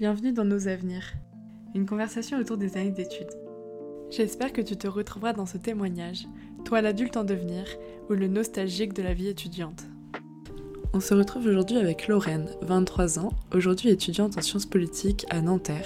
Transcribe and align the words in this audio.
Bienvenue 0.00 0.32
dans 0.32 0.46
Nos 0.46 0.66
Avenirs, 0.66 1.12
une 1.74 1.84
conversation 1.84 2.38
autour 2.38 2.56
des 2.56 2.78
années 2.78 2.90
d'études. 2.90 3.36
J'espère 4.08 4.50
que 4.50 4.62
tu 4.62 4.74
te 4.74 4.88
retrouveras 4.88 5.34
dans 5.34 5.44
ce 5.44 5.58
témoignage, 5.58 6.26
toi 6.64 6.80
l'adulte 6.80 7.18
en 7.18 7.24
devenir 7.24 7.66
ou 8.08 8.14
le 8.14 8.26
nostalgique 8.26 8.94
de 8.94 9.02
la 9.02 9.12
vie 9.12 9.28
étudiante. 9.28 9.82
On 10.94 11.00
se 11.00 11.12
retrouve 11.12 11.44
aujourd'hui 11.44 11.76
avec 11.76 12.08
Lorraine, 12.08 12.48
23 12.62 13.18
ans, 13.18 13.28
aujourd'hui 13.52 13.90
étudiante 13.90 14.38
en 14.38 14.40
sciences 14.40 14.64
politiques 14.64 15.26
à 15.28 15.42
Nanterre. 15.42 15.84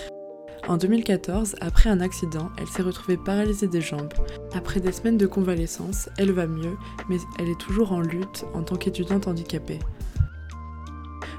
En 0.69 0.77
2014, 0.77 1.57
après 1.61 1.91
un 1.91 1.99
accident, 1.99 2.51
elle 2.57 2.69
s'est 2.69 2.83
retrouvée 2.83 3.17
paralysée 3.17 3.67
des 3.67 3.81
jambes. 3.81 4.15
Après 4.55 4.79
des 4.79 4.93
semaines 4.93 5.19
de 5.19 5.27
convalescence, 5.27 6.09
elle 6.19 6.31
va 6.31 6.47
mieux, 6.47 6.77
mais 7.09 7.17
elle 7.41 7.49
est 7.49 7.61
toujours 7.61 7.91
en 7.91 8.01
lutte 8.01 8.45
en 8.55 8.63
tant 8.63 8.77
qu'étudiante 8.77 9.27
handicapée. 9.27 9.81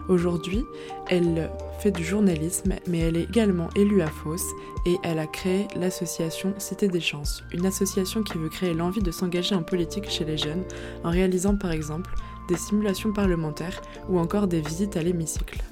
Aujourd'hui, 0.09 0.65
elle 1.07 1.49
du 1.91 2.03
journalisme, 2.03 2.73
mais 2.87 2.99
elle 2.99 3.17
est 3.17 3.23
également 3.23 3.69
élue 3.75 4.01
à 4.01 4.07
Fos 4.07 4.53
et 4.85 4.97
elle 5.03 5.19
a 5.19 5.27
créé 5.27 5.67
l'association 5.75 6.53
Cité 6.57 6.87
des 6.87 6.99
Chances, 6.99 7.43
une 7.53 7.65
association 7.65 8.23
qui 8.23 8.37
veut 8.37 8.49
créer 8.49 8.73
l'envie 8.73 9.01
de 9.01 9.11
s'engager 9.11 9.55
en 9.55 9.63
politique 9.63 10.09
chez 10.09 10.25
les 10.25 10.37
jeunes 10.37 10.63
en 11.03 11.09
réalisant 11.09 11.55
par 11.55 11.71
exemple 11.71 12.13
des 12.47 12.57
simulations 12.57 13.13
parlementaires 13.13 13.81
ou 14.09 14.19
encore 14.19 14.47
des 14.47 14.61
visites 14.61 14.97
à 14.97 15.03
l'hémicycle. 15.03 15.63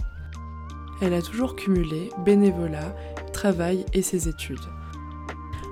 Elle 1.02 1.14
a 1.14 1.22
toujours 1.22 1.56
cumulé 1.56 2.10
bénévolat, 2.26 2.96
travail 3.34 3.86
et 3.94 4.02
ses 4.02 4.28
études. 4.28 4.58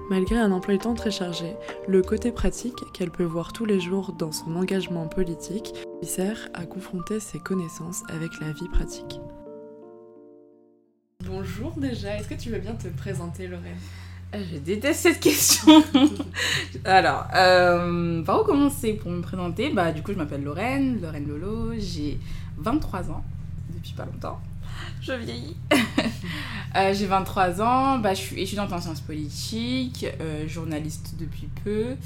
Malgré 0.09 0.38
un 0.38 0.52
emploi 0.52 0.73
du 0.73 0.80
temps 0.80 0.94
très 0.94 1.11
chargé, 1.11 1.55
le 1.88 2.02
côté 2.02 2.31
pratique 2.31 2.83
qu'elle 2.94 3.11
peut 3.11 3.23
voir 3.23 3.53
tous 3.53 3.66
les 3.66 3.80
jours 3.80 4.11
dans 4.11 4.33
son 4.33 4.55
engagement 4.58 5.08
politique 5.08 5.73
sert 6.03 6.49
à 6.53 6.66
confronter 6.66 7.21
ses 7.21 7.39
connaissances 7.39 8.03
avec 8.09 8.31
la 8.41 8.52
vie 8.52 8.67
pratique. 8.67 9.21
Bonjour 11.31 11.71
déjà, 11.77 12.17
est-ce 12.17 12.27
que 12.27 12.34
tu 12.34 12.49
veux 12.49 12.59
bien 12.59 12.73
te 12.73 12.90
présenter 12.90 13.48
Lorraine 13.48 13.77
euh, 14.35 14.44
Je 14.52 14.58
déteste 14.58 14.99
cette 14.99 15.22
question. 15.22 15.81
Alors, 16.83 17.25
euh, 17.33 18.22
par 18.23 18.42
où 18.42 18.44
commencer 18.44 18.95
pour 18.95 19.09
me 19.11 19.22
présenter? 19.22 19.70
Bah 19.70 19.94
du 19.94 20.03
coup 20.03 20.11
je 20.11 20.17
m'appelle 20.17 20.44
Lorraine, 20.44 21.00
Lorraine 21.00 21.25
Lolo, 21.25 21.72
j'ai 21.78 22.20
23 22.58 23.11
ans, 23.11 23.23
depuis 23.73 23.94
pas 23.94 24.03
longtemps. 24.03 24.42
Je 25.02 25.14
vieillis. 25.14 25.55
Euh, 26.73 26.94
j'ai 26.94 27.05
23 27.05 27.61
ans, 27.61 28.00
bah, 28.00 28.14
je 28.14 28.22
suis 28.22 28.42
étudiante 28.42 28.72
en 28.72 28.80
sciences 28.80 29.02
politiques, 29.02 30.05
euh, 30.22 30.48
journaliste 30.48 31.16
depuis 31.20 31.50
peu, 31.66 31.98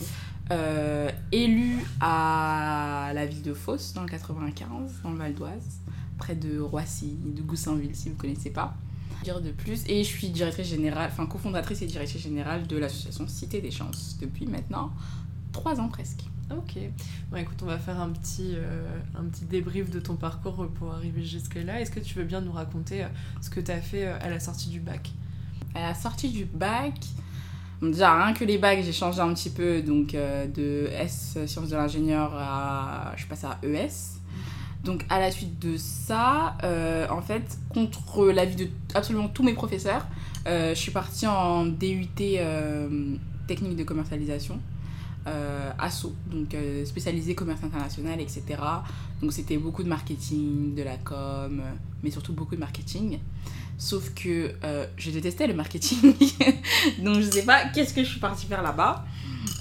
élue 1.32 1.86
à 2.02 3.12
la 3.14 3.28
ville 3.28 3.44
de 3.44 3.54
Fos, 3.54 3.94
dans 3.94 4.02
le 4.02 4.08
95, 4.08 5.02
dans 5.04 5.12
le 5.12 5.18
Val 5.18 5.36
d'Oise, 5.36 5.82
près 6.18 6.34
de 6.34 6.60
Roissy, 6.60 7.16
de 7.24 7.44
Goussainville, 7.44 7.96
si 7.96 8.10
vous 8.10 8.16
ne 8.16 8.20
connaissez 8.20 8.50
pas. 8.50 8.76
Dire 9.24 9.42
de 9.42 9.52
plus, 9.52 9.84
et 9.88 10.04
je 10.04 10.10
suis 10.10 10.30
directrice 10.30 10.68
générale, 10.68 11.10
enfin 11.12 11.26
cofondatrice 11.26 11.82
et 11.82 11.88
directrice 11.88 12.22
générale 12.22 12.68
de 12.68 12.78
l'association 12.78 13.28
Cité 13.28 13.60
des 13.60 13.72
Chances 13.72 14.18
depuis 14.22 14.46
maintenant 14.46 14.92
3 15.52 15.80
ans 15.80 15.88
presque. 15.88 16.22
Ok. 16.52 16.78
Bon, 17.32 17.38
écoute, 17.38 17.58
on 17.64 17.66
va 17.66 17.80
faire 17.80 18.00
un 18.00 18.10
petit, 18.10 18.54
euh, 18.56 19.00
un 19.18 19.24
petit 19.24 19.46
débrief 19.46 19.90
de 19.90 20.00
ton 20.00 20.16
parcours 20.16 20.68
pour 20.76 20.94
arriver 20.94 21.24
jusque-là. 21.24 21.82
Est-ce 21.82 21.90
que 21.90 22.00
tu 22.00 22.14
veux 22.16 22.24
bien 22.24 22.42
nous 22.42 22.52
raconter 22.52 23.04
euh, 23.04 23.08
ce 23.42 23.50
que 23.50 23.60
tu 23.60 23.72
as 23.72 23.82
fait 23.82 24.06
euh, 24.06 24.18
à 24.22 24.30
la 24.30 24.40
sortie 24.40 24.70
du 24.70 24.80
bac? 24.80 25.12
À 25.74 25.82
la 25.82 25.94
sortie 25.96 26.30
du 26.30 26.46
bac, 26.46 26.94
déjà, 27.82 28.24
rien 28.24 28.34
que 28.34 28.46
les 28.46 28.60
bacs, 28.60 28.84
j'ai 28.84 28.94
changé 28.94 29.22
un 29.22 29.34
petit 29.34 29.50
peu. 29.50 29.82
Donc, 29.82 30.12
de 30.14 30.88
S, 30.92 31.38
sciences 31.48 31.70
de 31.70 31.76
l'ingénieur, 31.76 32.34
à. 32.34 33.12
Je 33.16 33.22
suis 33.22 33.30
passée 33.30 33.48
à 33.48 33.60
ES. 33.64 34.15
Donc, 34.86 35.04
à 35.10 35.20
la 35.20 35.32
suite 35.32 35.60
de 35.60 35.76
ça, 35.78 36.58
en 37.10 37.22
fait, 37.22 37.58
contre 37.70 38.28
l'avis 38.28 38.56
de 38.56 38.68
absolument 38.94 39.28
tous 39.28 39.44
mes 39.44 39.54
professeurs, 39.54 40.08
je 40.46 40.74
suis 40.76 40.92
partie 40.92 41.28
en 41.28 41.66
DUT 41.66 42.08
technique 43.48 43.76
de 43.76 43.84
commercialisation 43.84 44.60
euh, 45.28 45.72
ASSO, 45.80 46.14
donc 46.28 46.54
euh, 46.54 46.86
spécialisé 46.86 47.34
commerce 47.34 47.64
international, 47.64 48.22
etc. 48.22 48.44
Donc 49.24 49.34
c'était 49.34 49.58
beaucoup 49.58 49.82
de 49.82 49.90
marketing, 49.90 50.76
de 50.76 50.84
la 50.84 50.98
com, 50.98 51.64
mais 52.04 52.12
surtout 52.12 52.34
beaucoup 52.34 52.54
de 52.54 52.60
marketing. 52.60 53.18
Sauf 53.80 54.14
que 54.14 54.52
euh, 54.64 54.86
je 54.98 55.10
détestais 55.10 55.48
le 55.48 55.56
marketing, 55.56 56.14
donc 57.04 57.22
je 57.22 57.30
sais 57.32 57.42
pas 57.44 57.66
qu'est-ce 57.70 57.96
que 57.96 58.04
je 58.04 58.10
suis 58.10 58.20
partie 58.20 58.46
faire 58.46 58.62
là-bas. 58.62 59.04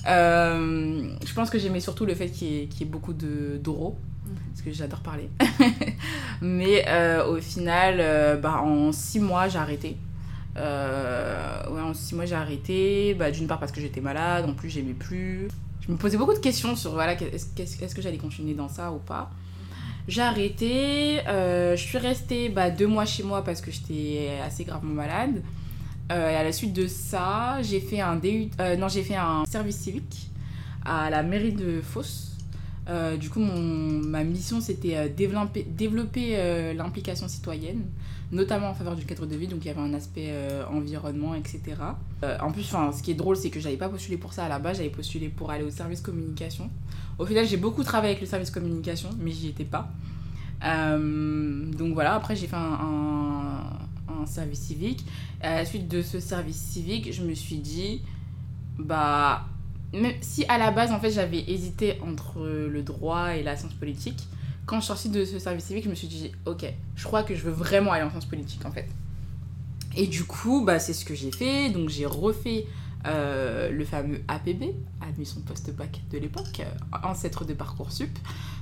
je 0.05 1.35
pense 1.35 1.49
que 1.49 1.59
j'aimais 1.59 1.81
surtout 1.81 2.05
le 2.05 2.15
fait 2.15 2.29
qu'il 2.29 2.47
y, 2.47 2.83
ait 2.83 2.85
beaucoup 2.85 3.15
d'euros, 3.15 3.97
parce 4.51 4.63
que 4.63 4.73
j'adore 4.73 5.01
parler. 5.01 5.29
mais 6.43 6.85
au 7.29 7.37
final, 7.41 8.41
bah, 8.41 8.61
en 8.63 8.93
six 8.93 9.21
mois, 9.21 9.49
j'ai 9.49 9.59
arrêté. 9.59 9.97
Euh, 10.57 11.69
ouais, 11.71 11.81
en 11.81 11.95
6 11.95 12.15
mois, 12.15 12.27
j'ai 12.27 12.35
arrêté. 12.35 13.15
Bah, 13.15 13.31
D'une 13.31 13.47
part 13.47 13.59
parce 13.59 13.73
que 13.73 13.81
j'étais 13.81 14.01
malade, 14.01 14.49
en 14.49 14.55
plus, 14.55 14.71
j'aimais 14.71 14.95
plus. 14.95 15.49
Je 15.81 15.93
me 15.93 15.97
posais 15.97 16.17
beaucoup 16.17 16.33
de 16.33 16.39
questions 16.39 16.77
sur 16.77 16.93
voilà, 16.93 17.13
est-ce 17.13 17.95
que 17.95 18.03
j'allais 18.03 18.19
continuer 18.19 18.55
dans 18.55 18.69
ça 18.69 18.91
ou 18.91 18.99
pas. 18.99 19.31
J'ai 20.09 20.23
arrêté. 20.23 21.21
Euh, 21.27 21.77
je 21.77 21.83
suis 21.83 21.99
restée 21.99 22.49
bah, 22.49 22.71
deux 22.71 22.87
mois 22.87 23.05
chez 23.05 23.23
moi 23.23 23.45
parce 23.45 23.61
que 23.61 23.71
j'étais 23.71 24.39
assez 24.45 24.65
gravement 24.65 24.95
malade. 24.95 25.43
Euh, 26.13 26.31
et 26.31 26.37
à 26.37 26.43
la 26.43 26.53
suite 26.53 26.75
de 26.75 26.87
ça, 26.87 27.59
j'ai 27.63 27.81
fait 27.81 28.01
un 28.01 28.21
j'ai 28.23 29.03
fait 29.03 29.17
un 29.17 29.45
service 29.47 29.77
civique 29.77 30.31
à 30.85 31.09
la 31.11 31.23
mairie 31.23 31.53
de 31.53 31.81
Fos. 31.81 32.34
Du 33.19 33.31
coup, 33.31 33.41
mon, 33.41 33.61
ma 34.07 34.25
mission, 34.25 34.61
c'était 34.61 35.09
développer, 35.09 35.65
développer 35.65 36.75
l'implication 36.75 37.29
citoyenne 37.29 37.83
notamment 38.35 38.69
en 38.69 38.75
faveur 38.75 38.97
du 38.97 39.05
cadre 39.05 39.27
de 39.27 39.37
vie, 39.37 39.47
donc 39.47 39.65
il 39.65 39.69
y 39.69 39.71
avait 39.71 39.81
un 39.81 39.95
aspect 39.95 40.29
euh, 40.29 40.65
environnement, 40.67 41.35
etc. 41.35 41.63
Euh, 42.23 42.37
en 42.41 42.51
plus, 42.51 42.65
ce 42.65 43.03
qui 43.03 43.13
est 43.13 43.15
drôle, 43.15 43.37
c'est 43.37 43.51
que 43.51 43.61
j'avais 43.61 43.77
pas 43.77 43.89
postulé 43.89 44.17
pour 44.17 44.33
ça 44.33 44.45
à 44.45 44.49
la 44.49 44.59
base, 44.59 44.79
j'avais 44.79 44.91
postulé 44.91 45.29
pour 45.29 45.51
aller 45.51 45.65
au 45.65 45.71
service 45.71 46.01
communication. 46.01 46.71
Au 47.19 47.27
final, 47.27 47.47
j'ai 47.47 47.57
beaucoup 47.57 47.85
travaillé 47.85 48.13
avec 48.13 48.21
le 48.21 48.27
service 48.27 48.51
communication, 48.51 49.11
mais 49.21 49.31
j'y 49.31 49.49
étais 49.49 49.65
pas. 49.65 49.89
Euh, 50.65 51.71
donc 51.73 51.95
voilà, 51.95 52.15
après 52.15 52.37
j'ai 52.37 52.47
fait 52.47 52.57
un, 52.57 52.79
un, 54.09 54.27
service 54.27 54.61
civique. 54.61 55.05
à 55.43 55.57
la 55.57 55.65
suite 55.67 55.87
de 55.87 56.01
ce 56.01 56.19
service 56.19 56.57
civique, 56.57 57.13
je 57.13 57.23
me 57.23 57.35
suis 57.35 57.59
dit, 57.59 58.01
bah, 58.79 59.45
même 59.95 60.15
si 60.21 60.45
à 60.49 60.59
la 60.59 60.71
base, 60.71 60.93
en 60.93 61.01
fait, 61.01 61.11
j'avais 61.11 61.45
hésité 61.49 61.99
entre 62.07 62.41
le 62.45 62.83
droit 62.83 63.35
et 63.35 63.43
la 63.43 63.57
science 63.57 63.75
politique, 63.75 64.29
quand 64.67 64.77
je 64.77 64.81
suis 64.83 64.89
sortie 64.89 65.09
de 65.09 65.25
ce 65.25 65.39
service 65.39 65.65
civique, 65.65 65.85
je 65.85 65.91
me 65.91 65.95
suis 65.95 66.09
dit, 66.09 66.33
ok, 66.47 66.65
je 66.97 67.05
crois 67.05 67.23
que 67.23 67.35
je 67.35 67.43
veux 67.43 67.53
vraiment 67.53 67.93
aller 67.93 68.05
en 68.05 68.11
sciences 68.11 68.25
politiques 68.25 68.65
en 68.65 68.71
fait. 68.71 68.89
Et 69.97 70.07
du 70.07 70.25
coup, 70.25 70.65
bah, 70.65 70.79
c'est 70.79 70.93
ce 70.93 71.05
que 71.05 71.15
j'ai 71.15 71.31
fait. 71.31 71.71
Donc 71.71 71.89
j'ai 71.89 72.07
refait 72.07 72.67
euh, 73.07 73.71
le 73.71 73.85
fameux 73.85 74.23
APB, 74.29 74.75
admission 75.07 75.41
post-bac 75.43 76.01
de 76.11 76.19
l'époque, 76.19 76.61
euh, 76.61 76.97
ancêtre 77.07 77.45
de 77.45 77.53
Parcoursup. 77.53 78.11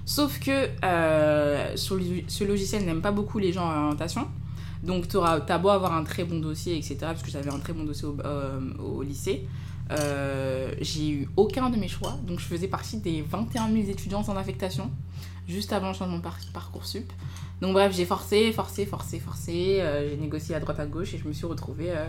Sauf 0.05 0.41
que 0.41 0.69
euh, 0.85 1.77
ce 1.77 2.45
logiciel 2.45 2.85
n'aime 2.85 3.01
pas 3.01 3.13
beaucoup 3.13 3.39
les 3.39 3.53
gens 3.53 3.65
en 3.65 3.85
orientation. 3.85 4.27
Donc 4.83 5.07
tu 5.07 5.17
as 5.19 5.59
beau 5.59 5.69
avoir 5.69 5.95
un 5.95 6.03
très 6.03 6.25
bon 6.25 6.41
dossier, 6.41 6.77
etc. 6.77 6.97
Parce 7.01 7.23
que 7.23 7.31
j'avais 7.31 7.51
un 7.51 7.61
très 7.61 7.73
bon 7.73 7.85
dossier 7.85 8.09
au 8.81 9.03
lycée. 9.03 9.47
J'ai 10.81 11.11
eu 11.11 11.29
aucun 11.37 11.71
de 11.71 11.77
mes 11.77 11.89
choix. 11.89 12.19
Donc 12.27 12.41
je 12.41 12.45
faisais 12.45 12.69
partie 12.69 12.99
des 12.99 13.23
21 13.23 13.71
000 13.71 13.89
étudiants 13.89 14.23
en 14.23 14.37
affectation 14.37 14.91
juste 15.49 15.73
avant 15.73 15.89
le 15.89 15.95
changement 15.95 16.19
de 16.19 16.53
parcours 16.53 16.87
sup. 16.87 17.13
Donc 17.61 17.75
bref, 17.75 17.95
j'ai 17.95 18.05
forcé, 18.05 18.53
forcé, 18.53 18.87
forcé, 18.87 19.21
forcé. 19.21 19.81
Euh, 19.81 20.09
j'ai 20.09 20.17
négocié 20.17 20.55
à 20.55 20.61
droite 20.61 20.81
à 20.81 20.87
gauche 20.87 21.15
et 21.15 21.19
je 21.19 21.27
me 21.27 21.33
suis 21.33 21.47
retrouvée 21.47 21.91
euh, 21.91 22.09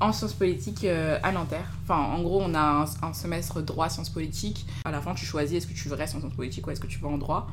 en 0.00 0.12
sciences 0.12 0.34
politiques 0.34 0.84
euh, 0.84 1.18
à 1.22 1.32
Nanterre. 1.32 1.70
Enfin, 1.84 1.98
en 1.98 2.22
gros, 2.22 2.42
on 2.42 2.54
a 2.54 2.86
un, 3.02 3.12
semestre 3.12 3.62
droit 3.62 3.88
sciences 3.88 4.10
politiques. 4.10 4.66
À 4.84 4.90
la 4.90 5.00
fin, 5.00 5.14
tu 5.14 5.24
choisis 5.24 5.58
est-ce 5.58 5.66
que 5.66 5.74
tu 5.74 5.92
restes 5.92 6.14
en 6.16 6.20
sciences 6.20 6.34
politiques 6.34 6.66
ou 6.66 6.70
est-ce 6.70 6.80
que 6.80 6.86
tu 6.86 6.98
vas 6.98 7.08
en 7.08 7.18
droit? 7.18 7.48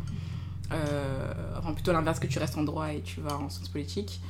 enfin, 1.57 1.73
plutôt 1.73 1.91
l'inverse, 1.91 2.19
que 2.19 2.27
tu 2.27 2.37
restes 2.37 2.55
en 2.55 2.61
droit 2.61 2.93
et 2.93 3.01
tu 3.01 3.21
vas 3.21 3.35
en 3.35 3.49
sciences 3.49 3.69
politiques. 3.69 4.21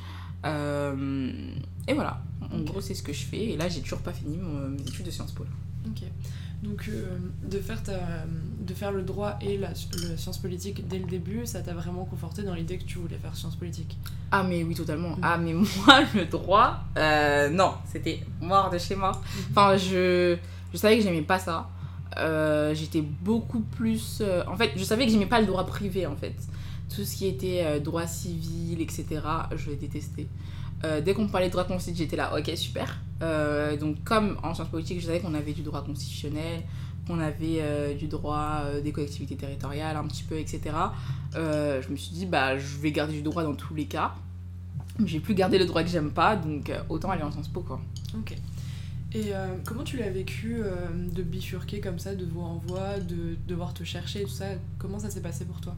Et 0.44 1.92
voilà, 1.94 2.22
en 2.52 2.60
gros, 2.60 2.80
c'est 2.80 2.94
ce 2.94 3.02
que 3.02 3.12
je 3.12 3.24
fais. 3.24 3.44
Et 3.50 3.56
là, 3.56 3.68
j'ai 3.68 3.80
toujours 3.80 4.00
pas 4.00 4.12
fini 4.12 4.38
mes 4.38 4.80
études 4.80 5.06
de 5.06 5.10
sciences 5.10 5.32
po. 5.32 5.44
Ok. 5.86 6.02
Donc 6.62 6.88
euh, 6.88 7.16
de, 7.42 7.58
faire 7.58 7.80
de 8.60 8.74
faire 8.74 8.92
le 8.92 9.02
droit 9.02 9.38
et 9.40 9.56
la, 9.56 9.74
science 9.74 10.36
politique 10.36 10.86
dès 10.88 10.98
le 10.98 11.06
début, 11.06 11.46
ça 11.46 11.60
t'a 11.60 11.72
vraiment 11.72 12.04
conforté 12.04 12.42
dans 12.42 12.52
l'idée 12.54 12.76
que 12.76 12.84
tu 12.84 12.98
voulais 12.98 13.16
faire 13.16 13.34
science 13.34 13.56
politique 13.56 13.96
Ah 14.30 14.42
mais 14.42 14.62
oui, 14.62 14.74
totalement. 14.74 15.16
Mm. 15.16 15.20
Ah 15.22 15.38
mais 15.38 15.54
moi, 15.54 16.02
le 16.14 16.26
droit, 16.26 16.84
euh, 16.98 17.48
non, 17.48 17.74
c'était 17.86 18.20
mort 18.42 18.68
de 18.68 18.76
chez 18.76 18.94
mort. 18.94 19.22
Mm-hmm. 19.22 19.50
Enfin, 19.50 19.76
je, 19.78 20.36
je 20.72 20.76
savais 20.76 20.98
que 20.98 21.02
j'aimais 21.02 21.22
pas 21.22 21.38
ça. 21.38 21.70
Euh, 22.18 22.74
j'étais 22.74 23.02
beaucoup 23.02 23.60
plus... 23.60 24.22
en 24.46 24.56
fait, 24.56 24.72
je 24.76 24.84
savais 24.84 25.06
que 25.06 25.12
j'aimais 25.12 25.26
pas 25.26 25.40
le 25.40 25.46
droit 25.46 25.64
privé, 25.64 26.06
en 26.06 26.16
fait. 26.16 26.34
Tout 26.94 27.04
ce 27.04 27.16
qui 27.16 27.26
était 27.26 27.80
droit 27.80 28.06
civil, 28.06 28.80
etc., 28.80 29.06
je 29.56 29.70
détestais. 29.70 30.26
Euh, 30.84 31.00
dès 31.00 31.12
qu'on 31.12 31.28
parlait 31.28 31.48
de 31.48 31.52
droit 31.52 31.64
constitutionnel, 31.64 32.10
j'étais 32.10 32.16
là, 32.16 32.38
ok, 32.38 32.56
super. 32.56 33.00
Euh, 33.22 33.76
donc, 33.76 34.02
comme 34.04 34.38
en 34.42 34.54
sciences 34.54 34.68
politiques, 34.68 35.00
je 35.00 35.06
savais 35.06 35.20
qu'on 35.20 35.34
avait 35.34 35.52
du 35.52 35.62
droit 35.62 35.84
constitutionnel, 35.84 36.62
qu'on 37.06 37.20
avait 37.20 37.58
euh, 37.60 37.94
du 37.94 38.06
droit 38.06 38.62
des 38.82 38.92
collectivités 38.92 39.36
territoriales, 39.36 39.96
un 39.96 40.06
petit 40.06 40.22
peu, 40.22 40.38
etc. 40.38 40.74
je 41.34 41.88
me 41.88 41.96
suis 41.96 42.12
dit, 42.12 42.26
bah, 42.26 42.58
je 42.58 42.78
vais 42.78 42.92
garder 42.92 43.12
du 43.12 43.22
droit 43.22 43.42
dans 43.42 43.54
tous 43.54 43.74
les 43.74 43.86
cas. 43.86 44.14
J'ai 45.04 45.20
plus 45.20 45.34
gardé 45.34 45.58
le 45.58 45.66
droit 45.66 45.82
que 45.82 45.88
j'aime 45.88 46.10
pas, 46.10 46.36
donc 46.36 46.70
autant 46.88 47.10
aller 47.10 47.22
en 47.22 47.30
Sciences 47.30 47.48
Po 47.48 47.60
quoi. 47.60 47.80
Ok. 48.18 48.36
Et 49.14 49.32
comment 49.64 49.82
tu 49.82 49.96
l'as 49.96 50.10
vécu 50.10 50.62
de 50.94 51.22
bifurquer 51.22 51.80
comme 51.80 51.98
ça 51.98 52.14
de 52.14 52.26
voix 52.26 52.44
en 52.44 52.58
voix, 52.58 52.98
de 52.98 53.36
devoir 53.48 53.72
te 53.72 53.82
chercher 53.82 54.24
tout 54.24 54.28
ça? 54.30 54.46
Comment 54.78 54.98
ça 54.98 55.08
s'est 55.08 55.22
passé 55.22 55.46
pour 55.46 55.60
toi? 55.60 55.74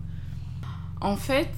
En 1.03 1.17
fait, 1.17 1.51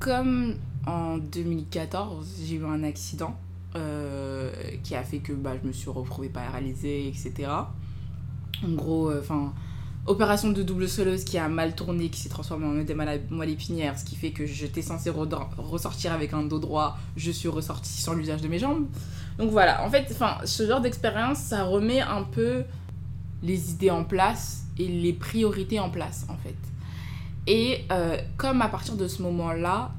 comme 0.00 0.56
en 0.86 1.18
2014, 1.18 2.26
j'ai 2.44 2.56
eu 2.56 2.64
un 2.64 2.82
accident 2.82 3.36
euh, 3.76 4.50
qui 4.82 4.96
a 4.96 5.04
fait 5.04 5.18
que 5.18 5.32
bah, 5.32 5.52
je 5.62 5.66
me 5.66 5.72
suis 5.72 5.90
retrouvée 5.90 6.28
paralysée, 6.28 7.06
etc. 7.06 7.48
En 8.64 8.72
gros, 8.72 9.10
euh, 9.10 9.20
enfin, 9.20 9.52
opération 10.06 10.50
de 10.50 10.62
double 10.64 10.88
soleuse 10.88 11.22
qui 11.22 11.38
a 11.38 11.48
mal 11.48 11.76
tourné, 11.76 12.08
qui 12.08 12.20
s'est 12.20 12.28
transformée 12.28 12.66
en 12.66 12.76
œdème 12.76 12.98
à 13.00 13.16
moelle 13.30 13.50
épinière, 13.50 13.96
ce 13.96 14.04
qui 14.04 14.16
fait 14.16 14.32
que 14.32 14.46
j'étais 14.46 14.82
censée 14.82 15.10
ressortir 15.10 16.12
avec 16.12 16.32
un 16.32 16.42
dos 16.42 16.58
droit, 16.58 16.98
je 17.16 17.30
suis 17.30 17.48
ressortie 17.48 18.00
sans 18.00 18.14
l'usage 18.14 18.40
de 18.40 18.48
mes 18.48 18.58
jambes. 18.58 18.86
Donc 19.38 19.50
voilà, 19.52 19.84
en 19.84 19.90
fait, 19.90 20.12
ce 20.44 20.66
genre 20.66 20.80
d'expérience, 20.80 21.38
ça 21.38 21.62
remet 21.62 22.00
un 22.00 22.24
peu 22.24 22.64
les 23.44 23.70
idées 23.70 23.90
en 23.90 24.02
place 24.02 24.64
et 24.78 24.88
les 24.88 25.12
priorités 25.12 25.78
en 25.78 25.90
place, 25.90 26.26
en 26.28 26.36
fait. 26.36 26.56
Et 27.46 27.84
euh, 27.90 28.18
comme 28.36 28.62
à 28.62 28.68
partir 28.68 28.96
de 28.96 29.08
ce 29.08 29.22
moment-là, 29.22 29.92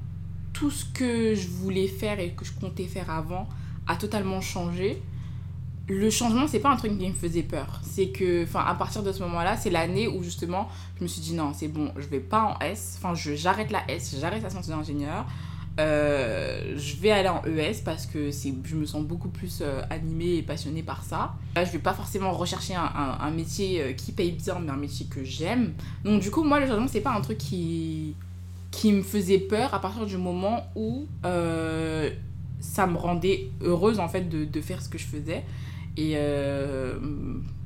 tout 0.54 0.70
ce 0.70 0.86
que 0.86 1.36
je 1.36 1.48
voulais 1.48 1.88
faire 1.88 2.20
et 2.20 2.32
que 2.32 2.46
je 2.46 2.52
comptais 2.54 2.86
faire 2.86 3.10
avant 3.10 3.48
a 3.88 3.96
totalement 3.96 4.42
changé. 4.42 5.02
Le 5.88 6.10
changement, 6.10 6.48
c'est 6.48 6.60
pas 6.60 6.70
un 6.70 6.78
truc 6.78 6.98
qui 6.98 7.08
me 7.08 7.14
faisait 7.14 7.44
peur. 7.44 7.82
C'est 7.84 8.10
que, 8.10 8.44
enfin, 8.44 8.64
à 8.66 8.76
partir 8.76 9.04
de 9.04 9.12
ce 9.12 9.22
moment-là, 9.24 9.58
c'est 9.58 9.70
l'année 9.72 10.08
où 10.08 10.24
justement, 10.24 10.70
je 10.98 11.04
me 11.04 11.08
suis 11.08 11.22
dit 11.22 11.34
non, 11.34 11.52
c'est 11.54 11.68
bon, 11.68 11.92
je 11.98 12.08
vais 12.08 12.20
pas 12.20 12.44
en 12.44 12.64
S. 12.64 12.98
Enfin, 12.98 13.14
j'arrête 13.16 13.72
la 13.72 13.90
S, 13.90 14.16
j'arrête 14.20 14.44
la 14.44 14.50
science 14.50 14.68
d'ingénieur. 14.68 15.26
Euh, 15.80 16.76
je 16.78 16.98
vais 16.98 17.12
aller 17.12 17.30
en 17.30 17.42
ES 17.46 17.82
parce 17.86 18.06
que 18.06 18.30
je 18.30 18.76
me 18.76 18.86
sens 18.86 19.04
beaucoup 19.04 19.30
plus 19.30 19.60
euh, 19.62 19.82
animée 19.90 20.36
et 20.36 20.42
passionnée 20.42 20.84
par 20.84 21.04
ça. 21.04 21.34
Là, 21.56 21.64
je 21.64 21.72
vais 21.72 21.80
pas 21.80 21.94
forcément 21.94 22.32
rechercher 22.34 22.76
un, 22.76 23.32
métier 23.32 23.82
euh, 23.82 23.94
qui 23.94 24.12
paye 24.12 24.34
bien, 24.34 24.60
mais 24.60 24.72
un 24.72 24.78
métier 24.78 25.06
que 25.06 25.24
j'aime. 25.24 25.74
Donc, 26.04 26.22
du 26.22 26.30
coup, 26.30 26.44
moi, 26.44 26.60
le 26.60 26.68
changement, 26.68 26.88
c'est 26.88 27.02
pas 27.02 27.14
un 27.14 27.22
truc 27.22 27.38
qui, 27.38 28.16
qui 28.70 28.92
me 28.92 29.02
faisait 29.02 29.40
peur 29.40 29.74
à 29.74 29.80
partir 29.80 30.06
du 30.06 30.18
moment 30.18 30.66
où 30.76 31.08
ça 32.60 32.86
me 32.86 32.96
rendait 32.96 33.50
heureuse 33.62 34.00
en 34.00 34.08
fait 34.08 34.30
de, 34.30 34.46
de, 34.46 34.62
faire 34.62 34.82
ce 34.82 34.90
que 34.90 34.98
je 34.98 35.06
faisais. 35.06 35.44
Et, 35.98 36.16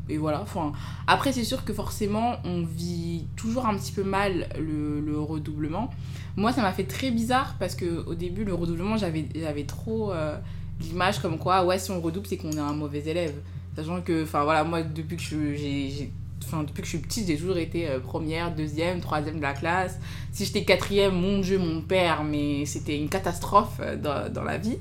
et 0.10 0.18
voilà. 0.18 0.42
Enfin, 0.42 0.74
après, 1.08 1.32
c'est 1.32 1.44
sûr 1.44 1.64
que 1.66 1.74
forcément, 1.74 2.38
on 2.44 2.64
vit 2.64 3.26
toujours 3.36 3.66
un 3.66 3.76
petit 3.76 3.92
peu 3.92 4.04
mal 4.04 4.48
le, 4.60 5.00
le 5.00 5.20
redoublement. 5.20 5.90
Moi, 6.36 6.52
ça 6.52 6.62
m'a 6.62 6.74
fait 6.74 6.84
très 6.84 7.12
bizarre 7.12 7.56
parce 7.60 7.76
que 7.76 8.06
au 8.06 8.14
début, 8.14 8.44
le 8.44 8.54
redoublement, 8.54 8.98
j'avais 8.98 9.64
trop 9.64 10.12
euh, 10.12 10.38
l'image 10.82 11.20
comme 11.20 11.38
quoi, 11.38 11.66
ouais, 11.66 11.80
si 11.80 11.92
on 11.92 12.02
redouble, 12.02 12.28
c'est 12.28 12.38
qu'on 12.38 12.52
est 12.52 12.60
un 12.60 12.74
mauvais 12.74 13.04
élève. 13.06 13.36
Sachant 13.76 14.02
que, 14.02 14.24
enfin 14.24 14.44
voilà, 14.44 14.64
moi, 14.64 14.84
depuis 14.84 15.18
que 15.18 15.24
j'ai 15.24 16.12
enfin 16.44 16.64
depuis 16.64 16.82
que 16.82 16.86
je 16.86 16.90
suis 16.90 17.00
petite 17.00 17.26
j'ai 17.26 17.38
toujours 17.38 17.58
été 17.58 17.90
euh, 17.90 18.00
première 18.00 18.54
deuxième 18.54 19.00
troisième 19.00 19.38
de 19.38 19.42
la 19.42 19.54
classe 19.54 19.98
si 20.32 20.46
j'étais 20.46 20.64
quatrième 20.64 21.16
mon 21.16 21.40
dieu 21.40 21.58
mon 21.58 21.82
père 21.82 22.24
mais 22.24 22.68
c'était 22.68 22.96
une 22.96 23.10
catastrophe 23.10 23.80
euh, 23.80 23.96
dans, 23.96 24.32
dans, 24.32 24.44
la 24.44 24.60
vie 24.60 24.78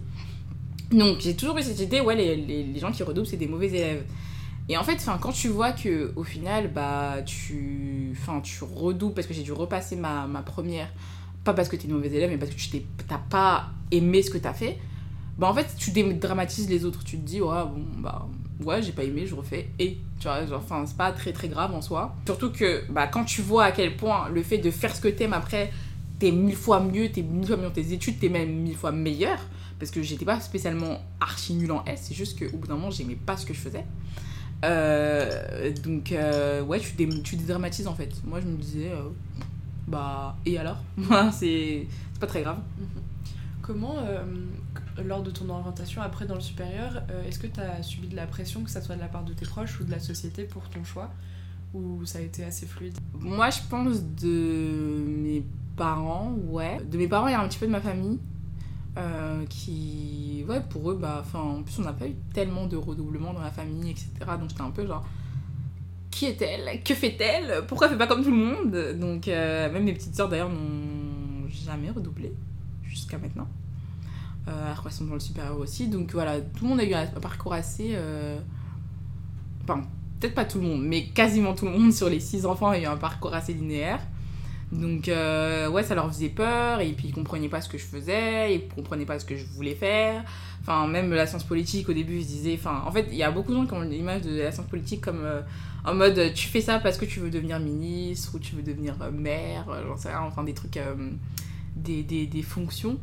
donc 0.93 1.21
j'ai 1.21 1.35
toujours 1.35 1.57
eu 1.57 1.63
cette 1.63 1.81
idée 1.81 2.03
ouais 2.03 2.17
les, 2.17 2.37
les 2.37 2.79
gens 2.79 2.93
qui 2.93 3.03
redoublent 3.03 3.27
c'est 3.27 3.39
des 3.39 3.47
mauvais 3.47 3.69
élèves 3.69 4.05
et 4.69 4.77
en 4.77 4.83
fait 4.83 4.95
enfin 4.95 5.19
quand 5.21 5.33
tu 5.33 5.49
vois 5.49 5.73
que 5.73 6.13
au 6.17 6.25
final 6.25 6.73
bah 6.73 7.17
tu 7.25 8.13
enfin 8.13 8.41
tu 8.41 8.65
redoubles 8.65 9.15
parce 9.15 9.27
que 9.27 9.35
j'ai 9.35 9.43
dû 9.43 9.53
repasser 9.53 9.97
ma, 9.97 10.27
ma 10.27 10.43
première 10.43 10.89
pas 11.45 11.53
parce 11.53 11.69
que 11.69 11.77
t'es 11.77 11.87
une 11.87 11.95
mauvaise 11.95 12.15
élève 12.15 12.31
mais 12.31 12.39
parce 12.39 12.51
que 12.51 12.57
tu 12.57 12.83
t'as 13.07 13.19
pas 13.19 13.71
aimé 13.91 14.23
ce 14.23 14.31
que 14.31 14.39
t'as 14.39 14.55
fait 14.55 14.79
bah 15.39 15.49
en 15.49 15.55
fait 15.55 15.75
tu 15.77 15.91
dédramatises 15.91 16.69
les 16.71 16.85
autres 16.85 17.05
tu 17.05 17.19
te 17.19 17.27
dis 17.27 17.41
ouais 17.41 17.65
bon 17.65 17.85
bah 17.99 18.27
ouais, 18.63 18.83
j'ai 18.83 18.93
pas 18.93 19.05
aimé, 19.05 19.27
je 19.27 19.35
refais. 19.35 19.69
Et, 19.79 19.99
tu 20.21 20.29
vois, 20.29 20.41
enfin, 20.57 20.85
c'est 20.87 20.97
pas 20.97 21.13
très 21.13 21.33
très 21.33 21.49
grave 21.49 21.75
en 21.75 21.83
soi. 21.83 22.15
Surtout 22.27 22.51
que, 22.51 22.85
bah, 22.91 23.07
quand 23.07 23.25
tu 23.25 23.43
vois 23.43 23.65
à 23.65 23.73
quel 23.73 23.97
point 23.97 24.29
le 24.29 24.43
fait 24.43 24.59
de 24.59 24.71
faire 24.71 24.95
ce 24.95 25.01
que 25.01 25.09
t'aimes 25.09 25.33
après, 25.33 25.73
t'es 26.19 26.31
mille 26.31 26.57
fois 26.57 26.81
mieux, 26.81 27.11
t'es 27.11 27.23
mille 27.23 27.47
fois 27.47 27.57
mieux 27.57 27.65
dans 27.65 27.71
tes 27.71 27.93
études, 27.93 28.19
t'es 28.19 28.29
même 28.29 28.51
mille 28.51 28.77
fois 28.77 28.93
meilleur. 28.93 29.39
Parce 29.79 29.91
que 29.91 30.03
j'étais 30.03 30.25
pas 30.25 30.41
spécialement 30.41 31.01
archi 31.21 31.55
nul 31.55 31.73
en 31.73 31.85
S, 31.85 32.05
c'est 32.05 32.15
juste 32.15 32.39
qu'au 32.39 32.57
bout 32.57 32.67
d'un 32.67 32.75
moment, 32.75 32.91
j'aimais 32.91 33.17
pas 33.17 33.37
ce 33.37 33.45
que 33.45 33.53
je 33.53 33.61
faisais. 33.61 33.85
Euh, 34.65 35.73
donc, 35.83 36.13
euh, 36.13 36.63
ouais, 36.63 36.81
tu, 36.81 36.95
dé 36.95 37.23
tu 37.23 37.37
dédramatises 37.37 37.87
en 37.87 37.95
fait. 37.95 38.11
Moi, 38.25 38.41
je 38.41 38.47
me 38.47 38.57
disais, 38.57 38.91
euh, 38.91 39.09
bah, 39.87 40.37
et 40.47 40.59
alors? 40.59 40.79
C'est 41.33 41.87
pas 42.21 42.27
très 42.27 42.43
grave. 42.43 42.59
Mhm. 42.79 42.87
Comment, 43.63 43.97
lors 45.03 45.23
de 45.23 45.31
ton 45.31 45.49
orientation 45.49 46.03
après 46.03 46.27
dans 46.27 46.35
le 46.35 46.43
supérieur, 46.43 47.03
est-ce 47.27 47.39
que 47.39 47.47
tu 47.47 47.61
as 47.61 47.83
subi 47.83 48.09
de 48.09 48.17
la 48.17 48.27
pression, 48.27 48.63
que 48.63 48.71
ce 48.71 48.79
soit 48.83 48.95
de 48.95 49.01
la 49.01 49.09
part 49.09 49.25
de 49.25 49.33
tes 49.33 49.47
proches 49.47 49.81
ou 49.81 49.85
de 49.85 49.91
la 49.91 50.01
société 50.01 50.45
pour 50.45 50.69
ton 50.69 50.85
choix? 50.85 51.11
Ou 51.73 52.05
ça 52.05 52.19
a 52.19 52.21
été 52.21 52.45
assez 52.45 52.67
fluide? 52.67 52.99
Moi, 53.19 53.49
je 53.49 53.61
pense 53.71 54.03
de 54.03 55.03
mes 55.07 55.43
parents, 55.77 56.35
ouais. 56.49 56.79
De 56.85 56.99
mes 56.99 57.09
parents, 57.09 57.27
a 57.27 57.39
un 57.39 57.49
petit 57.49 57.59
peu 57.59 57.67
de 57.67 57.73
ma 57.73 57.81
famille. 57.81 58.19
Euh, 58.97 59.45
qui, 59.47 60.45
ouais, 60.49 60.61
pour 60.71 60.91
eux, 60.91 60.95
bah, 60.95 61.25
en 61.35 61.63
plus, 61.63 61.79
on 61.81 61.83
n'a 61.83 61.93
pas 61.93 62.07
eu 62.07 62.15
tellement 62.33 62.67
de 62.67 62.77
redoublement 62.77 63.33
dans 63.33 63.43
la 63.43 63.51
famille, 63.51 63.91
etc. 63.91 64.11
Donc, 64.39 64.51
j'étais 64.51 64.63
un 64.63 64.71
peu 64.71 64.87
genre, 64.87 65.05
qui 66.11 66.27
est-elle? 66.27 66.83
Que 66.83 66.95
fait-elle? 66.95 67.65
Pourquoi 67.67 67.89
elle 67.89 67.95
fait 67.95 67.99
pas 67.99 68.07
comme 68.07 68.23
tout 68.23 68.31
le 68.31 68.37
monde? 68.37 68.99
Donc, 69.01 69.27
même 69.27 69.85
mes 69.85 69.95
petites 69.95 70.15
sœurs, 70.15 70.29
d'ailleurs, 70.29 70.51
n'ont 70.51 71.49
jamais 71.49 71.91
redoublé 71.91 72.33
jusqu'à 72.85 73.19
maintenant. 73.19 73.49
Euh, 74.47 74.75
qu'elles 74.83 74.93
sont 74.93 75.07
dans 75.07 75.15
le 75.15 75.21
supérieur 75.21 75.59
aussi. 75.59 75.89
Donc 75.89 76.13
voilà, 76.13 76.41
tout 76.41 76.65
le 76.65 76.69
monde 76.71 76.81
a 76.81 76.85
eu 76.85 76.93
un 76.93 77.07
parcours 77.07 77.55
assez. 77.55 77.93
Euh... 77.95 78.39
Enfin, 79.63 79.83
peut-être 80.21 80.35
pas 80.35 80.45
tout 80.45 80.59
le 80.61 80.65
monde, 80.65 80.83
mais 80.85 81.07
quasiment 81.07 81.55
tout 81.55 81.65
le 81.65 81.73
monde 81.73 81.93
sur 81.93 82.11
les 82.11 82.21
six 82.21 82.45
enfants 82.45 82.69
a 82.69 82.79
eu 82.79 82.85
un 82.85 82.99
parcours 82.99 83.33
assez 83.33 83.55
linéaire. 83.55 84.01
Donc 84.75 85.09
euh, 85.09 85.69
ouais, 85.69 85.85
ça 85.85 85.95
leur 85.95 86.09
faisait 86.09 86.29
peur, 86.29 86.81
et 86.81 86.93
puis 86.93 87.09
ils 87.09 87.15
comprenaient 87.15 87.49
pas 87.49 87.61
ce 87.61 87.69
que 87.69 87.79
je 87.79 87.85
faisais, 87.85 88.55
ils 88.55 88.69
comprenaient 88.69 89.05
pas 89.05 89.21
ce 89.21 89.25
que 89.25 89.37
je 89.37 89.45
voulais 89.47 89.77
faire. 89.77 90.25
Enfin, 90.61 90.89
même 90.89 91.13
la 91.13 91.27
science 91.27 91.45
politique, 91.45 91.89
au 91.89 91.93
début, 91.93 92.17
ils 92.17 92.25
se 92.25 92.29
disaient... 92.29 92.59
En 92.67 92.91
fait, 92.91 93.07
il 93.11 93.17
y 93.17 93.23
a 93.23 93.31
beaucoup 93.31 93.53
de 93.53 93.57
gens 93.57 93.67
qui 93.67 93.75
ont 93.75 93.83
l'image 93.83 94.23
de 94.23 94.37
la 94.37 94.51
science 94.51 94.67
politique 94.67 95.01
comme 95.01 95.21
euh, 95.23 95.43
en 95.85 95.95
mode 95.95 96.33
tu 96.35 96.49
fais 96.49 96.61
ça 96.61 96.81
parce 96.81 96.99
que 96.99 97.05
tu 97.05 97.21
veux 97.21 97.31
devenir 97.31 97.61
ministre 97.61 98.35
ou 98.35 98.39
tu 98.39 98.57
veux 98.57 98.63
devenir 98.63 98.97
euh, 99.01 99.11
maire, 99.11 99.67
j'en 99.87 99.97
sais 99.97 100.09
rien, 100.09 100.23
enfin 100.23 100.43
des 100.43 100.55
trucs 100.55 100.79
des, 101.77 102.03
des, 102.03 102.27
des 102.27 102.43
fonctions 102.43 102.99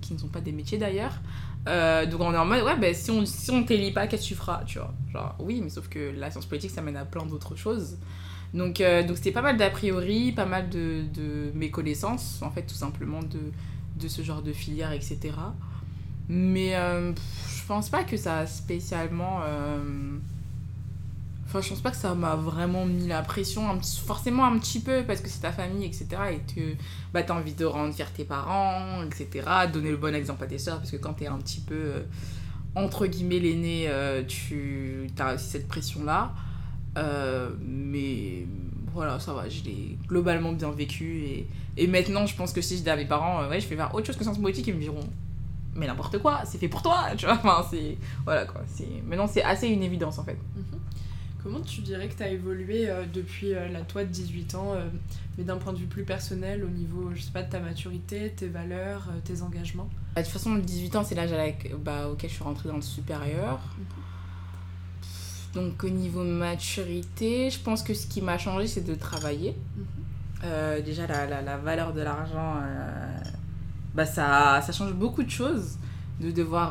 qui 0.00 0.14
ne 0.14 0.18
sont 0.18 0.28
pas 0.28 0.40
des 0.40 0.52
métiers 0.52 0.78
d'ailleurs. 0.78 1.20
Donc 1.66 2.20
on 2.20 2.32
est 2.32 2.38
en 2.38 2.44
mode, 2.46 2.64
ouais, 2.64 2.76
ben 2.76 2.92
si 2.94 3.10
on, 3.10 3.24
si 3.24 3.50
on 3.50 3.62
t'élit 3.62 3.92
pas, 3.92 4.06
qu'est-ce 4.06 4.22
que 4.22 4.28
tu 4.28 4.34
feras 4.34 4.64
Tu 4.64 4.78
vois, 4.78 4.94
genre, 5.12 5.36
oui, 5.38 5.60
mais 5.62 5.68
sauf 5.70 5.88
que 5.88 6.12
la 6.16 6.30
science 6.30 6.46
politique, 6.46 6.70
ça 6.70 6.82
mène 6.82 6.96
à 6.96 7.04
plein 7.04 7.24
d'autres 7.26 7.54
choses. 7.56 7.98
Donc 8.52 8.80
euh, 8.80 9.02
donc 9.02 9.16
c'était 9.16 9.32
pas 9.32 9.42
mal 9.42 9.56
d'a 9.56 9.70
priori, 9.70 10.32
pas 10.32 10.46
mal 10.46 10.68
de, 10.68 11.04
de 11.12 11.50
méconnaissances, 11.54 12.40
en 12.42 12.50
fait, 12.50 12.62
tout 12.62 12.74
simplement, 12.74 13.20
de, 13.22 13.40
de 14.00 14.08
ce 14.08 14.22
genre 14.22 14.42
de 14.42 14.52
filière, 14.52 14.92
etc. 14.92 15.32
Mais 16.28 16.72
je 16.72 17.66
pense 17.66 17.90
pas 17.90 18.02
que 18.02 18.16
ça 18.16 18.38
a 18.38 18.46
spécialement 18.46 19.40
Enfin, 21.54 21.60
je 21.60 21.68
pense 21.68 21.82
pas 21.82 21.92
que 21.92 21.96
ça 21.96 22.16
m'a 22.16 22.34
vraiment 22.34 22.84
mis 22.84 23.06
la 23.06 23.22
pression, 23.22 23.80
forcément 24.04 24.44
un 24.44 24.58
petit 24.58 24.80
peu, 24.80 25.04
parce 25.06 25.20
que 25.20 25.28
c'est 25.28 25.42
ta 25.42 25.52
famille, 25.52 25.84
etc. 25.84 26.08
Et 26.32 26.52
que 26.52 26.74
bah, 27.12 27.22
tu 27.22 27.30
as 27.30 27.36
envie 27.36 27.52
de 27.52 27.64
rendre 27.64 27.94
fier 27.94 28.12
tes 28.12 28.24
parents, 28.24 29.04
etc. 29.04 29.48
Donner 29.72 29.90
le 29.90 29.96
bon 29.96 30.12
exemple 30.16 30.42
à 30.42 30.48
tes 30.48 30.58
soeurs, 30.58 30.78
parce 30.78 30.90
que 30.90 30.96
quand 30.96 31.14
tu 31.14 31.22
es 31.22 31.26
un 31.28 31.38
petit 31.38 31.60
peu, 31.60 31.74
euh, 31.74 32.02
entre 32.74 33.06
guillemets, 33.06 33.38
l'aîné, 33.38 33.84
euh, 33.86 34.24
tu 34.26 35.06
as 35.16 35.34
aussi 35.34 35.46
cette 35.46 35.68
pression-là. 35.68 36.32
Euh, 36.96 37.50
mais 37.60 38.46
voilà, 38.92 39.18
ça 39.20 39.32
va, 39.32 39.48
je 39.48 39.62
l'ai 39.64 39.98
globalement 40.06 40.52
bien 40.52 40.70
vécu. 40.70 41.24
Et, 41.24 41.46
et 41.76 41.86
maintenant, 41.86 42.26
je 42.26 42.36
pense 42.36 42.52
que 42.52 42.60
si 42.60 42.78
je 42.78 42.82
dis 42.82 42.90
à 42.90 42.96
mes 42.96 43.06
parents, 43.06 43.48
ouais, 43.48 43.60
je 43.60 43.68
vais 43.68 43.76
faire 43.76 43.94
autre 43.94 44.06
chose 44.06 44.16
que 44.16 44.22
sciences 44.22 44.38
politiques, 44.38 44.66
ils 44.66 44.74
me 44.74 44.80
diront 44.80 45.00
mais 45.76 45.86
n'importe 45.86 46.18
quoi, 46.18 46.42
c'est 46.44 46.58
fait 46.58 46.68
pour 46.68 46.82
toi, 46.82 47.06
tu 47.16 47.26
vois. 47.26 47.34
Enfin, 47.34 47.66
c'est. 47.70 47.96
Voilà 48.24 48.44
quoi. 48.44 48.62
Maintenant, 49.06 49.26
c'est 49.26 49.42
assez 49.42 49.68
une 49.68 49.82
évidence 49.82 50.18
en 50.18 50.24
fait. 50.24 50.38
Mhm. 50.56 50.80
Comment 51.42 51.60
tu 51.60 51.82
dirais 51.82 52.08
que 52.08 52.14
tu 52.14 52.22
as 52.22 52.30
évolué 52.30 52.88
euh, 52.88 53.04
depuis 53.12 53.52
euh, 53.52 53.68
la 53.68 53.82
toi 53.82 54.02
de 54.02 54.08
18 54.08 54.54
ans, 54.54 54.72
euh, 54.72 54.88
mais 55.36 55.44
d'un 55.44 55.58
point 55.58 55.74
de 55.74 55.78
vue 55.78 55.86
plus 55.86 56.04
personnel, 56.04 56.64
au 56.64 56.68
niveau, 56.68 57.10
je 57.14 57.20
sais 57.20 57.32
pas, 57.32 57.42
de 57.42 57.50
ta 57.50 57.60
maturité, 57.60 58.32
tes 58.34 58.48
valeurs, 58.48 59.08
tes 59.24 59.42
engagements? 59.42 59.90
Bah, 60.14 60.22
De 60.22 60.26
toute 60.26 60.32
façon, 60.32 60.54
18 60.54 60.96
ans, 60.96 61.04
c'est 61.04 61.14
l'âge 61.14 61.34
bah, 61.80 62.08
auquel 62.08 62.30
je 62.30 62.36
suis 62.36 62.44
rentrée 62.44 62.70
dans 62.70 62.76
le 62.76 62.82
supérieur. 62.82 63.60
Donc, 65.54 65.84
au 65.84 65.88
niveau 65.88 66.24
maturité, 66.24 67.50
je 67.50 67.60
pense 67.60 67.82
que 67.82 67.94
ce 67.94 68.06
qui 68.06 68.20
m'a 68.20 68.38
changé, 68.38 68.66
c'est 68.66 68.84
de 68.84 68.94
travailler. 68.94 69.56
Mhm. 69.76 70.82
déjà, 70.84 71.06
la, 71.06 71.26
la, 71.26 71.42
la, 71.42 71.56
valeur 71.56 71.92
de 71.92 72.02
l'argent, 72.02 72.56
bah, 73.94 74.06
ça, 74.06 74.60
ça 74.64 74.72
change 74.72 74.92
beaucoup 74.92 75.22
de 75.22 75.30
choses 75.30 75.78
de 76.20 76.30
devoir 76.30 76.70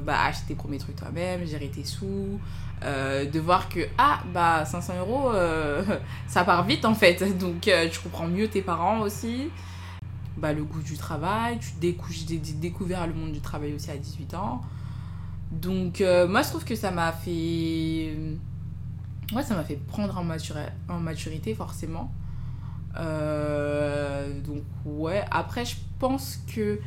bah, 0.00 0.24
acheter 0.24 0.48
tes 0.48 0.54
premiers 0.54 0.78
trucs 0.78 0.96
toi-même, 0.96 1.46
gérer 1.46 1.68
tes 1.68 1.84
sous, 1.84 2.38
euh, 2.84 3.24
de 3.26 3.38
voir 3.38 3.68
que 3.68 3.80
ah 3.96 4.20
bah 4.34 4.64
500 4.64 4.94
euros 4.98 5.30
euh, 5.30 5.84
ça 6.26 6.42
part 6.42 6.64
vite 6.64 6.84
en 6.84 6.94
fait 6.94 7.38
donc 7.38 7.68
euh, 7.68 7.88
tu 7.88 8.00
comprends 8.00 8.26
mieux 8.26 8.48
tes 8.48 8.60
parents 8.60 9.02
aussi 9.02 9.50
bah, 10.36 10.52
le 10.52 10.64
goût 10.64 10.82
du 10.82 10.96
travail. 10.96 11.58
Tu 11.60 11.94
j'ai 12.10 12.38
découvert 12.54 13.06
le 13.06 13.12
monde 13.12 13.30
du 13.30 13.40
travail 13.40 13.74
aussi 13.74 13.90
à 13.90 13.96
18 13.96 14.34
ans. 14.34 14.62
Donc, 15.52 16.00
euh, 16.00 16.26
moi, 16.26 16.42
je 16.42 16.48
trouve 16.48 16.64
que 16.64 16.74
ça 16.74 16.90
m'a 16.90 17.12
fait. 17.12 18.16
Ouais, 19.34 19.42
ça 19.42 19.54
m'a 19.54 19.64
fait 19.64 19.76
prendre 19.76 20.16
en, 20.18 20.98
maturité, 20.98 21.54
forcément. 21.54 22.12
Euh, 22.98 24.40
donc, 24.40 24.62
ouais. 24.84 25.24
Après, 25.30 25.64
je 25.64 25.76
pense 25.98 26.40
que. 26.52 26.80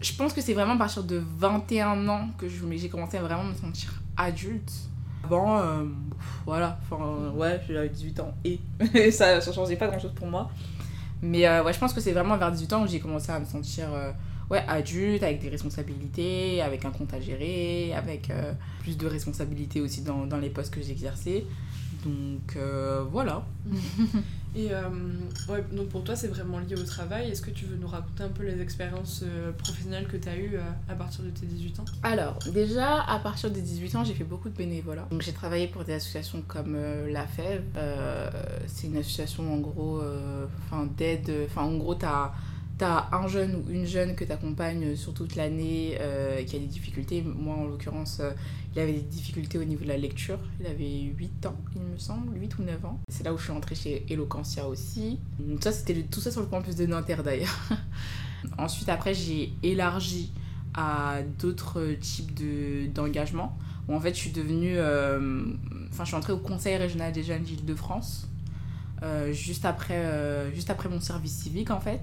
Je 0.00 0.12
pense 0.14 0.32
que 0.34 0.40
c'est 0.42 0.52
vraiment 0.52 0.74
à 0.74 0.78
partir 0.78 1.04
de 1.04 1.22
21 1.38 2.08
ans 2.08 2.28
que 2.36 2.46
j'ai 2.48 2.88
commencé 2.88 3.16
à 3.16 3.22
vraiment 3.22 3.44
me 3.44 3.54
sentir 3.54 4.02
adulte. 4.16 4.72
Avant, 5.24 5.58
euh, 5.58 5.84
voilà, 6.44 6.78
enfin, 6.82 7.30
ouais, 7.34 7.62
j'avais 7.66 7.88
18 7.88 8.20
ans 8.20 8.34
et 8.44 8.60
ça 9.10 9.36
ne 9.36 9.40
changeait 9.40 9.76
pas 9.76 9.88
grand 9.88 9.98
chose 9.98 10.12
pour 10.14 10.26
moi. 10.26 10.50
Mais 11.22 11.48
ouais, 11.60 11.72
je 11.72 11.78
pense 11.78 11.94
que 11.94 12.02
c'est 12.02 12.12
vraiment 12.12 12.36
vers 12.36 12.52
18 12.52 12.72
ans 12.74 12.82
où 12.82 12.86
j'ai 12.86 13.00
commencé 13.00 13.32
à 13.32 13.40
me 13.40 13.46
sentir 13.46 13.86
ouais, 14.50 14.64
adulte, 14.68 15.22
avec 15.22 15.40
des 15.40 15.48
responsabilités, 15.48 16.62
avec 16.62 16.84
un 16.84 16.90
compte 16.90 17.12
à 17.14 17.20
gérer, 17.20 17.92
avec 17.94 18.30
euh, 18.30 18.52
plus 18.80 18.96
de 18.96 19.06
responsabilités 19.06 19.80
aussi 19.80 20.02
dans, 20.02 20.26
dans 20.26 20.38
les 20.38 20.50
postes 20.50 20.72
que 20.72 20.82
j'exerçais. 20.82 21.44
Donc 22.04 22.56
euh, 22.56 23.04
voilà. 23.10 23.44
Et 24.56 24.72
euh, 24.72 24.82
ouais, 25.48 25.64
donc 25.72 25.88
pour 25.88 26.04
toi, 26.04 26.14
c'est 26.14 26.28
vraiment 26.28 26.60
lié 26.60 26.76
au 26.76 26.84
travail. 26.84 27.28
Est-ce 27.28 27.42
que 27.42 27.50
tu 27.50 27.64
veux 27.64 27.74
nous 27.74 27.88
raconter 27.88 28.22
un 28.22 28.28
peu 28.28 28.44
les 28.44 28.60
expériences 28.60 29.24
professionnelles 29.58 30.06
que 30.06 30.16
tu 30.16 30.28
as 30.28 30.36
eues 30.36 30.56
à 30.88 30.94
partir 30.94 31.24
de 31.24 31.30
tes 31.30 31.44
18 31.44 31.80
ans? 31.80 31.84
Alors, 32.04 32.38
déjà, 32.52 33.00
à 33.02 33.18
partir 33.18 33.50
des 33.50 33.60
18 33.60 33.96
ans, 33.96 34.04
j'ai 34.04 34.14
fait 34.14 34.22
beaucoup 34.22 34.48
de 34.48 34.54
bénévolat. 34.54 35.08
Donc 35.10 35.22
j'ai 35.22 35.32
travaillé 35.32 35.66
pour 35.66 35.82
des 35.82 35.94
associations 35.94 36.40
comme 36.46 36.76
la 37.08 37.26
FEV. 37.26 37.62
c'est 38.68 38.86
une 38.86 38.98
association 38.98 39.52
en 39.52 39.58
gros 39.58 40.00
enfin 40.66 40.88
d'aide. 40.96 41.32
Enfin, 41.46 41.62
en 41.62 41.76
gros, 41.76 41.96
tu 41.96 42.06
as 42.06 42.32
t'as 42.78 43.08
un 43.12 43.28
jeune 43.28 43.54
ou 43.54 43.70
une 43.70 43.86
jeune 43.86 44.16
que 44.16 44.24
t'accompagnes 44.24 44.96
sur 44.96 45.14
toute 45.14 45.36
l'année 45.36 45.96
euh, 46.00 46.42
qui 46.42 46.56
a 46.56 46.58
des 46.58 46.66
difficultés. 46.66 47.22
Moi, 47.22 47.54
en 47.54 47.66
l'occurrence, 47.66 48.18
euh, 48.20 48.32
il 48.74 48.80
avait 48.80 48.92
des 48.92 49.00
difficultés 49.00 49.58
au 49.58 49.64
niveau 49.64 49.84
de 49.84 49.88
la 49.88 49.96
lecture. 49.96 50.38
Il 50.60 50.66
avait 50.66 51.12
8 51.16 51.46
ans, 51.46 51.56
il 51.76 51.82
me 51.82 51.98
semble, 51.98 52.36
8 52.36 52.58
ou 52.58 52.62
9 52.62 52.84
ans. 52.84 53.00
C'est 53.08 53.24
là 53.24 53.32
où 53.32 53.38
je 53.38 53.44
suis 53.44 53.52
entrée 53.52 53.74
chez 53.74 54.04
Eloquentia 54.10 54.66
aussi. 54.66 55.20
Donc 55.38 55.62
ça, 55.62 55.72
c'était 55.72 56.02
tout 56.02 56.20
ça 56.20 56.30
sur 56.30 56.40
le 56.40 56.46
campus 56.46 56.74
de 56.74 56.86
Nanterre 56.86 57.22
d'ailleurs. 57.22 57.68
Ensuite, 58.58 58.88
après, 58.88 59.14
j'ai 59.14 59.52
élargi 59.62 60.32
à 60.74 61.18
d'autres 61.38 61.94
types 62.00 62.34
d'engagement. 62.92 63.56
où 63.88 63.94
en 63.94 64.00
fait, 64.00 64.14
je 64.14 64.18
suis 64.18 64.32
devenue... 64.32 64.76
Euh, 64.76 65.44
enfin, 65.90 66.02
je 66.02 66.08
suis 66.08 66.16
entrée 66.16 66.32
au 66.32 66.38
Conseil 66.38 66.76
régional 66.76 67.12
des 67.12 67.22
jeunes 67.22 67.44
d'Île-de-France. 67.44 68.28
juste, 69.30 69.64
après, 69.64 70.50
juste 70.52 70.70
après 70.70 70.88
mon 70.88 70.98
service 70.98 71.32
civique, 71.32 71.70
en 71.70 71.80
fait. 71.80 72.02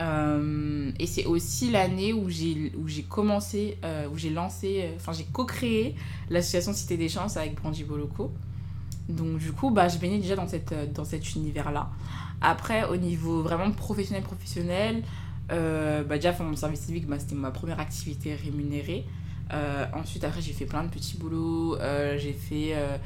Euh, 0.00 0.90
et 0.98 1.06
c'est 1.06 1.26
aussi 1.26 1.70
l'année 1.70 2.12
où 2.12 2.30
j'ai, 2.30 2.72
commencé, 3.08 3.76
euh, 3.84 4.08
où 4.08 4.16
j'ai 4.16 4.30
lancé, 4.30 4.82
euh, 4.82 4.96
enfin 4.96 5.12
j'ai 5.12 5.24
co-créé 5.24 5.94
l'association 6.30 6.72
Cité 6.72 6.96
des 6.96 7.08
Chances 7.08 7.36
avec 7.36 7.54
Brandy 7.56 7.84
Boloco. 7.84 8.32
Donc 9.08 9.38
du 9.38 9.52
coup, 9.52 9.70
bah, 9.70 9.88
je 9.88 9.98
baignais 9.98 10.18
déjà 10.18 10.36
dans, 10.36 10.48
cette, 10.48 10.74
dans 10.94 11.04
cet 11.04 11.34
univers-là. 11.34 11.90
Après, 12.40 12.84
au 12.84 12.96
niveau 12.96 13.42
vraiment 13.42 13.70
professionnel, 13.72 14.22
professionnel, 14.22 15.02
bah, 15.48 16.16
déjà, 16.16 16.32
mon 16.40 16.56
service 16.56 16.80
civique, 16.80 17.06
bah, 17.06 17.18
c'était 17.18 17.34
ma 17.34 17.50
première 17.50 17.80
activité 17.80 18.34
rémunérée. 18.34 19.04
Euh, 19.52 19.86
ensuite, 19.94 20.24
après, 20.24 20.40
j'ai 20.40 20.52
fait 20.52 20.66
plein 20.66 20.84
de 20.84 20.88
petits 20.88 21.16
boulots. 21.16 21.76
Euh, 21.76 22.18
j'ai 22.18 22.32
fait. 22.32 22.74
Euh, 22.74 22.96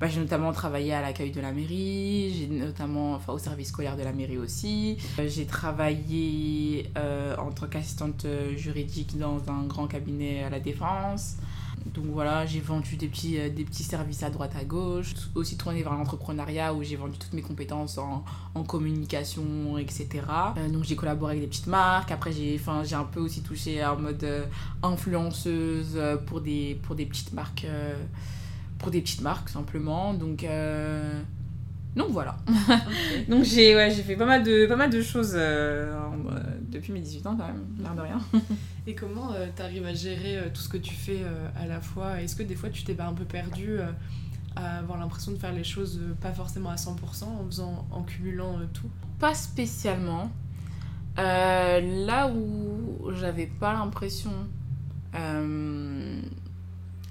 bah, 0.00 0.08
j'ai 0.08 0.20
notamment 0.20 0.52
travaillé 0.52 0.92
à 0.92 1.00
l'accueil 1.00 1.30
de 1.30 1.40
la 1.40 1.52
mairie, 1.52 2.34
j'ai 2.36 2.46
notamment. 2.48 3.14
Enfin, 3.14 3.32
au 3.32 3.38
service 3.38 3.68
scolaire 3.68 3.96
de 3.96 4.02
la 4.02 4.12
mairie 4.12 4.38
aussi. 4.38 4.98
j'ai 5.18 5.46
travaillé 5.46 6.90
en 7.38 7.50
tant 7.52 7.66
qu'assistante 7.66 8.26
juridique 8.56 9.18
dans 9.18 9.38
un 9.48 9.64
grand 9.64 9.86
cabinet 9.86 10.44
à 10.44 10.50
la 10.50 10.60
Défense. 10.60 11.36
Donc 11.86 12.06
voilà, 12.06 12.46
j'ai 12.46 12.60
vendu 12.60 12.96
des 12.96 13.08
petits, 13.08 13.38
euh, 13.38 13.48
des 13.50 13.64
petits 13.64 13.82
services 13.82 14.22
à 14.22 14.30
droite 14.30 14.52
à 14.58 14.64
gauche, 14.64 15.14
aussi 15.34 15.56
tourné 15.56 15.82
vers 15.82 15.92
l'entrepreneuriat 15.92 16.72
où 16.74 16.82
j'ai 16.82 16.96
vendu 16.96 17.18
toutes 17.18 17.32
mes 17.32 17.42
compétences 17.42 17.98
en, 17.98 18.24
en 18.54 18.62
communication, 18.62 19.76
etc. 19.78 20.08
Euh, 20.56 20.68
donc 20.68 20.84
j'ai 20.84 20.96
collaboré 20.96 21.32
avec 21.32 21.42
des 21.42 21.48
petites 21.48 21.66
marques. 21.66 22.10
Après, 22.10 22.32
j'ai 22.32 22.60
j'ai 22.84 22.94
un 22.94 23.04
peu 23.04 23.20
aussi 23.20 23.42
touché 23.42 23.84
en 23.84 23.98
mode 23.98 24.22
euh, 24.24 24.44
influenceuse 24.82 25.98
pour 26.26 26.40
des, 26.40 26.78
pour 26.82 26.94
des 26.94 27.06
petites 27.06 27.32
marques, 27.32 27.66
pour 28.78 28.90
des 28.90 29.00
petites 29.00 29.22
marques 29.22 29.48
simplement. 29.48 30.14
Donc 30.14 30.46
donc 31.94 32.08
voilà. 32.10 32.38
Donc 33.28 33.44
j'ai 33.44 33.74
ouais, 33.74 33.90
fait 33.90 34.16
pas 34.16 34.24
mal 34.24 34.42
de, 34.42 34.66
pas 34.66 34.76
mal 34.76 34.88
de 34.88 35.02
choses 35.02 35.32
depuis 35.34 36.92
mes 36.92 37.00
18 37.00 37.26
ans 37.26 37.36
quand 37.36 37.46
même, 37.46 37.66
l'air 37.80 37.94
de 37.94 38.00
rien. 38.00 38.18
Et 38.86 38.94
comment 38.94 39.32
euh, 39.32 39.46
tu 39.54 39.62
arrives 39.62 39.86
à 39.86 39.94
gérer 39.94 40.50
tout 40.52 40.60
ce 40.60 40.68
que 40.68 40.76
tu 40.76 40.94
fais 40.94 41.22
à 41.56 41.66
la 41.66 41.80
fois? 41.80 42.20
Est-ce 42.20 42.34
que 42.36 42.42
des 42.42 42.54
fois 42.56 42.70
tu 42.70 42.82
t'es 42.82 42.94
pas 42.94 43.06
un 43.06 43.14
peu 43.14 43.24
perdu 43.24 43.78
à 44.56 44.78
avoir 44.78 44.98
l'impression 44.98 45.32
de 45.32 45.38
faire 45.38 45.52
les 45.52 45.64
choses 45.64 46.00
pas 46.20 46.32
forcément 46.32 46.70
à 46.70 46.74
100% 46.74 47.24
en, 47.24 47.44
faisant, 47.46 47.86
en 47.90 48.02
cumulant 48.02 48.58
tout? 48.72 48.90
Pas 49.18 49.34
spécialement. 49.34 50.30
là 51.16 52.28
où 52.28 53.12
j'avais 53.14 53.46
pas 53.46 53.72
l'impression 53.72 54.32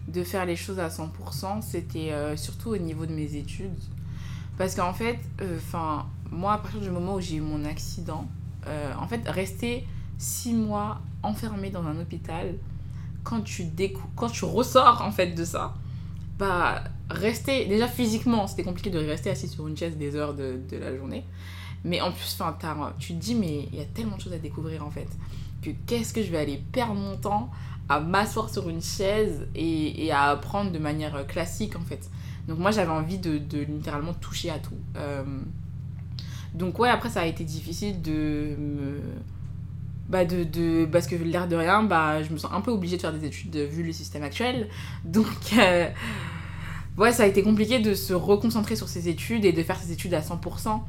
de 0.07 0.23
faire 0.23 0.45
les 0.45 0.57
choses 0.57 0.79
à 0.79 0.89
100%, 0.89 1.61
c'était 1.61 2.11
surtout 2.35 2.71
au 2.71 2.77
niveau 2.77 3.05
de 3.05 3.13
mes 3.13 3.35
études. 3.35 3.79
Parce 4.61 4.75
qu'en 4.75 4.93
fait, 4.93 5.17
euh, 5.41 5.57
enfin, 5.57 6.05
moi, 6.29 6.53
à 6.53 6.57
partir 6.59 6.81
du 6.81 6.91
moment 6.91 7.15
où 7.15 7.19
j'ai 7.19 7.37
eu 7.37 7.41
mon 7.41 7.65
accident, 7.65 8.27
euh, 8.67 8.93
en 8.99 9.07
fait, 9.07 9.27
rester 9.27 9.87
six 10.19 10.53
mois 10.53 11.01
enfermé 11.23 11.69
dans 11.69 11.85
un 11.85 11.99
hôpital, 11.99 12.55
quand 13.23 13.41
tu, 13.41 13.65
quand 14.15 14.29
tu 14.29 14.45
ressors 14.45 15.01
en 15.01 15.11
fait 15.11 15.27
de 15.27 15.45
ça, 15.45 15.75
bah, 16.37 16.83
rester, 17.09 17.65
déjà 17.67 17.87
physiquement, 17.87 18.47
c'était 18.47 18.63
compliqué 18.63 18.89
de 18.89 18.97
rester 18.97 19.29
assis 19.29 19.47
sur 19.47 19.67
une 19.67 19.77
chaise 19.77 19.97
des 19.97 20.15
heures 20.15 20.33
de, 20.33 20.59
de 20.69 20.77
la 20.77 20.95
journée. 20.95 21.23
Mais 21.83 22.01
en 22.01 22.11
plus, 22.11 22.37
enfin, 22.39 22.93
tu 22.99 23.13
te 23.13 23.19
dis, 23.19 23.35
mais 23.35 23.67
il 23.71 23.77
y 23.77 23.81
a 23.81 23.85
tellement 23.85 24.17
de 24.17 24.21
choses 24.21 24.33
à 24.33 24.37
découvrir 24.37 24.85
en 24.85 24.91
fait, 24.91 25.07
que 25.61 25.71
qu'est-ce 25.87 26.13
que 26.13 26.23
je 26.23 26.31
vais 26.31 26.37
aller 26.37 26.61
perdre 26.71 26.93
mon 26.93 27.17
temps 27.17 27.49
à 27.89 27.99
m'asseoir 27.99 28.49
sur 28.49 28.69
une 28.69 28.81
chaise 28.81 29.47
et, 29.55 30.05
et, 30.05 30.11
à 30.11 30.29
apprendre 30.29 30.71
de 30.71 30.79
manière 30.79 31.25
classique 31.27 31.75
en 31.75 31.81
fait. 31.81 32.09
Donc 32.47 32.59
moi 32.59 32.71
j'avais 32.71 32.91
envie 32.91 33.17
de, 33.17 33.37
de, 33.37 33.59
littéralement 33.59 34.13
toucher 34.13 34.49
à 34.49 34.59
tout. 34.59 34.77
Euh, 34.95 35.23
donc 36.53 36.79
ouais, 36.79 36.89
après 36.89 37.09
ça 37.09 37.21
a 37.21 37.25
été 37.25 37.43
difficile 37.43 38.01
de 38.01 38.55
me... 38.57 39.01
Bah 40.11 40.25
de, 40.25 40.43
de, 40.43 40.85
parce 40.91 41.07
que 41.07 41.15
l'air 41.15 41.47
de 41.47 41.55
rien, 41.55 41.83
bah, 41.83 42.21
je 42.21 42.33
me 42.33 42.37
sens 42.37 42.51
un 42.53 42.59
peu 42.59 42.69
obligée 42.69 42.97
de 42.97 43.01
faire 43.01 43.13
des 43.13 43.25
études 43.25 43.55
vu 43.55 43.81
le 43.81 43.93
système 43.93 44.23
actuel. 44.23 44.67
Donc 45.05 45.25
euh, 45.57 45.87
ouais, 46.97 47.13
ça 47.13 47.23
a 47.23 47.27
été 47.27 47.41
compliqué 47.41 47.79
de 47.79 47.93
se 47.93 48.13
reconcentrer 48.13 48.75
sur 48.75 48.89
ses 48.89 49.07
études 49.07 49.45
et 49.45 49.53
de 49.53 49.63
faire 49.63 49.77
ses 49.77 49.93
études 49.93 50.13
à 50.13 50.19
100%. 50.19 50.81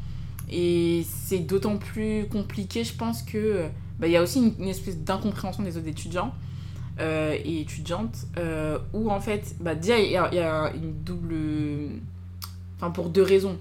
Et 0.51 1.07
c'est 1.09 1.39
d'autant 1.39 1.77
plus 1.77 2.27
compliqué, 2.27 2.83
je 2.83 2.95
pense, 2.95 3.23
que 3.23 3.69
bah, 4.01 4.09
il 4.09 4.13
y 4.13 4.17
a 4.17 4.23
aussi 4.23 4.53
une, 4.59 4.69
espèce 4.69 4.99
d'incompréhension 4.99 5.63
des 5.63 5.77
autres 5.77 5.89
étudiants. 5.89 6.35
Euh, 7.01 7.35
et 7.43 7.61
étudiante, 7.61 8.27
euh, 8.39 8.79
où 8.93 9.11
en 9.11 9.21
fait, 9.21 9.55
bah, 9.61 9.75
déjà, 9.75 9.99
il 9.99 10.11
y, 10.11 10.17
a 10.17 10.73
une 10.75 10.93
double. 11.05 11.35
Enfin, 12.77 12.91
pour 12.91 13.09
deux 13.09 13.23
raisons. 13.23 13.57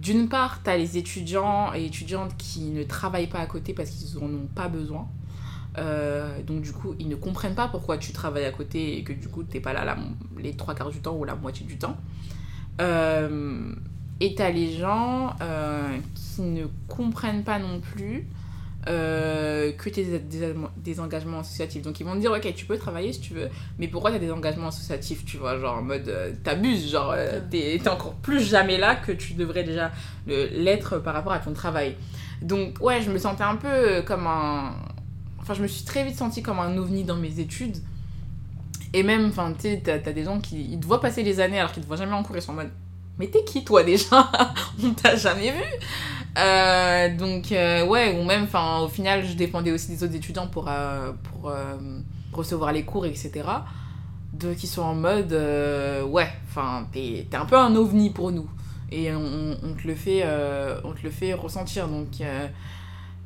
D'une 0.00 0.28
part, 0.28 0.62
tu 0.62 0.70
as 0.70 0.76
les 0.76 0.96
étudiants 0.96 1.72
et 1.74 1.84
étudiantes 1.84 2.36
qui 2.36 2.70
ne 2.70 2.82
travaillent 2.82 3.28
pas 3.28 3.40
à 3.40 3.46
côté 3.46 3.74
parce 3.74 3.90
qu'ils 3.90 4.18
n'en 4.18 4.26
ont 4.26 4.48
pas 4.54 4.68
besoin. 4.68 5.08
Euh, 5.78 6.42
donc, 6.42 6.62
du 6.62 6.72
coup, 6.72 6.94
ils 6.98 7.08
ne 7.08 7.16
comprennent 7.16 7.54
pas 7.54 7.68
pourquoi 7.68 7.98
tu 7.98 8.12
travailles 8.12 8.46
à 8.46 8.50
côté 8.50 8.98
et 8.98 9.04
que 9.04 9.12
du 9.12 9.28
coup, 9.28 9.44
tu 9.44 9.54
n'es 9.54 9.60
pas 9.60 9.72
là 9.72 9.96
les 10.38 10.54
trois 10.54 10.74
quarts 10.74 10.90
du 10.90 11.00
temps 11.00 11.16
ou 11.16 11.24
la 11.24 11.34
moitié 11.34 11.66
du 11.66 11.76
temps. 11.76 11.96
et 12.78 14.34
tu 14.34 14.42
as 14.42 14.50
les 14.50 14.72
gens 14.72 15.36
qui 16.14 16.42
ne 16.42 16.66
comprennent 16.88 17.44
pas 17.44 17.58
non 17.58 17.80
plus 17.80 18.26
euh, 18.88 19.72
que 19.72 19.90
tu 19.90 20.02
des, 20.02 20.54
des, 20.76 21.00
engagements 21.00 21.40
associatifs. 21.40 21.82
Donc 21.82 22.00
ils 22.00 22.06
vont 22.06 22.14
te 22.14 22.20
dire, 22.20 22.32
ok, 22.32 22.54
tu 22.54 22.64
peux 22.64 22.78
travailler 22.78 23.12
si 23.12 23.20
tu 23.20 23.34
veux, 23.34 23.48
mais 23.78 23.88
pourquoi 23.88 24.10
tu 24.10 24.16
as 24.16 24.20
des 24.20 24.30
engagements 24.30 24.68
associatifs, 24.68 25.24
tu 25.24 25.36
vois, 25.36 25.58
genre 25.58 25.78
en 25.78 25.82
mode, 25.82 26.08
euh, 26.08 26.32
t'abuses, 26.42 26.90
genre, 26.90 27.12
euh, 27.14 27.40
t'es 27.50 27.80
encore 27.88 28.14
plus 28.14 28.40
jamais 28.40 28.78
là 28.78 28.96
que 28.96 29.12
tu 29.12 29.34
devrais 29.34 29.64
déjà 29.64 29.90
l'être 30.26 30.98
par 30.98 31.12
rapport 31.12 31.32
à 31.32 31.40
ton 31.40 31.52
travail. 31.52 31.96
Donc 32.40 32.80
ouais, 32.80 33.02
je 33.02 33.10
me 33.10 33.18
sentais 33.18 33.44
un 33.44 33.56
peu 33.56 34.02
comme 34.02 34.26
un... 34.26 34.74
Enfin, 35.40 35.54
je 35.54 35.62
me 35.62 35.66
suis 35.66 35.84
très 35.84 36.04
vite 36.04 36.16
sentie 36.16 36.42
comme 36.42 36.58
un 36.58 36.76
ovni 36.78 37.04
dans 37.04 37.16
mes 37.16 37.40
études. 37.40 37.76
Et 38.92 39.02
même, 39.02 39.26
enfin, 39.26 39.52
tu 39.52 39.62
sais, 39.62 39.82
t'as 39.84 39.94
as 39.94 40.12
des 40.12 40.24
gens 40.24 40.40
qui 40.40 40.72
ils 40.72 40.80
te 40.80 40.86
voient 40.86 41.00
passer 41.00 41.22
les 41.22 41.40
années 41.40 41.58
alors 41.58 41.72
qu'ils 41.72 41.82
te 41.82 41.86
voient 41.88 41.96
jamais 41.96 42.12
en 42.12 42.22
cours, 42.22 42.36
ils 42.36 42.42
sont 42.42 42.52
en 42.52 42.56
mode, 42.56 42.70
mais 43.20 43.28
t'es 43.28 43.44
qui 43.44 43.62
toi 43.62 43.84
déjà 43.84 44.30
On 44.82 44.90
t'a 44.94 45.14
jamais 45.14 45.52
vu 45.52 45.62
euh, 46.38 47.16
donc, 47.16 47.52
euh, 47.52 47.84
ouais, 47.86 48.18
ou 48.18 48.24
même, 48.24 48.44
enfin, 48.44 48.80
au 48.80 48.88
final, 48.88 49.24
je 49.24 49.34
dépendais 49.34 49.72
aussi 49.72 49.88
des 49.88 50.04
autres 50.04 50.14
étudiants 50.14 50.46
pour, 50.46 50.68
euh, 50.68 51.12
pour 51.24 51.52
recevoir 52.32 52.72
les 52.72 52.84
cours, 52.84 53.06
etc. 53.06 53.42
De, 54.32 54.54
qui 54.54 54.66
sont 54.66 54.82
en 54.82 54.94
mode, 54.94 55.32
ouais, 55.32 56.28
enfin, 56.48 56.86
t'es 56.92 57.26
un 57.32 57.46
peu 57.46 57.56
un 57.56 57.74
ovni 57.74 58.10
pour 58.10 58.30
nous. 58.30 58.48
Et 58.92 59.12
on, 59.12 59.56
on, 59.62 59.74
te, 59.74 59.86
le 59.86 59.94
fait, 59.94 60.24
on 60.84 60.92
te 60.92 61.02
le 61.02 61.10
fait 61.10 61.34
ressentir. 61.34 61.88
Donc, 61.88 62.22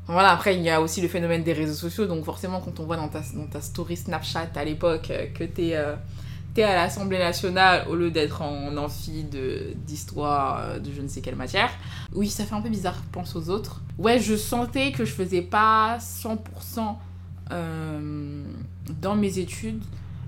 Voilà, 0.07 0.31
après, 0.31 0.57
il 0.57 0.63
y 0.63 0.71
a 0.71 0.81
aussi 0.81 1.01
le 1.01 1.09
phénomène 1.09 1.43
des 1.43 1.53
réseaux 1.53 1.75
sociaux. 1.75 2.07
Donc, 2.07 2.25
forcément, 2.25 2.61
quand 2.61 2.81
on 2.81 2.85
voit 2.85 2.97
dans 2.97 3.09
ta, 3.09 3.21
dans 3.35 3.47
ta 3.47 3.61
story 3.61 3.97
Snapchat 3.97 4.49
à 4.55 4.65
l'époque 4.65 5.13
que 5.35 5.45
t'es 5.45 5.77
euh, 6.59 6.61
es 6.61 6.65
à 6.65 6.75
l'Assemblée 6.75 7.19
nationale 7.19 7.87
au 7.89 7.95
lieu 7.95 8.11
d'être 8.11 8.43
en 8.43 8.77
amphi 8.77 9.25
d'histoire 9.87 10.75
de, 10.75 10.79
de 10.81 10.93
je 10.95 11.01
ne 11.01 11.09
sais 11.09 11.21
quelle 11.21 11.37
matière, 11.37 11.71
oui, 12.15 12.29
ça 12.29 12.45
fait 12.45 12.55
un 12.55 12.61
peu 12.61 12.69
bizarre, 12.69 13.03
pense 13.13 13.35
aux 13.37 13.49
autres. 13.51 13.83
Ouais, 13.99 14.19
je 14.19 14.37
sentais 14.37 14.93
que 14.93 15.05
je 15.05 15.13
faisais 15.13 15.43
pas 15.43 15.99
100% 15.99 16.97
euh, 17.51 18.45
dans 19.03 19.17
mes 19.17 19.39
études, 19.39 19.83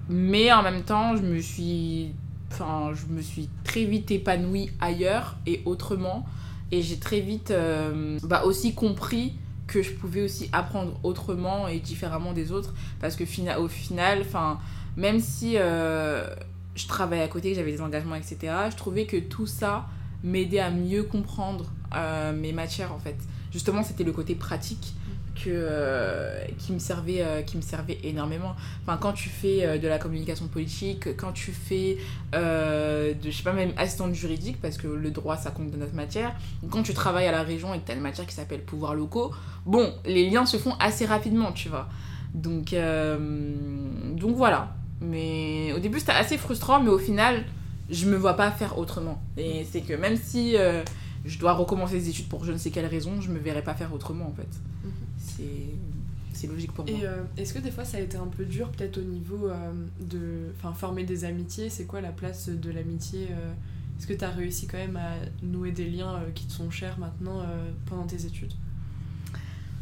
mais 0.09 0.53
en 0.53 0.63
même 0.63 0.83
temps, 0.83 1.17
je 1.17 1.23
me 1.23 1.41
suis. 1.41 2.13
Enfin, 2.53 2.93
je 2.95 3.13
me 3.13 3.21
suis 3.21 3.49
très 3.65 3.85
vite 3.85 4.11
épanouie 4.11 4.71
ailleurs 4.81 5.37
et 5.47 5.63
autrement. 5.65 6.27
Et 6.73 6.83
j'ai 6.83 6.99
très 6.99 7.21
vite 7.21 7.51
euh, 7.51 8.19
bah, 8.23 8.43
aussi 8.45 8.75
compris 8.75 9.35
que 9.67 9.83
je 9.83 9.93
pouvais 9.93 10.23
aussi 10.23 10.49
apprendre 10.53 10.99
autrement 11.03 11.69
et 11.69 11.79
différemment 11.81 12.33
des 12.33 12.53
autres. 12.53 12.73
Parce 13.01 13.17
que 13.17 13.25
au 13.59 13.69
final, 13.69 14.21
enfin, 14.21 14.59
même 14.97 15.21
si 15.21 15.57
euh, 15.57 16.27
je 16.75 16.87
travaillais 16.87 17.23
à 17.23 17.29
côté, 17.29 17.55
j'avais 17.55 17.73
des 17.73 17.81
engagements, 17.81 18.15
etc., 18.15 18.53
je 18.71 18.77
trouvais 18.77 19.05
que 19.05 19.19
tout 19.19 19.47
ça 19.47 19.87
m'aidait 20.25 20.59
à 20.59 20.71
mieux 20.71 21.03
comprendre 21.03 21.67
euh, 21.95 22.33
mes 22.33 22.53
matières 22.53 22.93
en 22.93 22.99
fait. 22.99 23.17
Justement, 23.53 23.83
c'était 23.83 24.05
le 24.05 24.13
côté 24.13 24.35
pratique 24.35 24.95
que, 25.35 25.51
euh, 25.51 26.43
qui, 26.59 26.73
me 26.73 26.79
servait, 26.79 27.45
qui 27.47 27.59
me 27.59 27.63
servait 27.63 27.99
énormément. 28.05 28.57
Enfin, 28.83 28.97
quand 28.97 29.13
tu 29.13 29.29
fais 29.29 29.79
de 29.79 29.87
la 29.87 29.99
communication 29.99 30.49
politique, 30.49 31.15
quand 31.17 31.33
tu 31.33 31.53
fais 31.53 31.99
de, 32.33 33.15
je 33.23 33.31
sais 33.31 33.43
pas, 33.43 33.53
même 33.53 33.73
assistante 33.77 34.15
juridique, 34.15 34.61
parce 34.63 34.79
que 34.79 34.87
le 34.89 35.11
droit, 35.11 35.37
ça 35.37 35.51
compte 35.51 35.71
de 35.71 35.77
notre 35.77 35.95
matière, 35.95 36.35
quand 36.71 36.83
tu 36.83 36.95
travailles 36.95 37.27
à 37.27 37.33
la 37.33 37.43
région 37.43 37.75
et 37.75 37.81
que 37.81 37.87
tu 37.87 37.93
as 37.93 37.95
une 37.95 38.01
matière 38.01 38.27
qui 38.27 38.35
s'appelle 38.35 38.63
pouvoir 38.63 38.95
locaux, 38.95 39.33
bon, 39.67 39.93
les 40.07 40.29
liens 40.29 40.47
se 40.47 40.57
font 40.57 40.75
assez 40.81 41.05
rapidement, 41.05 41.53
tu 41.53 41.69
vois. 41.69 41.89
Donc, 42.35 42.75
donc 44.17 44.37
voilà. 44.37 44.76
Mais 45.01 45.73
au 45.75 45.79
début, 45.79 46.01
c'était 46.01 46.13
assez 46.13 46.39
frustrant, 46.39 46.81
mais 46.83 46.91
au 46.91 46.99
final, 46.99 47.45
je 47.91 48.07
me 48.07 48.17
vois 48.17 48.35
pas 48.35 48.51
faire 48.51 48.79
autrement. 48.79 49.23
Et 49.37 49.67
c'est 49.71 49.83
que 49.83 49.95
même 49.95 50.17
si 50.17 50.57
je 51.25 51.39
dois 51.39 51.53
recommencer 51.53 51.95
les 51.95 52.09
études 52.09 52.29
pour 52.29 52.45
je 52.45 52.53
ne 52.53 52.59
sais 52.59 52.71
quelle 52.71 52.87
raison, 52.87 53.21
je 53.21 53.31
me 53.31 53.39
verrai 53.39 53.63
pas 53.63 53.75
faire 53.75 53.93
autrement 53.93 54.27
en 54.27 54.33
fait. 54.33 54.49
Mm 54.85 54.89
-hmm 54.89 55.87
c'est 56.37 56.47
logique 56.47 56.73
pour 56.73 56.85
moi. 56.85 56.95
Et 56.95 57.07
euh, 57.07 57.23
est-ce 57.37 57.55
que 57.55 57.59
des 57.59 57.71
fois 57.71 57.85
ça 57.85 57.97
a 57.97 58.01
été 58.01 58.17
un 58.17 58.27
peu 58.27 58.45
dur, 58.45 58.71
peut-être 58.71 58.99
au 58.99 59.03
niveau 59.03 59.49
euh, 59.49 59.73
de 60.01 60.53
former 60.75 61.05
des 61.05 61.25
amitiés? 61.25 61.71
C'est 61.71 61.87
quoi 61.87 62.01
la 62.01 62.13
place 62.13 62.49
de 62.49 62.71
l'amitié 62.71 63.29
euh? 63.31 63.53
Est-ce 63.99 64.07
que 64.07 64.13
tu 64.13 64.25
as 64.25 64.31
réussi 64.31 64.67
quand 64.67 64.77
même 64.77 64.97
à 64.97 65.15
nouer 65.43 65.73
des 65.73 65.89
liens 65.89 66.21
qui 66.35 66.45
te 66.45 66.53
sont 66.53 66.71
chers 66.71 66.99
maintenant 66.99 67.41
pendant 67.87 68.05
tes 68.05 68.27
études? 68.27 68.53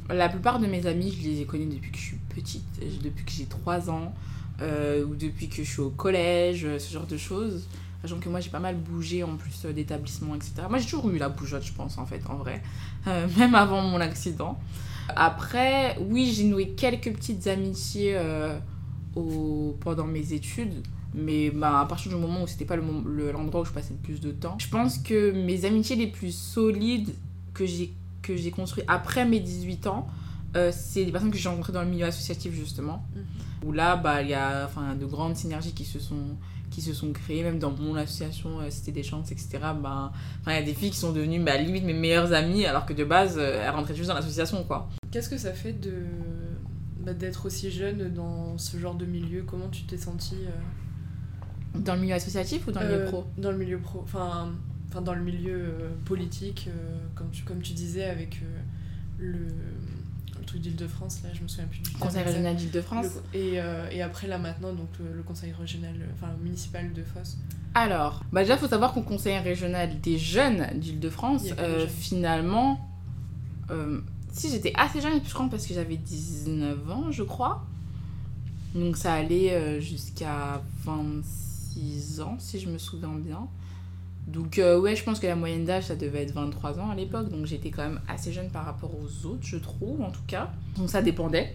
La 0.08 0.28
plupart 0.28 0.60
de 0.60 0.68
mes 0.68 0.86
amis, 0.86 1.10
je 1.10 1.28
les 1.28 1.40
ai 1.40 1.46
connus 1.46 1.66
depuis 1.66 1.90
que 1.90 1.98
je 1.98 2.02
suis 2.02 2.20
petite, 2.28 3.02
depuis 3.02 3.24
que 3.24 3.32
j'ai 3.32 3.46
3 3.46 3.90
ans, 3.90 4.14
ou 4.60 5.14
depuis 5.16 5.48
que 5.48 5.62
je 5.64 5.70
suis 5.70 5.80
au 5.80 5.90
collège, 5.90 6.66
ce 6.78 6.92
genre 6.92 7.06
de 7.06 7.16
choses. 7.16 7.66
Sachant 8.02 8.18
que 8.18 8.28
moi 8.28 8.40
j'ai 8.40 8.50
pas 8.50 8.60
mal 8.60 8.76
bougé 8.76 9.22
en 9.22 9.36
plus 9.36 9.64
d'établissements, 9.74 10.34
etc. 10.34 10.52
Moi 10.68 10.78
j'ai 10.78 10.84
toujours 10.84 11.10
eu 11.10 11.18
la 11.18 11.30
bougeotte, 11.30 11.64
je 11.64 11.72
pense, 11.72 11.96
en 11.98 12.06
fait, 12.06 12.22
en 12.28 12.36
vrai. 12.36 12.62
même 13.38 13.54
avant 13.54 13.82
mon 13.82 14.00
accident. 14.00 14.58
Après, 15.08 15.96
oui, 16.00 16.32
j'ai 16.34 16.44
noué 16.44 16.70
quelques 16.70 17.12
petites 17.12 17.46
amitiés 17.46 18.14
euh, 18.16 18.58
au, 19.14 19.76
pendant 19.80 20.06
mes 20.06 20.32
études. 20.32 20.82
Mais 21.14 21.50
bah, 21.50 21.80
à 21.80 21.86
partir 21.86 22.10
du 22.10 22.18
moment 22.18 22.42
où 22.42 22.46
c'était 22.46 22.64
pas 22.64 22.76
l'endroit 22.76 23.02
le, 23.06 23.58
où 23.60 23.64
je 23.64 23.70
passais 23.70 23.92
le 23.92 24.00
plus 24.00 24.20
de 24.20 24.32
temps. 24.32 24.56
Je 24.58 24.68
pense 24.68 24.98
que 24.98 25.30
mes 25.30 25.64
amitiés 25.64 25.94
les 25.94 26.08
plus 26.08 26.34
solides 26.34 27.14
que 27.52 27.66
j'ai 27.66 27.92
que 28.22 28.36
j'ai 28.36 28.50
construit 28.50 28.82
après 28.88 29.26
mes 29.26 29.38
18 29.38 29.86
ans, 29.86 30.08
euh, 30.56 30.72
c'est 30.74 31.04
des 31.04 31.12
personnes 31.12 31.30
que 31.30 31.36
j'ai 31.36 31.48
rencontrées 31.48 31.74
dans 31.74 31.82
le 31.82 31.88
milieu 31.88 32.06
associatif 32.06 32.54
justement. 32.54 33.06
Mm 33.14 33.20
-hmm. 33.20 33.33
Où 33.64 33.72
là, 33.72 33.96
bah, 33.96 34.22
il 34.22 34.28
y 34.28 34.34
a 34.34 34.66
enfin, 34.66 34.94
de 34.94 35.06
grandes 35.06 35.36
synergies 35.36 35.72
qui 35.72 35.84
se 35.84 35.98
sont, 35.98 36.36
qui 36.70 36.82
se 36.82 36.92
sont 36.92 37.12
créées, 37.12 37.42
même 37.42 37.58
dans 37.58 37.70
mon 37.70 37.94
association 37.94 38.60
euh, 38.60 38.70
Cité 38.70 38.92
des 38.92 39.02
Chances, 39.02 39.30
etc. 39.32 39.58
Bah, 39.80 40.12
il 40.46 40.52
y 40.52 40.56
a 40.56 40.62
des 40.62 40.74
filles 40.74 40.90
qui 40.90 40.98
sont 40.98 41.12
devenues 41.12 41.40
bah, 41.40 41.56
limite 41.56 41.84
mes 41.84 41.94
meilleures 41.94 42.32
amies, 42.32 42.66
alors 42.66 42.84
que 42.84 42.92
de 42.92 43.04
base, 43.04 43.36
euh, 43.38 43.62
elles 43.64 43.70
rentraient 43.70 43.94
juste 43.94 44.08
dans 44.08 44.14
l'association. 44.14 44.64
quoi. 44.64 44.88
Qu'est-ce 45.10 45.28
que 45.28 45.38
ça 45.38 45.52
fait 45.52 45.72
de 45.72 45.92
bah, 47.00 47.14
d'être 47.14 47.46
aussi 47.46 47.70
jeune 47.70 48.12
dans 48.12 48.58
ce 48.58 48.76
genre 48.76 48.94
de 48.94 49.06
milieu? 49.06 49.42
Comment 49.42 49.68
tu 49.68 49.84
t'es 49.84 49.98
sentie 49.98 50.36
euh... 50.46 51.78
Dans 51.78 51.94
le 51.94 52.00
milieu 52.00 52.14
associatif 52.14 52.66
ou 52.66 52.72
dans 52.72 52.80
le 52.80 52.88
milieu 52.88 53.04
pro? 53.04 53.24
Dans 53.38 53.50
le 53.50 53.58
milieu 53.58 53.78
pro. 53.78 54.00
Enfin, 54.04 54.52
enfin 54.88 55.00
dans 55.00 55.14
le 55.14 55.22
milieu 55.22 55.74
politique, 56.04 56.68
comme, 57.14 57.30
tu, 57.30 57.42
comme 57.44 57.60
tu 57.60 57.72
disais, 57.72 58.04
avec 58.04 58.40
le 59.18 59.48
le 60.44 60.48
truc 60.48 60.60
d'Île-de-France, 60.60 61.20
là, 61.24 61.30
je 61.32 61.42
me 61.42 61.48
souviens 61.48 61.66
plus 61.66 61.80
du 61.80 61.90
Conseil 61.92 62.22
régional 62.22 62.54
d'Île-de-France. 62.54 63.06
Et, 63.32 63.60
euh, 63.60 63.88
et, 63.90 64.02
après, 64.02 64.26
là, 64.26 64.38
maintenant, 64.38 64.72
donc 64.72 64.88
le, 65.00 65.16
le 65.16 65.22
conseil 65.22 65.52
régional, 65.52 65.94
enfin, 66.12 66.32
municipal 66.42 66.92
de 66.92 67.02
Fosse. 67.02 67.38
Alors, 67.74 68.22
bah 68.32 68.42
déjà, 68.42 68.54
il 68.54 68.60
faut 68.60 68.68
savoir 68.68 68.92
qu'au 68.92 69.02
conseil 69.02 69.38
régional 69.38 70.00
des 70.00 70.18
jeunes 70.18 70.68
d'Île-de-France, 70.74 71.46
euh, 71.58 71.86
finalement, 71.88 72.78
euh, 73.70 74.00
si 74.32 74.50
j'étais 74.50 74.72
assez 74.76 75.00
jeune, 75.00 75.20
je 75.26 75.32
crois, 75.32 75.48
parce 75.50 75.66
que 75.66 75.74
j'avais 75.74 75.96
19 75.96 76.90
ans, 76.90 77.10
je 77.10 77.22
crois. 77.22 77.64
Donc, 78.74 78.96
ça 78.96 79.14
allait 79.14 79.80
jusqu'à 79.80 80.62
26 80.84 82.20
ans, 82.20 82.36
si 82.38 82.60
je 82.60 82.68
me 82.68 82.78
souviens 82.78 83.14
bien. 83.14 83.48
Donc 84.26 84.58
euh, 84.58 84.80
ouais, 84.80 84.96
je 84.96 85.04
pense 85.04 85.20
que 85.20 85.26
la 85.26 85.36
moyenne 85.36 85.64
d'âge, 85.64 85.84
ça 85.84 85.96
devait 85.96 86.22
être 86.22 86.32
23 86.32 86.80
ans 86.80 86.90
à 86.90 86.94
l'époque. 86.94 87.28
Donc 87.28 87.46
j'étais 87.46 87.70
quand 87.70 87.82
même 87.82 88.00
assez 88.08 88.32
jeune 88.32 88.50
par 88.50 88.64
rapport 88.64 88.90
aux 88.94 89.26
autres, 89.26 89.42
je 89.42 89.56
trouve, 89.56 90.02
en 90.02 90.10
tout 90.10 90.24
cas. 90.26 90.50
Donc 90.76 90.90
ça 90.90 91.02
dépendait. 91.02 91.54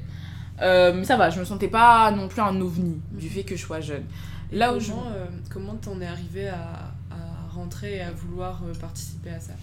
Euh, 0.62 0.94
mais 0.94 1.06
ça 1.06 1.18
va, 1.18 1.30
je 1.30 1.40
me 1.40 1.46
sentais 1.46 1.70
pas 1.70 2.12
non 2.12 2.28
plus 2.28 2.42
un 2.42 2.60
ovni 2.60 3.00
du 3.12 3.30
fait 3.30 3.44
que 3.44 3.56
je 3.56 3.62
sois 3.62 3.80
jeune. 3.80 4.04
Là 4.52 4.68
comment, 4.68 4.78
où 4.78 4.82
je... 4.82 4.92
Euh, 4.92 5.26
comment 5.50 5.76
t'en 5.76 6.00
es 6.02 6.06
arrivé 6.06 6.50
à, 6.50 6.92
à, 7.12 7.54
rentrer 7.54 7.98
et 7.98 8.02
à 8.02 8.12
vouloir 8.12 8.62
participer 8.80 9.32
à 9.32 9.40
ça? 9.40 9.54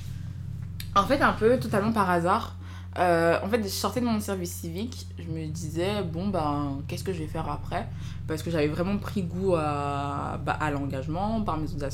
En 0.95 1.05
fait, 1.05 1.21
un 1.21 1.35
peu 1.35 1.59
totalement 1.59 1.93
par 1.93 2.09
hasard. 2.11 2.57
Euh, 2.99 3.39
en 3.45 3.49
fait, 3.49 3.63
je 3.63 3.69
sortais 3.69 4.01
de 4.01 4.07
mon 4.07 4.21
service 4.21 4.53
civique, 4.53 5.07
je 5.19 5.31
me 5.31 5.47
disais, 5.47 6.03
bon, 6.03 6.29
ben, 6.29 6.79
qu'est-ce 6.89 7.05
que 7.05 7.13
je 7.13 7.19
vais 7.19 7.27
faire 7.27 7.49
après? 7.51 7.87
Parce 8.27 8.43
que 8.43 8.51
j'avais 8.51 8.69
vraiment 8.69 8.97
pris 8.97 9.23
goût 9.23 9.55
à, 9.55 10.41
bah, 10.45 10.57
à 10.59 10.71
l'engagement 10.71 11.43
par 11.43 11.59
mes 11.59 11.71
autres 11.71 11.85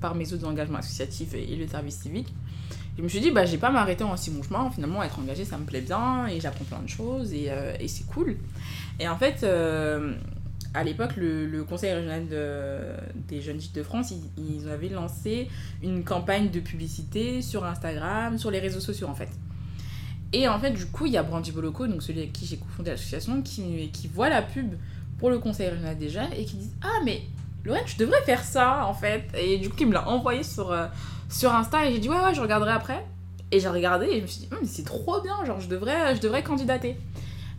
par 0.00 0.14
mes 0.14 0.32
autres 0.32 0.46
engagements 0.46 0.78
associatifs 0.78 1.34
et, 1.34 1.56
le 1.56 1.66
service 1.66 1.96
civique. 1.96 2.32
Je 2.96 3.02
me 3.02 3.08
suis 3.08 3.20
dit, 3.20 3.30
bah, 3.30 3.44
j'ai 3.44 3.58
pas 3.58 3.70
m'arrêter 3.70 4.04
en 4.04 4.16
si 4.16 4.30
bon 4.30 4.42
chemin. 4.42 4.70
Finalement, 4.70 5.02
être 5.02 5.18
engagée, 5.18 5.44
ça 5.44 5.58
me 5.58 5.64
plaît 5.64 5.82
bien 5.82 6.26
et 6.26 6.40
j'apprends 6.40 6.64
plein 6.64 6.80
de 6.80 6.88
choses 6.88 7.32
et, 7.32 7.50
euh, 7.50 7.74
c'est 7.86 8.06
cool. 8.06 8.36
Et 8.98 9.06
en 9.06 9.16
fait, 9.16 9.42
euh, 9.42 10.14
à 10.72 10.84
l'époque, 10.84 11.16
le, 11.16 11.62
conseil 11.64 11.92
régional 11.92 12.28
de, 12.28 12.78
des 13.28 13.40
jeunes 13.40 13.60
de 13.74 13.82
France, 13.82 14.12
ils, 14.36 14.68
avaient 14.68 14.88
lancé 14.88 15.48
une 15.82 16.04
campagne 16.04 16.50
de 16.50 16.60
publicité 16.60 17.42
sur 17.42 17.64
Instagram, 17.64 18.38
sur 18.38 18.50
les 18.50 18.60
réseaux 18.60 18.80
sociaux 18.80 19.08
en 19.08 19.14
fait. 19.14 19.30
Et 20.32 20.48
en 20.48 20.58
fait, 20.58 20.72
du 20.72 20.86
coup, 20.86 21.06
il 21.06 21.12
y 21.12 21.16
a 21.16 21.22
Brandy 21.22 21.52
Boloco, 21.52 21.86
donc 21.86 22.02
celui 22.02 22.18
avec 22.20 22.32
qui 22.32 22.46
j'ai 22.46 22.56
cofondé 22.56 22.90
l'association, 22.90 23.42
qui, 23.42 23.90
qui 23.90 24.08
voit 24.08 24.28
la 24.28 24.42
pub 24.42 24.74
pour 25.18 25.30
le 25.30 25.38
conseil 25.38 25.68
régional 25.68 25.96
des 25.96 26.08
jeunes 26.08 26.32
et 26.36 26.44
qui 26.44 26.56
dit 26.56 26.70
Ah, 26.82 27.00
mais 27.04 27.22
Lorraine, 27.66 27.84
tu 27.84 27.96
devrais 27.96 28.22
faire 28.22 28.42
ça 28.44 28.86
en 28.86 28.94
fait. 28.94 29.24
Et 29.36 29.58
du 29.58 29.68
coup, 29.68 29.76
il 29.80 29.88
me 29.88 29.92
l'a 29.92 30.08
envoyé 30.08 30.42
sur, 30.42 30.70
euh, 30.70 30.86
sur 31.28 31.52
Insta 31.54 31.86
et 31.86 31.92
j'ai 31.92 31.98
dit 31.98 32.08
ouais, 32.08 32.16
ouais, 32.16 32.34
je 32.34 32.40
regarderai 32.40 32.72
après. 32.72 33.04
Et 33.52 33.60
j'ai 33.60 33.68
regardé 33.68 34.06
et 34.06 34.16
je 34.18 34.22
me 34.22 34.26
suis 34.26 34.40
dit, 34.40 34.48
mais 34.50 34.66
c'est 34.66 34.84
trop 34.84 35.20
bien, 35.20 35.44
genre 35.44 35.60
je 35.60 35.68
devrais, 35.68 36.16
je 36.16 36.20
devrais 36.20 36.42
candidater. 36.42 36.96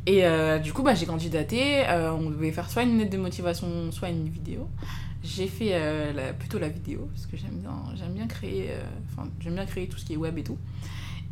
Et 0.05 0.25
euh, 0.25 0.57
du 0.59 0.73
coup, 0.73 0.83
bah, 0.83 0.95
j'ai 0.95 1.05
candidaté. 1.05 1.87
Euh, 1.87 2.11
on 2.11 2.29
devait 2.29 2.51
faire 2.51 2.69
soit 2.69 2.83
une 2.83 2.97
lettre 2.97 3.11
de 3.11 3.17
motivation, 3.17 3.91
soit 3.91 4.09
une 4.09 4.29
vidéo. 4.29 4.67
J'ai 5.23 5.47
fait 5.47 6.13
la, 6.13 6.31
plutôt 6.31 6.59
la 6.59 6.69
vidéo 6.69 7.09
parce 7.13 7.25
que 7.25 7.35
j'aime 7.35 7.57
bien, 7.59 7.73
j'aime 7.95 8.13
bien 8.13 8.27
créer, 8.27 8.69
enfin 9.11 9.27
j'aime 9.41 9.55
bien 9.55 9.65
créer 9.65 9.87
tout 9.87 9.97
ce 9.97 10.05
qui 10.05 10.13
est 10.13 10.17
web 10.17 10.37
et 10.37 10.43
tout. 10.43 10.57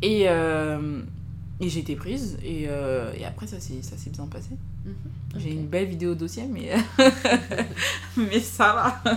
Et, 0.02 0.24
et 0.24 1.70
j'ai 1.70 1.80
été 1.80 1.96
prise 1.96 2.38
et, 2.44 2.64
et 2.64 3.26
après 3.26 3.48
ça 3.48 3.60
s'est 3.62 4.10
bien 4.10 4.26
passé. 4.26 4.58
Okay. 4.86 5.40
J'ai 5.40 5.52
une 5.52 5.68
belle 5.68 5.88
vidéo 5.88 6.16
dossier, 6.16 6.48
mais, 6.48 6.72
mais 8.18 8.40
ça 8.40 8.74
va. 8.74 9.12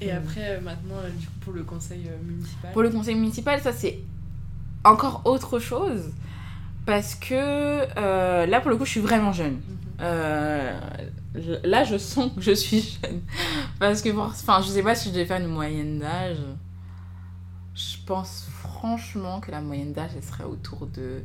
Et 0.00 0.10
après, 0.12 0.56
euh, 0.56 0.60
maintenant, 0.60 0.96
euh, 1.02 1.10
du 1.10 1.26
coup, 1.26 1.32
pour 1.40 1.52
le 1.52 1.62
conseil 1.62 2.06
euh, 2.08 2.16
municipal 2.24 2.72
Pour 2.72 2.82
le 2.82 2.90
conseil 2.90 3.14
municipal, 3.14 3.60
ça 3.60 3.72
c'est 3.72 3.98
encore 4.84 5.22
autre 5.24 5.58
chose. 5.58 6.10
Parce 6.86 7.14
que 7.14 7.34
euh, 7.34 8.46
là, 8.46 8.60
pour 8.60 8.70
le 8.70 8.76
coup, 8.76 8.84
je 8.84 8.90
suis 8.90 9.00
vraiment 9.00 9.32
jeune. 9.32 9.54
Mm 9.54 10.02
-hmm. 10.02 11.60
là, 11.64 11.84
je 11.84 11.98
sens 11.98 12.32
que 12.34 12.40
je 12.40 12.54
suis 12.54 12.98
jeune. 13.02 13.20
Parce 13.78 14.00
que, 14.02 14.10
enfin, 14.16 14.62
je 14.62 14.68
sais 14.68 14.82
pas 14.82 14.94
si 14.94 15.08
je 15.08 15.14
devais 15.14 15.26
faire 15.26 15.40
une 15.40 15.54
moyenne 15.60 15.98
d'âge. 15.98 16.42
Je 17.74 17.96
pense 18.06 18.48
franchement 18.62 19.40
que 19.40 19.50
la 19.50 19.60
moyenne 19.60 19.92
d'âge, 19.92 20.12
elle 20.16 20.24
serait 20.24 20.44
autour 20.44 20.86
de 20.86 21.22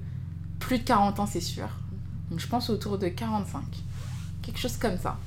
plus 0.60 0.80
de 0.80 0.84
40 0.84 1.20
ans, 1.20 1.26
c'est 1.26 1.42
sûr. 1.42 1.70
Donc 2.30 2.40
je 2.40 2.48
pense 2.48 2.70
autour 2.70 2.98
de 2.98 3.08
45. 3.08 3.64
Quelque 4.42 4.60
chose 4.60 4.78
comme 4.78 4.98
ça. 4.98 5.18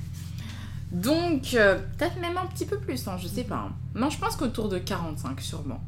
Donc, 0.91 1.53
euh, 1.53 1.77
peut-être 1.97 2.19
même 2.19 2.37
un 2.37 2.47
petit 2.47 2.65
peu 2.65 2.79
plus, 2.79 3.07
hein, 3.07 3.17
je 3.21 3.27
sais 3.27 3.43
pas. 3.43 3.69
Non, 3.93 4.09
je 4.09 4.17
pense 4.17 4.35
qu'autour 4.35 4.69
de 4.69 4.79
45, 4.79 5.39
sûrement. 5.39 5.83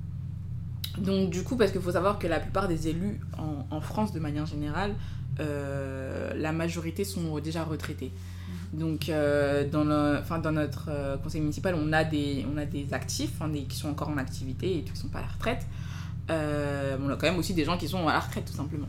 Donc 0.97 1.29
du 1.29 1.43
coup, 1.43 1.55
parce 1.55 1.71
qu'il 1.71 1.81
faut 1.81 1.91
savoir 1.91 2.19
que 2.19 2.27
la 2.27 2.39
plupart 2.39 2.67
des 2.67 2.87
élus 2.87 3.19
en, 3.37 3.65
en 3.75 3.81
France, 3.81 4.11
de 4.11 4.19
manière 4.19 4.45
générale, 4.45 4.93
euh, 5.39 6.33
la 6.35 6.51
majorité 6.51 7.03
sont 7.03 7.39
déjà 7.39 7.63
retraités. 7.63 8.11
Donc 8.73 9.09
euh, 9.09 9.67
dans, 9.69 9.83
le, 9.83 10.17
enfin, 10.19 10.39
dans 10.39 10.51
notre 10.51 10.89
euh, 10.89 11.17
conseil 11.17 11.41
municipal, 11.41 11.75
on 11.75 11.91
a 11.93 12.03
des, 12.03 12.45
on 12.53 12.57
a 12.57 12.65
des 12.65 12.93
actifs 12.93 13.41
hein, 13.41 13.49
des, 13.49 13.63
qui 13.63 13.77
sont 13.77 13.89
encore 13.89 14.09
en 14.09 14.17
activité 14.17 14.77
et 14.77 14.81
qui 14.81 14.91
ne 14.91 14.97
sont 14.97 15.07
pas 15.07 15.19
à 15.19 15.23
la 15.23 15.27
retraite. 15.27 15.65
On 16.29 17.09
a 17.09 17.15
quand 17.17 17.27
même 17.27 17.37
aussi 17.37 17.53
des 17.53 17.65
gens 17.65 17.77
qui 17.77 17.89
sont 17.89 18.07
à 18.07 18.13
la 18.13 18.19
retraite 18.19 18.45
tout 18.45 18.55
simplement. 18.55 18.87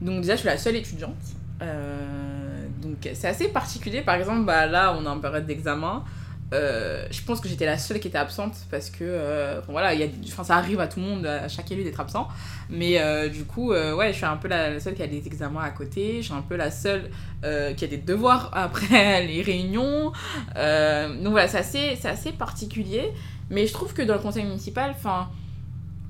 Donc 0.00 0.22
déjà, 0.22 0.34
je 0.34 0.40
suis 0.40 0.46
la 0.46 0.56
seule 0.56 0.76
étudiante. 0.76 1.14
Euh, 1.62 2.66
donc 2.82 3.08
c'est 3.14 3.28
assez 3.28 3.48
particulier. 3.48 4.02
Par 4.02 4.14
exemple, 4.14 4.44
bah, 4.44 4.66
là, 4.66 4.96
on 4.98 5.04
est 5.04 5.08
en 5.08 5.18
période 5.18 5.46
d'examen. 5.46 6.04
Euh, 6.52 7.06
je 7.12 7.22
pense 7.22 7.40
que 7.40 7.48
j'étais 7.48 7.64
la 7.64 7.78
seule 7.78 8.00
qui 8.00 8.08
était 8.08 8.18
absente 8.18 8.54
parce 8.72 8.90
que 8.90 9.04
euh, 9.04 9.60
y 9.68 10.02
a, 10.02 10.06
enfin, 10.26 10.42
ça 10.42 10.56
arrive 10.56 10.80
à 10.80 10.88
tout 10.88 10.98
le 10.98 11.06
monde, 11.06 11.24
à 11.24 11.46
chaque 11.46 11.70
élu 11.70 11.84
d'être 11.84 12.00
absent. 12.00 12.26
Mais 12.68 13.00
euh, 13.00 13.28
du 13.28 13.44
coup, 13.44 13.72
ouais, 13.72 14.08
je 14.12 14.16
suis 14.16 14.24
un 14.24 14.36
peu 14.36 14.48
la, 14.48 14.80
seule 14.80 14.94
qui 14.94 15.02
a 15.02 15.06
des 15.06 15.26
examens 15.26 15.62
à 15.62 15.70
côté. 15.70 16.18
Je 16.18 16.26
suis 16.26 16.34
un 16.34 16.42
peu 16.42 16.56
la 16.56 16.70
seule 16.70 17.10
qui 17.42 17.84
a 17.84 17.88
des 17.88 17.98
devoirs 17.98 18.50
après 18.54 19.26
les 19.26 19.42
réunions. 19.42 20.12
Donc 20.54 21.30
voilà, 21.30 21.48
c'est 21.48 21.58
assez, 21.58 21.98
assez 22.04 22.32
particulier. 22.32 23.12
Mais 23.50 23.66
je 23.66 23.72
trouve 23.72 23.92
que 23.92 24.02
dans 24.02 24.14
le 24.14 24.20
conseil 24.20 24.44
municipal, 24.44 24.92
enfin, 24.96 25.28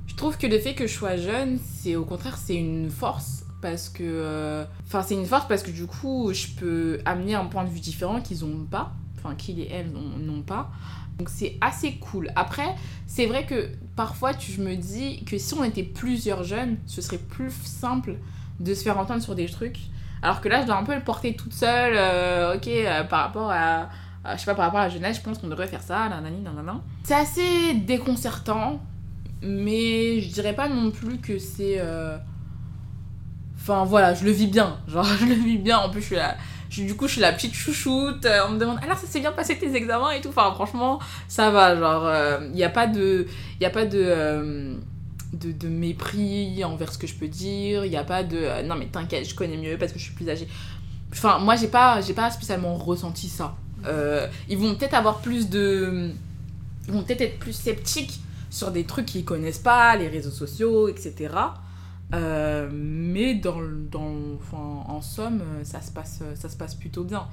je 0.06 0.14
trouve 0.14 0.36
que 0.36 0.46
le 0.46 0.58
fait 0.58 0.74
que 0.74 0.86
je 0.86 0.92
sois 0.92 1.16
jeune, 1.16 1.58
c'est 1.58 1.96
au 1.96 2.04
contraire, 2.04 2.36
c'est 2.36 2.56
une 2.56 2.90
force. 2.90 3.39
Parce 3.60 3.88
que. 3.88 4.02
euh, 4.04 4.64
Enfin, 4.86 5.02
c'est 5.02 5.14
une 5.14 5.26
force 5.26 5.46
parce 5.48 5.62
que 5.62 5.70
du 5.70 5.86
coup, 5.86 6.30
je 6.32 6.46
peux 6.58 7.00
amener 7.04 7.34
un 7.34 7.44
point 7.46 7.64
de 7.64 7.68
vue 7.70 7.80
différent 7.80 8.20
qu'ils 8.20 8.40
n'ont 8.44 8.64
pas. 8.64 8.92
Enfin, 9.18 9.34
qu'ils 9.34 9.60
et 9.60 9.68
elles 9.70 9.90
n'ont 9.92 10.42
pas. 10.42 10.70
Donc 11.18 11.28
c'est 11.28 11.56
assez 11.60 11.96
cool. 11.96 12.30
Après, 12.36 12.74
c'est 13.06 13.26
vrai 13.26 13.44
que 13.44 13.68
parfois, 13.94 14.32
tu, 14.32 14.50
je 14.52 14.62
me 14.62 14.74
dis 14.76 15.22
que 15.24 15.36
si 15.36 15.52
on 15.54 15.62
était 15.64 15.82
plusieurs 15.82 16.42
jeunes, 16.44 16.78
ce 16.86 17.02
serait 17.02 17.18
plus 17.18 17.50
simple 17.62 18.14
de 18.60 18.72
se 18.74 18.82
faire 18.82 18.98
entendre 18.98 19.22
sur 19.22 19.34
des 19.34 19.46
trucs. 19.46 19.78
Alors 20.22 20.40
que 20.40 20.48
là, 20.48 20.62
je 20.62 20.66
dois 20.66 20.76
un 20.76 20.84
peu 20.84 20.94
le 20.94 21.02
porter 21.02 21.34
toute 21.34 21.52
seule. 21.52 21.92
euh, 21.96 22.56
ok, 22.56 22.66
euh, 22.68 23.04
par 23.04 23.20
rapport 23.26 23.50
à, 23.50 23.88
à- 24.24 24.36
Je 24.36 24.40
sais 24.40 24.46
pas, 24.46 24.54
par 24.54 24.64
rapport 24.66 24.80
à 24.80 24.84
la 24.84 24.88
jeunesse, 24.90 25.18
je 25.18 25.22
pense 25.22 25.36
qu'on 25.38 25.48
devrait 25.48 25.68
faire 25.68 25.82
ça. 25.82 26.08
Nanani, 26.08 26.40
nanana. 26.40 26.80
C'est 27.04 27.14
assez 27.14 27.74
déconcertant. 27.74 28.80
Mais 29.42 30.20
je 30.20 30.32
dirais 30.32 30.54
pas 30.54 30.68
non 30.68 30.90
plus 30.90 31.18
que 31.18 31.38
c'est. 31.38 31.78
Euh, 33.60 33.72
Enfin 33.72 33.84
voilà, 33.84 34.14
je 34.14 34.24
le 34.24 34.30
vis 34.30 34.46
bien. 34.46 34.78
Genre, 34.88 35.04
je 35.20 35.26
le 35.26 35.34
vis 35.34 35.58
bien. 35.58 35.78
En 35.78 35.90
plus, 35.90 36.00
je 36.00 36.06
suis 36.06 36.16
la. 36.16 36.36
je- 36.70 36.82
du 36.84 36.94
coup, 36.96 37.06
je 37.06 37.12
suis 37.12 37.20
la 37.20 37.32
petite 37.32 37.54
chouchoute. 37.54 38.24
euh, 38.26 38.40
on 38.48 38.52
me 38.52 38.58
demande 38.58 38.78
alors 38.82 38.96
ça 38.98 39.06
s'est 39.06 39.20
bien 39.20 39.32
passé 39.32 39.58
tes 39.58 39.74
examens 39.74 40.10
et 40.12 40.20
tout. 40.20 40.28
Enfin, 40.30 40.52
franchement, 40.54 40.98
ça 41.28 41.50
va. 41.50 41.76
Genre, 41.76 42.40
il 42.46 42.52
n'y 42.52 42.64
a 42.64 42.70
pas 42.70 42.86
de. 42.86 43.26
Il 43.60 43.66
a 43.66 43.70
pas 43.70 43.84
de. 43.86 44.02
euh, 44.02 44.74
de, 45.32 45.52
de 45.52 45.68
mépris 45.68 46.64
envers 46.64 46.92
ce 46.92 46.98
que 46.98 47.06
je 47.06 47.14
peux 47.14 47.28
dire. 47.28 47.84
Il 47.84 47.90
n'y 47.90 47.96
a 47.96 48.04
pas 48.04 48.22
de. 48.24 48.36
euh, 48.36 48.62
non, 48.64 48.74
mais 48.76 48.86
t'inquiète, 48.86 49.28
je 49.28 49.34
connais 49.34 49.56
mieux 49.56 49.76
parce 49.78 49.92
que 49.92 49.98
je 49.98 50.04
suis 50.04 50.14
plus 50.14 50.28
âgée. 50.28 50.48
Enfin, 51.12 51.38
moi, 51.38 51.56
j'ai 51.56 51.68
pas, 51.68 52.00
pas 52.16 52.30
spécialement 52.30 52.74
ressenti 52.76 53.28
ça. 53.28 53.54
Euh, 53.86 54.26
ils 54.48 54.58
vont 54.58 54.74
peut-être 54.74 54.94
avoir 54.94 55.18
plus 55.18 55.48
de. 55.48 56.10
Ils 56.88 56.94
vont 56.94 57.02
peut-être 57.02 57.20
être 57.20 57.38
plus 57.38 57.52
sceptiques 57.52 58.20
sur 58.50 58.70
des 58.72 58.84
trucs 58.84 59.06
qu'ils 59.06 59.24
connaissent 59.24 59.58
pas, 59.60 59.94
les 59.96 60.08
réseaux 60.08 60.30
sociaux, 60.30 60.88
etc. 60.88 61.32
Euh, 62.12 62.68
mais 62.72 63.34
dans, 63.34 63.60
dans, 63.90 64.38
en 64.52 65.00
somme, 65.00 65.42
euh, 65.42 65.64
ça 65.64 65.80
se 65.80 65.92
passe, 65.92 66.22
ça 66.34 66.48
se 66.48 66.56
passe 66.56 66.74
plutôt 66.74 67.04
bien. 67.04 67.28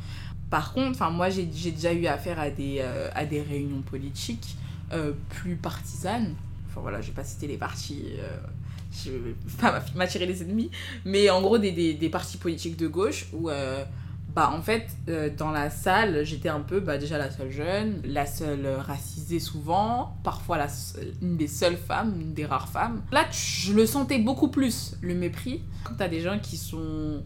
Par 0.49 0.73
contre, 0.73 1.03
moi, 1.11 1.29
j'ai 1.29 1.45
déjà 1.45 1.93
eu 1.93 2.05
affaire 2.05 2.39
à 2.39 2.49
des, 2.49 2.77
euh, 2.79 3.09
à 3.15 3.25
des 3.25 3.41
réunions 3.41 3.81
politiques 3.81 4.55
euh, 4.93 5.13
plus 5.29 5.55
partisanes. 5.55 6.35
Enfin 6.69 6.81
voilà, 6.81 7.01
je 7.01 7.07
vais 7.07 7.13
pas 7.13 7.23
citer 7.23 7.47
les 7.47 7.57
partis, 7.57 8.03
euh, 8.19 8.37
je 8.91 9.11
vais 9.11 9.35
pas 9.59 9.83
m'attirer 9.95 10.25
les 10.25 10.43
ennemis, 10.43 10.69
mais 11.05 11.29
en 11.29 11.41
gros 11.41 11.57
des, 11.57 11.71
des, 11.71 11.95
des 11.95 12.09
partis 12.09 12.37
politiques 12.37 12.77
de 12.77 12.87
gauche 12.87 13.27
où, 13.33 13.49
euh, 13.49 13.83
bah 14.37 14.51
en 14.53 14.61
fait, 14.61 14.87
euh, 15.09 15.31
dans 15.35 15.49
la 15.49 15.71
salle, 15.71 16.23
j'étais 16.23 16.47
un 16.47 16.59
peu 16.59 16.79
bah, 16.79 16.99
déjà 16.99 17.17
la 17.17 17.31
seule 17.31 17.49
jeune, 17.49 18.03
la 18.05 18.27
seule 18.27 18.67
racisée 18.67 19.39
souvent, 19.39 20.15
parfois 20.23 20.59
la, 20.59 20.67
une 21.23 21.37
des 21.37 21.47
seules 21.47 21.75
femmes, 21.75 22.13
une 22.21 22.35
des 22.35 22.45
rares 22.45 22.69
femmes. 22.69 23.01
Là, 23.11 23.25
je 23.31 23.73
le 23.73 23.87
sentais 23.87 24.19
beaucoup 24.19 24.49
plus, 24.49 24.95
le 25.01 25.15
mépris. 25.15 25.63
Quand 25.83 25.95
t'as 25.97 26.07
des 26.07 26.21
gens 26.21 26.37
qui 26.37 26.55
sont 26.55 27.23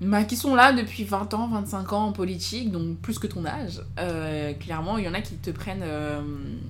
bah, 0.00 0.22
qui 0.22 0.36
sont 0.36 0.54
là 0.54 0.72
depuis 0.72 1.02
20 1.02 1.34
ans, 1.34 1.48
25 1.48 1.92
ans 1.92 2.04
en 2.04 2.12
politique, 2.12 2.70
donc 2.70 2.98
plus 2.98 3.18
que 3.18 3.26
ton 3.26 3.44
âge, 3.44 3.82
euh, 3.98 4.52
clairement, 4.52 4.98
il 4.98 5.06
y 5.06 5.08
en 5.08 5.14
a 5.14 5.22
qui 5.22 5.34
te, 5.34 5.50
prennent, 5.50 5.82
euh, 5.82 6.22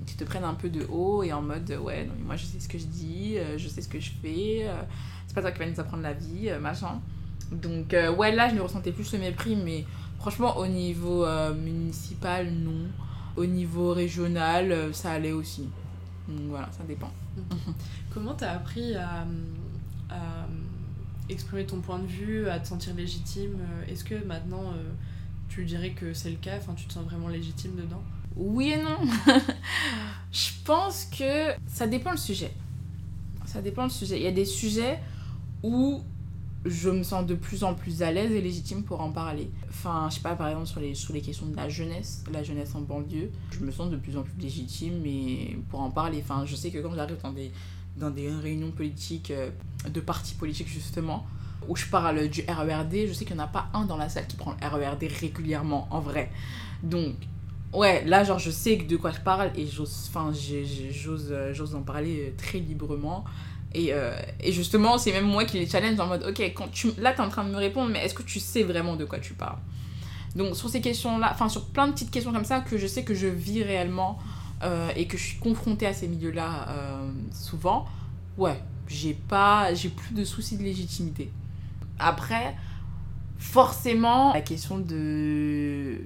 qui 0.06 0.16
te 0.16 0.24
prennent 0.24 0.44
un 0.44 0.54
peu 0.54 0.70
de 0.70 0.86
haut 0.86 1.22
et 1.22 1.34
en 1.34 1.42
mode 1.42 1.70
euh, 1.72 1.78
ouais, 1.78 2.08
moi 2.24 2.36
je 2.36 2.46
sais 2.46 2.58
ce 2.58 2.68
que 2.70 2.78
je 2.78 2.86
dis, 2.86 3.34
euh, 3.36 3.58
je 3.58 3.68
sais 3.68 3.82
ce 3.82 3.88
que 3.88 4.00
je 4.00 4.12
fais, 4.22 4.60
euh, 4.62 4.80
c'est 5.26 5.34
pas 5.34 5.42
toi 5.42 5.50
qui 5.50 5.58
vas 5.58 5.66
nous 5.66 5.78
apprendre 5.78 6.04
la 6.04 6.14
vie, 6.14 6.48
euh, 6.48 6.58
machin. 6.58 7.02
Donc, 7.52 7.94
euh, 7.94 8.12
ouais, 8.14 8.34
là 8.34 8.48
je 8.48 8.54
ne 8.54 8.60
ressentais 8.60 8.92
plus 8.92 9.04
ce 9.04 9.16
mépris, 9.16 9.56
mais 9.56 9.84
franchement, 10.18 10.56
au 10.56 10.66
niveau 10.66 11.24
euh, 11.24 11.54
municipal, 11.54 12.50
non. 12.50 12.88
Au 13.36 13.46
niveau 13.46 13.92
régional, 13.92 14.72
euh, 14.72 14.92
ça 14.92 15.12
allait 15.12 15.32
aussi. 15.32 15.68
Donc 16.28 16.48
voilà, 16.48 16.68
ça 16.72 16.84
dépend. 16.84 17.10
Comment 18.10 18.34
t'as 18.34 18.52
appris 18.52 18.94
à, 18.96 19.26
à 20.10 20.46
exprimer 21.28 21.66
ton 21.66 21.80
point 21.80 21.98
de 21.98 22.06
vue, 22.06 22.48
à 22.48 22.58
te 22.58 22.66
sentir 22.66 22.94
légitime 22.94 23.58
Est-ce 23.88 24.04
que 24.04 24.14
maintenant 24.24 24.72
tu 25.48 25.64
dirais 25.64 25.90
que 25.90 26.14
c'est 26.14 26.30
le 26.30 26.36
cas 26.36 26.56
Enfin, 26.56 26.72
tu 26.74 26.86
te 26.86 26.94
sens 26.94 27.04
vraiment 27.04 27.28
légitime 27.28 27.76
dedans? 27.76 28.02
Oui 28.36 28.70
et 28.70 28.82
non. 28.82 28.98
je 30.32 30.48
pense 30.64 31.04
que 31.04 31.52
ça 31.66 31.86
dépend 31.86 32.12
le 32.12 32.16
sujet. 32.16 32.52
Ça 33.44 33.60
dépend 33.60 33.84
le 33.84 33.90
sujet. 33.90 34.16
Il 34.16 34.22
y 34.22 34.26
a 34.26 34.32
des 34.32 34.44
sujets 34.44 34.98
où 35.62 36.02
je 36.66 36.90
me 36.90 37.02
sens 37.02 37.24
de 37.26 37.34
plus 37.34 37.64
en 37.64 37.74
plus 37.74 38.02
à 38.02 38.10
l'aise 38.12 38.32
et 38.32 38.40
légitime 38.40 38.82
pour 38.82 39.00
en 39.00 39.10
parler. 39.10 39.50
Enfin, 39.68 40.08
je 40.10 40.16
sais 40.16 40.20
pas, 40.20 40.34
par 40.34 40.48
exemple, 40.48 40.66
sur 40.66 40.80
les, 40.80 40.94
sur 40.94 41.12
les 41.12 41.20
questions 41.20 41.46
de 41.46 41.56
la 41.56 41.68
jeunesse, 41.68 42.24
la 42.32 42.42
jeunesse 42.42 42.74
en 42.74 42.80
banlieue, 42.80 43.30
je 43.50 43.60
me 43.60 43.70
sens 43.70 43.90
de 43.90 43.96
plus 43.96 44.16
en 44.16 44.22
plus 44.22 44.34
légitime 44.40 45.04
et 45.06 45.58
pour 45.70 45.80
en 45.80 45.90
parler. 45.90 46.20
Enfin, 46.22 46.44
je 46.44 46.56
sais 46.56 46.70
que 46.70 46.78
quand 46.78 46.94
j'arrive 46.94 47.18
dans 47.22 47.32
des, 47.32 47.52
dans 47.96 48.10
des 48.10 48.30
réunions 48.30 48.70
politiques, 48.70 49.30
euh, 49.30 49.50
de 49.88 50.00
partis 50.00 50.34
politiques 50.34 50.68
justement, 50.68 51.26
où 51.68 51.76
je 51.76 51.86
parle 51.86 52.28
du 52.28 52.42
RERD, 52.46 53.08
je 53.08 53.12
sais 53.12 53.24
qu'il 53.24 53.36
n'y 53.36 53.42
en 53.42 53.44
a 53.44 53.48
pas 53.48 53.68
un 53.74 53.84
dans 53.84 53.96
la 53.96 54.08
salle 54.08 54.26
qui 54.26 54.36
prend 54.36 54.54
le 54.60 54.66
RERD 54.66 55.04
régulièrement, 55.20 55.88
en 55.90 56.00
vrai. 56.00 56.30
Donc, 56.82 57.14
ouais, 57.72 58.04
là, 58.04 58.24
genre, 58.24 58.38
je 58.38 58.50
sais 58.50 58.76
de 58.76 58.96
quoi 58.96 59.10
je 59.10 59.20
parle 59.20 59.50
et 59.56 59.66
j'ose, 59.66 60.10
euh, 61.30 61.52
j'ose 61.54 61.74
en 61.74 61.82
parler 61.82 62.28
euh, 62.28 62.32
très 62.36 62.58
librement. 62.58 63.24
Et, 63.76 63.92
euh, 63.92 64.10
et 64.40 64.52
justement, 64.52 64.96
c'est 64.96 65.12
même 65.12 65.26
moi 65.26 65.44
qui 65.44 65.58
les 65.58 65.68
challenge 65.68 66.00
en 66.00 66.06
mode, 66.06 66.24
ok, 66.26 66.40
quand 66.54 66.68
tu, 66.72 66.92
là, 66.96 67.12
t'es 67.12 67.20
en 67.20 67.28
train 67.28 67.44
de 67.44 67.50
me 67.50 67.58
répondre, 67.58 67.90
mais 67.92 68.02
est-ce 68.02 68.14
que 68.14 68.22
tu 68.22 68.40
sais 68.40 68.62
vraiment 68.62 68.96
de 68.96 69.04
quoi 69.04 69.18
tu 69.18 69.34
parles? 69.34 69.58
Donc, 70.34 70.56
sur 70.56 70.70
ces 70.70 70.80
questions-là, 70.80 71.28
enfin, 71.30 71.50
sur 71.50 71.66
plein 71.66 71.86
de 71.86 71.92
petites 71.92 72.10
questions 72.10 72.32
comme 72.32 72.46
ça 72.46 72.60
que 72.60 72.78
je 72.78 72.86
sais 72.86 73.04
que 73.04 73.14
je 73.14 73.26
vis 73.26 73.62
réellement 73.62 74.18
euh, 74.62 74.88
et 74.96 75.06
que 75.06 75.18
je 75.18 75.24
suis 75.24 75.38
confrontée 75.38 75.86
à 75.86 75.92
ces 75.92 76.08
milieux-là 76.08 76.68
euh, 76.70 77.10
souvent, 77.32 77.84
ouais, 78.38 78.58
j'ai 78.88 79.12
pas, 79.12 79.74
j'ai 79.74 79.90
plus 79.90 80.14
de 80.14 80.24
soucis 80.24 80.56
de 80.56 80.62
légitimité. 80.62 81.30
Après, 81.98 82.56
forcément, 83.38 84.32
la 84.32 84.40
question 84.40 84.78
de, 84.78 85.98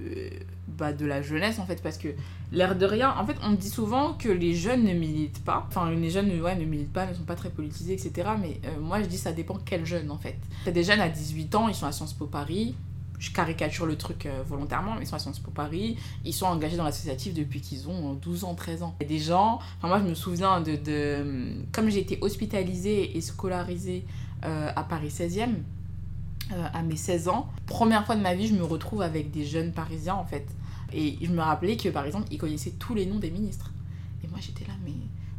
bah, 0.67 0.91
de 0.91 1.05
la 1.05 1.21
jeunesse, 1.21 1.57
en 1.57 1.65
fait, 1.65 1.81
parce 1.81 1.97
que 1.97 2.09
l'air 2.51 2.75
de 2.75 2.85
rien, 2.85 3.13
en 3.17 3.25
fait, 3.25 3.35
on 3.43 3.53
dit 3.53 3.69
souvent 3.69 4.13
que 4.13 4.29
les 4.29 4.53
jeunes 4.53 4.83
ne 4.83 4.93
militent 4.93 5.43
pas. 5.43 5.65
Enfin, 5.67 5.91
les 5.91 6.09
jeunes 6.09 6.39
ouais, 6.41 6.55
ne 6.55 6.65
militent 6.65 6.93
pas, 6.93 7.05
ne 7.05 7.13
sont 7.13 7.23
pas 7.23 7.35
très 7.35 7.49
politisés, 7.49 7.93
etc. 7.93 8.29
Mais 8.39 8.59
euh, 8.65 8.79
moi, 8.79 9.01
je 9.01 9.07
dis 9.07 9.17
ça 9.17 9.31
dépend 9.31 9.55
quels 9.65 9.85
jeunes, 9.85 10.11
en 10.11 10.17
fait. 10.17 10.37
T'as 10.65 10.71
des 10.71 10.83
jeunes 10.83 11.01
à 11.01 11.09
18 11.09 11.55
ans, 11.55 11.67
ils 11.67 11.75
sont 11.75 11.85
à 11.85 11.91
Sciences 11.91 12.13
Po 12.13 12.25
Paris. 12.25 12.75
Je 13.19 13.29
caricature 13.31 13.85
le 13.85 13.97
truc 13.97 14.25
euh, 14.25 14.41
volontairement, 14.47 14.95
mais 14.95 15.03
ils 15.03 15.07
sont 15.07 15.15
à 15.15 15.19
Sciences 15.19 15.39
Po 15.39 15.51
Paris. 15.51 15.95
Ils 16.25 16.33
sont 16.33 16.47
engagés 16.47 16.75
dans 16.75 16.83
l'associatif 16.83 17.33
depuis 17.33 17.61
qu'ils 17.61 17.87
ont 17.87 18.13
euh, 18.13 18.15
12 18.15 18.45
ans, 18.45 18.55
13 18.55 18.83
ans. 18.83 18.95
Il 18.99 19.03
y 19.03 19.05
a 19.05 19.09
des 19.09 19.23
gens, 19.23 19.59
enfin, 19.77 19.87
moi, 19.87 19.99
je 19.99 20.09
me 20.09 20.15
souviens 20.15 20.61
de. 20.61 20.75
de 20.75 21.55
comme 21.71 21.89
j'ai 21.89 21.99
été 21.99 22.17
hospitalisée 22.21 23.15
et 23.15 23.21
scolarisée 23.21 24.05
euh, 24.43 24.71
à 24.75 24.83
Paris 24.83 25.09
16e, 25.09 25.49
euh, 26.51 26.65
à 26.73 26.81
mes 26.81 26.95
16 26.95 27.27
ans, 27.27 27.47
première 27.67 28.07
fois 28.07 28.15
de 28.15 28.21
ma 28.21 28.33
vie, 28.33 28.47
je 28.47 28.55
me 28.55 28.63
retrouve 28.63 29.03
avec 29.03 29.29
des 29.29 29.45
jeunes 29.45 29.71
parisiens, 29.71 30.15
en 30.15 30.25
fait. 30.25 30.47
Et 30.93 31.17
je 31.21 31.31
me 31.31 31.41
rappelais 31.41 31.77
que, 31.77 31.89
par 31.89 32.05
exemple, 32.05 32.27
ils 32.31 32.37
connaissaient 32.37 32.73
tous 32.79 32.93
les 32.93 33.05
noms 33.05 33.19
des 33.19 33.31
ministres. 33.31 33.71
Et 34.23 34.27
moi, 34.27 34.39
j'étais 34.41 34.65
là, 34.65 34.73
mais... 34.85 34.93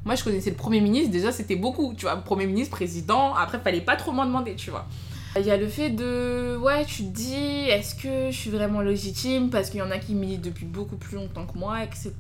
Moi, 0.05 0.17
je 0.17 0.25
connaissais 0.25 0.51
le 0.51 0.57
Premier 0.57 0.81
ministre, 0.81 1.13
déjà, 1.13 1.31
c'était 1.31 1.55
beaucoup, 1.55 1.95
tu 1.97 2.07
vois. 2.07 2.17
Premier 2.17 2.47
ministre, 2.47 2.75
président, 2.75 3.35
après, 3.35 3.61
fallait 3.61 3.81
pas 3.81 3.95
trop 3.95 4.11
m'en 4.11 4.27
demander, 4.27 4.57
tu 4.57 4.71
vois. 4.71 4.87
Il 5.39 5.47
y 5.47 5.51
a 5.51 5.57
le 5.57 5.69
fait 5.69 5.91
de... 5.91 6.59
Ouais, 6.61 6.85
tu 6.85 7.05
te 7.05 7.09
dis, 7.09 7.35
est-ce 7.35 7.95
que 7.95 8.31
je 8.31 8.37
suis 8.37 8.51
vraiment 8.51 8.81
légitime? 8.81 9.49
Parce 9.49 9.71
qu'il 9.71 9.79
y 9.79 9.83
en 9.83 9.91
a 9.91 9.99
qui 9.99 10.15
militent 10.15 10.45
depuis 10.45 10.67
beaucoup 10.67 10.97
plus 10.97 11.17
longtemps 11.17 11.47
que 11.47 11.57
moi, 11.57 11.85
etc. 11.85 12.13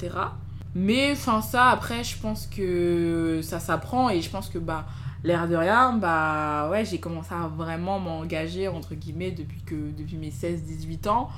Mais, 0.74 1.12
enfin, 1.12 1.42
ça, 1.42 1.70
après, 1.70 2.04
je 2.04 2.16
pense 2.16 2.46
que 2.46 3.40
ça 3.42 3.58
s'apprend. 3.58 4.08
Et 4.08 4.22
je 4.22 4.30
pense 4.30 4.48
que, 4.48 4.58
bah, 4.58 4.86
l'air 5.24 5.46
de 5.48 5.56
rien, 5.56 5.92
bah, 5.92 6.68
ouais, 6.70 6.84
j'ai 6.84 6.98
commencé 6.98 7.34
à 7.34 7.48
vraiment 7.48 7.98
m'engager, 7.98 8.68
entre 8.68 8.94
guillemets, 8.94 9.32
depuis, 9.32 9.60
que, 9.66 9.74
depuis 9.74 10.16
mes 10.16 10.30
16-18 10.30 11.08
ans. 11.08 11.28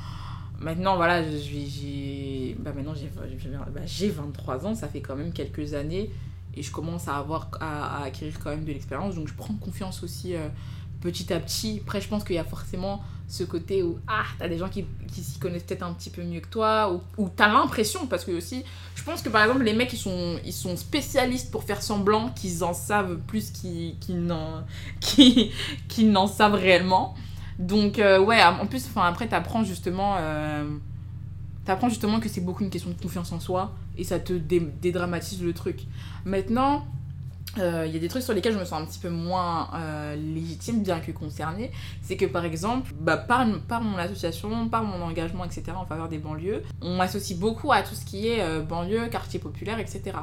Maintenant, 0.60 0.96
voilà, 0.96 1.22
j'ai- 1.22 2.56
bah, 2.58 2.72
maintenant, 2.74 2.94
j'ai 2.94 3.10
j'ai- 3.38 3.48
bah, 3.48 3.80
j'ai 3.86 4.08
23 4.08 4.66
ans, 4.66 4.74
ça 4.74 4.88
fait 4.88 5.00
quand 5.00 5.16
même 5.16 5.32
quelques 5.32 5.74
années 5.74 6.10
et 6.56 6.62
je 6.62 6.70
commence 6.70 7.08
à 7.08 7.16
avoir 7.16 7.48
à, 7.60 8.04
acquérir 8.04 8.38
quand 8.42 8.50
même 8.50 8.64
de 8.64 8.72
l'expérience. 8.72 9.14
Donc 9.16 9.28
je 9.28 9.34
prends 9.34 9.54
confiance 9.54 10.02
aussi 10.02 10.34
euh, 10.34 10.48
petit 11.00 11.32
à 11.32 11.40
petit. 11.40 11.80
Après 11.82 12.00
je 12.00 12.08
pense 12.08 12.24
qu'il 12.24 12.36
y 12.36 12.38
a 12.38 12.44
forcément 12.44 13.02
ce 13.26 13.42
côté 13.42 13.82
où 13.82 13.98
ah 14.06 14.22
t'as 14.38 14.48
des 14.48 14.58
gens 14.58 14.68
qui, 14.68 14.84
qui 15.12 15.22
s'y 15.22 15.38
connaissent 15.38 15.62
peut-être 15.64 15.82
un 15.82 15.94
petit 15.94 16.10
peu 16.10 16.22
mieux 16.22 16.40
que 16.40 16.48
toi 16.48 16.92
ou, 16.92 17.00
ou 17.22 17.28
t'as 17.34 17.48
l'impression 17.48 18.06
parce 18.06 18.22
que 18.24 18.32
aussi 18.32 18.62
je 18.94 19.02
pense 19.02 19.22
que 19.22 19.30
par 19.30 19.42
exemple 19.42 19.64
les 19.64 19.72
mecs 19.72 19.92
ils 19.94 19.98
sont 19.98 20.38
ils 20.44 20.52
sont 20.52 20.76
spécialistes 20.76 21.50
pour 21.50 21.64
faire 21.64 21.82
semblant 21.82 22.28
qu'ils 22.30 22.62
en 22.64 22.74
savent 22.74 23.16
plus 23.26 23.50
qu'ils 23.50 23.96
n'en 26.12 26.26
savent 26.26 26.54
réellement 26.54 27.14
donc 27.58 27.98
euh, 27.98 28.18
ouais 28.18 28.42
en 28.42 28.66
plus 28.66 28.86
enfin 28.86 29.06
après 29.06 29.28
t'apprends 29.28 29.64
justement 29.64 30.16
euh, 30.18 30.64
justement 31.88 32.20
que 32.20 32.28
c'est 32.28 32.40
beaucoup 32.40 32.64
une 32.64 32.70
question 32.70 32.90
de 32.90 33.00
confiance 33.00 33.32
en 33.32 33.40
soi 33.40 33.72
et 33.96 34.04
ça 34.04 34.18
te 34.18 34.32
dé- 34.32 34.68
dédramatise 34.82 35.42
le 35.42 35.52
truc 35.52 35.82
maintenant 36.24 36.84
euh, 37.58 37.84
il 37.86 37.94
y 37.94 37.96
a 37.96 38.00
des 38.00 38.08
trucs 38.08 38.22
sur 38.22 38.32
lesquels 38.32 38.52
je 38.52 38.58
me 38.58 38.64
sens 38.64 38.82
un 38.82 38.84
petit 38.84 38.98
peu 38.98 39.10
moins 39.10 39.70
euh, 39.74 40.16
légitime, 40.16 40.82
bien 40.82 40.98
que 41.00 41.12
concernée. 41.12 41.70
C'est 42.02 42.16
que 42.16 42.26
par 42.26 42.44
exemple, 42.44 42.92
bah, 42.98 43.16
par, 43.16 43.46
mon 43.80 43.96
association, 43.96 44.68
par 44.68 44.82
mon 44.82 45.02
engagement, 45.02 45.44
etc., 45.44 45.64
en 45.76 45.86
faveur 45.86 46.08
des 46.08 46.18
banlieues, 46.18 46.62
on 46.80 46.96
m'associe 46.96 47.38
beaucoup 47.38 47.72
à 47.72 47.82
tout 47.82 47.94
ce 47.94 48.04
qui 48.04 48.26
est 48.26 48.40
euh, 48.40 48.60
banlieue, 48.60 49.08
quartier 49.08 49.38
populaire, 49.38 49.78
etc. 49.78 50.16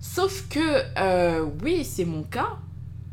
Sauf 0.00 0.48
que, 0.48 0.58
euh, 0.98 1.44
oui, 1.62 1.84
c'est 1.84 2.04
mon 2.04 2.22
cas, 2.22 2.56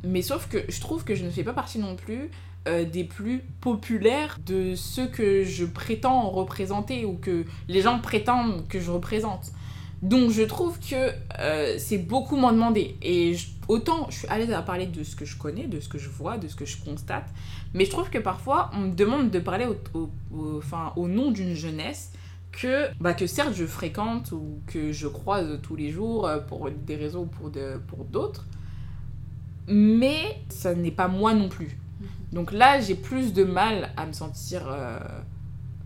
mais 0.03 0.21
sauf 0.21 0.47
que 0.47 0.59
je 0.69 0.79
trouve 0.79 1.03
que 1.03 1.15
je 1.15 1.25
ne 1.25 1.29
fais 1.29 1.43
pas 1.43 1.53
partie 1.53 1.79
non 1.79 1.95
plus 1.95 2.29
euh, 2.67 2.83
des 2.83 3.03
plus 3.03 3.43
populaires 3.61 4.39
de 4.45 4.73
ceux 4.75 5.07
que 5.07 5.43
je 5.43 5.65
prétends 5.65 6.29
représenter 6.29 7.05
ou 7.05 7.13
que 7.13 7.45
les 7.67 7.81
gens 7.81 7.99
prétendent 7.99 8.67
que 8.67 8.79
je 8.79 8.89
représente. 8.89 9.51
Donc 10.01 10.31
je 10.31 10.41
trouve 10.41 10.79
que 10.79 11.11
euh, 11.39 11.75
c'est 11.77 11.97
beaucoup 11.97 12.35
moins 12.35 12.53
demandé. 12.53 12.95
Et 13.01 13.35
autant 13.67 14.07
je 14.09 14.19
suis 14.19 14.27
à 14.27 14.37
l'aise 14.37 14.51
à 14.51 14.61
parler 14.61 14.87
de 14.87 15.03
ce 15.03 15.15
que 15.15 15.25
je 15.25 15.37
connais, 15.37 15.67
de 15.67 15.79
ce 15.79 15.89
que 15.89 15.97
je 15.97 16.09
vois, 16.09 16.37
de 16.37 16.47
ce 16.47 16.55
que 16.55 16.65
je 16.65 16.77
constate, 16.77 17.27
mais 17.73 17.85
je 17.85 17.91
trouve 17.91 18.09
que 18.09 18.19
parfois 18.19 18.71
on 18.73 18.79
me 18.79 18.95
demande 18.95 19.31
de 19.31 19.39
parler 19.39 19.67
au, 19.93 21.07
nom 21.07 21.31
d'une 21.31 21.53
jeunesse 21.53 22.13
que, 22.51 22.87
bah, 22.99 23.13
que 23.13 23.27
certes 23.27 23.53
je 23.53 23.65
fréquente 23.65 24.31
ou 24.31 24.59
que 24.67 24.91
je 24.91 25.07
croise 25.07 25.59
tous 25.61 25.75
les 25.75 25.91
jours 25.91 26.27
euh, 26.27 26.39
pour 26.39 26.69
des 26.69 26.95
réseaux 26.95 27.21
ou 27.21 27.79
pour 27.87 28.05
d'autres, 28.05 28.45
mais 29.67 30.39
ça 30.49 30.73
n'est 30.73 30.91
pas 30.91 31.07
moi 31.07 31.33
non 31.33 31.49
plus. 31.49 31.77
Donc 32.35 32.51
là 32.51 32.79
j'ai 32.81 32.93
plus 32.95 33.33
de 33.33 33.43
mal 33.43 33.89
à 33.97 34.05
me 34.05 34.13
sentir... 34.13 34.61
euh, 34.67 34.99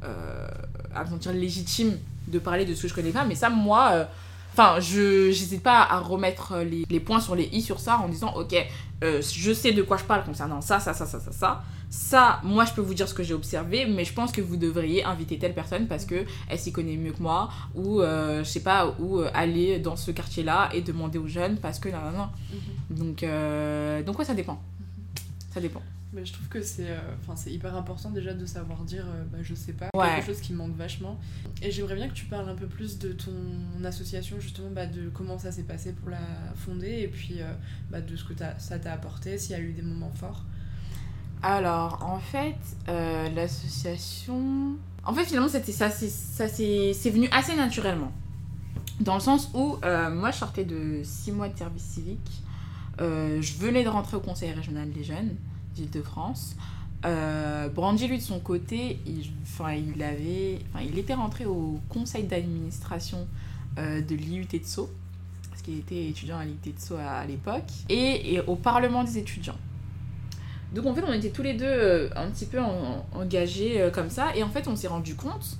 euh, 0.04 0.48
à 0.96 1.04
me 1.04 1.10
sentir 1.10 1.32
légitime 1.32 1.98
de 2.28 2.40
parler 2.40 2.66
de 2.66 2.74
ce 2.74 2.82
que 2.84 2.88
je 2.88 2.94
connais 2.94 3.12
pas. 3.12 3.24
Mais 3.24 3.36
ça 3.36 3.50
moi 3.50 3.92
euh, 3.94 4.06
enfin 4.54 4.80
je 4.80 5.30
j'hésite 5.32 5.62
pas 5.62 5.84
à 5.84 6.00
remettre 6.00 6.58
les, 6.72 6.86
les 6.90 7.00
points 7.00 7.20
sur 7.20 7.36
les 7.36 7.50
i 7.52 7.62
sur 7.62 7.80
ça 7.80 8.00
en 8.00 8.10
disant 8.10 8.34
ok 8.36 8.56
je 9.02 9.54
sais 9.54 9.72
de 9.72 9.84
quoi 9.84 9.98
je 9.98 10.04
parle 10.04 10.24
concernant 10.26 10.62
ça 10.62 10.80
ça 10.80 10.94
ça 10.94 11.06
ça 11.06 11.20
ça 11.20 11.32
ça. 11.32 11.64
Ça 11.92 12.40
moi 12.44 12.66
je 12.66 12.74
peux 12.74 12.82
vous 12.82 12.94
dire 12.94 13.08
ce 13.08 13.14
que 13.14 13.24
j'ai 13.24 13.34
observé 13.34 13.86
mais 13.86 14.04
je 14.04 14.14
pense 14.14 14.32
que 14.32 14.42
vous 14.42 14.58
devriez 14.58 15.04
inviter 15.04 15.38
telle 15.38 15.54
personne 15.54 15.88
parce 15.88 16.06
que 16.06 16.26
elle 16.50 16.60
s'y 16.60 16.72
connaît 16.72 16.98
mieux 16.98 17.12
que 17.12 17.22
moi 17.22 17.50
ou 17.76 18.02
je 18.02 18.44
sais 18.44 18.60
pas 18.62 18.96
ou 19.00 19.22
aller 19.34 19.80
dans 19.80 19.96
ce 19.96 20.12
quartier 20.12 20.44
là 20.44 20.70
et 20.74 20.82
demander 20.82 21.18
aux 21.20 21.28
jeunes 21.28 21.58
parce 21.58 21.78
que 21.80 21.90
non 21.90 22.02
non 22.12 22.18
non 22.18 22.30
donc 22.90 23.22
euh, 23.24 24.02
donc 24.04 24.18
ouais 24.18 24.26
ça 24.26 24.34
dépend. 24.34 24.60
Ça 25.54 25.60
dépend 25.62 25.82
Mais 26.12 26.26
je 26.26 26.34
trouve 26.34 26.48
que 26.48 26.62
c'est 26.64 26.90
euh, 26.90 27.00
c'est 27.36 27.52
hyper 27.52 27.76
important 27.76 28.10
déjà 28.10 28.34
de 28.34 28.44
savoir 28.46 28.84
dire 28.84 29.06
euh, 29.08 29.24
bah, 29.32 29.38
je 29.44 29.54
sais 29.54 29.74
pas, 29.74 29.90
Ouais. 29.94 30.16
quelque 30.16 30.26
chose 30.26 30.42
qui 30.42 30.54
manque 30.54 30.76
vachement. 30.76 31.20
Et 31.62 31.70
j'aimerais 31.70 31.96
bien 31.96 32.08
que 32.08 32.14
tu 32.14 32.26
parles 32.26 32.50
un 32.50 32.56
peu 32.56 32.66
plus 32.66 32.98
de 32.98 33.12
ton 33.12 33.84
association, 33.84 34.40
justement, 34.40 34.72
bah, 34.72 34.88
de 34.88 35.10
comment 35.10 35.38
ça 35.38 35.52
s'est 35.52 35.64
passé 35.64 35.94
pour 35.94 36.10
la 36.10 36.18
fonder 36.56 37.02
et 37.02 37.08
puis 37.08 37.42
euh, 37.42 37.54
bah, 37.92 38.02
de 38.02 38.16
ce 38.16 38.24
que 38.24 38.34
ça 38.58 38.80
t'a 38.80 38.94
apporté, 38.94 39.38
s'il 39.38 39.52
y 39.52 39.56
a 39.56 39.62
eu 39.62 39.72
des 39.72 39.84
moments 39.84 40.12
forts. 40.12 40.46
Alors, 41.44 42.04
en 42.04 42.20
fait, 42.20 42.58
l'association. 43.34 44.76
En 45.06 45.14
fait, 45.14 45.26
finalement, 45.26 45.48
c'était 45.48 45.72
ça, 45.72 45.90
c'est, 45.90 47.10
venu 47.12 47.30
assez 47.32 47.56
naturellement. 47.56 48.12
Dans 49.00 49.14
le 49.14 49.22
sens 49.22 49.50
où, 49.54 49.78
moi, 49.84 50.32
je 50.32 50.38
sortais 50.38 50.66
de 50.66 51.02
6 51.04 51.32
mois 51.32 51.48
de 51.48 51.58
service 51.58 51.84
civique. 51.84 52.42
Je 53.00 53.58
venais 53.58 53.86
de 53.86 53.90
rentrer 53.90 54.18
au 54.18 54.20
Conseil 54.20 54.52
régional 54.52 54.92
des 54.92 55.04
jeunes 55.06 55.38
d'Île-de-France. 55.80 56.56
Euh, 57.06 57.70
Brandy, 57.70 58.08
lui, 58.08 58.18
de 58.18 58.24
son 58.24 58.40
côté, 58.40 59.00
il, 59.06 59.32
il, 59.96 60.04
avait, 60.04 60.60
il 60.84 60.98
était 61.00 61.14
rentré 61.14 61.46
au 61.46 61.80
conseil 61.88 62.24
d'administration 62.24 63.28
euh, 63.78 64.02
de 64.02 64.16
l'IUT 64.16 64.48
de 64.52 64.66
Sceaux, 64.66 64.90
parce 65.50 65.62
qu'il 65.62 65.78
était 65.78 66.08
étudiant 66.10 66.38
à 66.38 66.46
l'IUT 66.46 66.58
de 66.66 66.80
Sceaux 66.80 66.98
à, 66.98 67.26
l'époque, 67.26 67.72
et, 67.88 68.40
au 68.48 68.56
Parlement 68.56 69.04
des 69.04 69.18
étudiants. 69.18 69.58
Donc 70.76 70.86
en 70.86 70.94
fait, 70.94 71.04
on 71.08 71.14
était 71.14 71.32
tous 71.32 71.42
les 71.42 71.54
deux 71.56 71.66
euh, 71.66 72.10
un 72.16 72.30
petit 72.30 72.46
peu 72.46 72.60
en- 72.60 73.06
engagés 73.14 73.90
comme 73.94 74.10
ça, 74.10 74.36
et 74.36 74.44
en 74.44 74.50
fait, 74.50 74.68
on 74.68 74.76
s'est 74.76 74.88
rendu 74.90 75.16
compte 75.16 75.58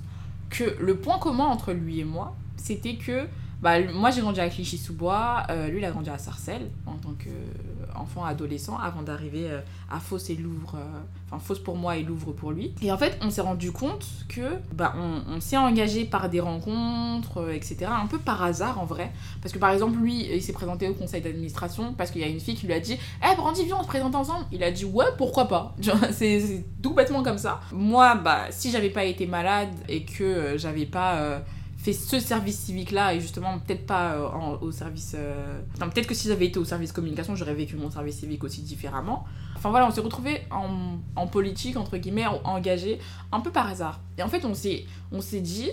que 0.50 0.76
le 0.80 0.96
point 0.96 1.18
commun 1.18 1.44
entre 1.46 1.72
lui 1.72 2.00
et 2.00 2.04
moi, 2.04 2.36
c'était 2.56 2.96
que 2.96 3.26
bah, 3.62 3.80
moi 3.92 4.10
j'ai 4.10 4.20
grandi 4.20 4.40
à 4.40 4.48
Clichy-sous-Bois, 4.48 5.44
euh, 5.50 5.68
lui 5.68 5.78
il 5.78 5.84
a 5.84 5.90
grandi 5.90 6.10
à 6.10 6.18
Sarcelles 6.18 6.70
en 6.86 6.94
tant 6.94 7.14
qu'enfant 7.14 8.24
adolescent 8.24 8.78
avant 8.78 9.02
d'arriver 9.02 9.50
euh, 9.50 9.60
à 9.90 9.98
Fos 10.00 10.18
et 10.30 10.36
Louvre, 10.36 10.76
euh, 10.76 11.00
enfin 11.26 11.38
Fos 11.38 11.60
pour 11.60 11.76
moi 11.76 11.96
et 11.96 12.02
Louvre 12.02 12.32
pour 12.32 12.52
lui. 12.52 12.74
Et 12.80 12.92
en 12.92 12.96
fait, 12.96 13.18
on 13.22 13.30
s'est 13.30 13.40
rendu 13.40 13.72
compte 13.72 14.06
que 14.28 14.56
bah, 14.72 14.94
on, 14.96 15.40
s'est 15.40 15.56
engagé 15.56 16.04
par 16.04 16.28
des 16.28 16.40
rencontres, 16.40 17.38
euh, 17.38 17.52
etc. 17.52 17.86
Un 17.90 18.06
peu 18.06 18.18
par 18.18 18.42
hasard 18.42 18.80
en 18.80 18.84
vrai. 18.84 19.12
Parce 19.42 19.52
que 19.52 19.58
par 19.58 19.70
exemple, 19.70 19.98
lui, 19.98 20.26
il 20.32 20.42
s'est 20.42 20.52
présenté 20.52 20.88
au 20.88 20.94
conseil 20.94 21.20
d'administration 21.20 21.94
parce 21.94 22.10
qu'il 22.10 22.20
y 22.20 22.24
a 22.24 22.28
une 22.28 22.40
fille 22.40 22.54
qui 22.54 22.66
lui 22.66 22.74
a 22.74 22.80
dit 22.80 22.96
Eh 23.22 23.36
Brandy, 23.36 23.64
viens, 23.64 23.78
on 23.78 23.82
se 23.82 23.88
présente 23.88 24.14
ensemble. 24.14 24.44
Il 24.52 24.62
a 24.62 24.70
dit 24.70 24.84
Ouais, 24.84 25.06
pourquoi 25.18 25.48
pas 25.48 25.74
C'est 26.12 26.64
tout 26.82 26.94
bêtement 26.94 27.22
comme 27.22 27.38
ça. 27.38 27.60
Moi, 27.72 28.14
bah, 28.16 28.46
si 28.50 28.70
j'avais 28.70 28.90
pas 28.90 29.04
été 29.04 29.26
malade 29.26 29.70
et 29.88 30.04
que 30.04 30.24
euh, 30.24 30.58
j'avais 30.58 30.86
pas. 30.86 31.16
euh, 31.16 31.38
fait 31.80 31.94
ce 31.94 32.20
service 32.20 32.58
civique 32.58 32.90
là 32.90 33.14
et 33.14 33.20
justement 33.20 33.58
peut-être 33.58 33.86
pas 33.86 34.12
euh, 34.12 34.58
au 34.60 34.70
service 34.70 35.14
euh, 35.16 35.60
peut-être 35.78 36.06
que 36.06 36.14
si 36.14 36.28
j'avais 36.28 36.46
été 36.46 36.58
au 36.58 36.64
service 36.64 36.92
communication 36.92 37.34
j'aurais 37.34 37.54
vécu 37.54 37.76
mon 37.76 37.90
service 37.90 38.18
civique 38.18 38.44
aussi 38.44 38.60
différemment. 38.60 39.24
Enfin 39.56 39.70
voilà 39.70 39.86
on 39.86 39.90
s'est 39.90 40.02
retrouvés 40.02 40.42
en, 40.50 41.26
politique 41.26 41.76
entre 41.76 41.96
guillemets 41.96 42.26
engagés 42.44 42.98
un 43.32 43.40
peu 43.40 43.50
par 43.50 43.66
hasard. 43.66 44.00
Et 44.18 44.22
en 44.22 44.28
fait 44.28 44.44
on 44.44 44.52
s'est 44.52 44.84
on 45.10 45.22
s'est 45.22 45.40
dit 45.40 45.70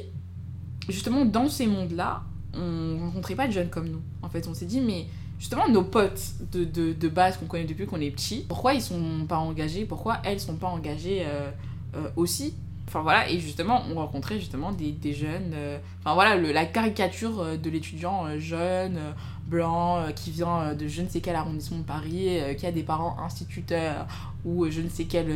justement 0.88 1.26
dans 1.26 1.50
ces 1.50 1.67
mondes 1.67 1.91
là 1.91 2.24
on 2.54 3.00
rencontrait 3.00 3.36
pas 3.36 3.48
de 3.48 3.52
jeunes 3.52 3.70
comme 3.70 3.89
nous. 3.89 4.02
En 4.22 4.30
fait 4.30 4.48
on 4.48 4.54
s'est 4.54 4.65
dit 4.65 4.80
mais 4.80 5.08
justement 5.39 5.67
nos 5.67 5.84
potes 5.84 6.36
de, 6.54 6.63
de, 6.63 6.93
de 6.93 7.08
base 7.10 7.36
qu'on 7.38 7.48
connaît 7.48 7.65
depuis 7.65 7.86
qu'on 7.86 8.00
est 8.00 8.12
petit 8.12 8.46
pourquoi 8.48 8.74
ils 8.74 8.82
sont 8.82 9.26
pas 9.28 9.38
engagés 9.38 9.86
pourquoi 9.86 10.20
elles 10.24 10.39
sont 10.39 10.56
pas 10.56 10.67
engagées 10.67 11.24
euh, 11.26 11.52
euh, 11.96 12.10
aussi 12.15 12.54
Enfin 12.88 13.02
voilà, 13.02 13.30
et 13.30 13.39
justement, 13.39 13.84
on 13.91 13.95
rencontrait 13.95 14.39
justement 14.39 14.71
des, 14.71 14.91
des 14.91 15.13
jeunes. 15.13 15.52
euh, 15.54 15.78
Enfin 16.00 16.13
voilà, 16.13 16.36
le- 16.38 16.52
la 16.54 16.65
caricature 16.65 17.41
euh, 17.41 17.58
de 17.58 17.69
l'étudiant 17.69 18.26
euh, 18.26 18.39
jeune, 18.39 18.97
blanc, 19.45 20.06
qui 20.15 20.32
vient 20.32 20.73
de 20.73 20.88
je 20.88 21.02
ne 21.02 21.10
sais 21.10 21.19
quel 21.21 21.36
arrondissement 21.36 21.78
de 21.80 21.84
Paris, 21.84 22.39
qui 22.58 22.65
a 22.65 22.71
des 22.71 22.84
parents 22.84 23.17
instituteurs 23.26 24.06
ou 24.45 24.69
je 24.69 24.82
ne 24.82 24.89
sais 24.89 25.06
quel 25.06 25.28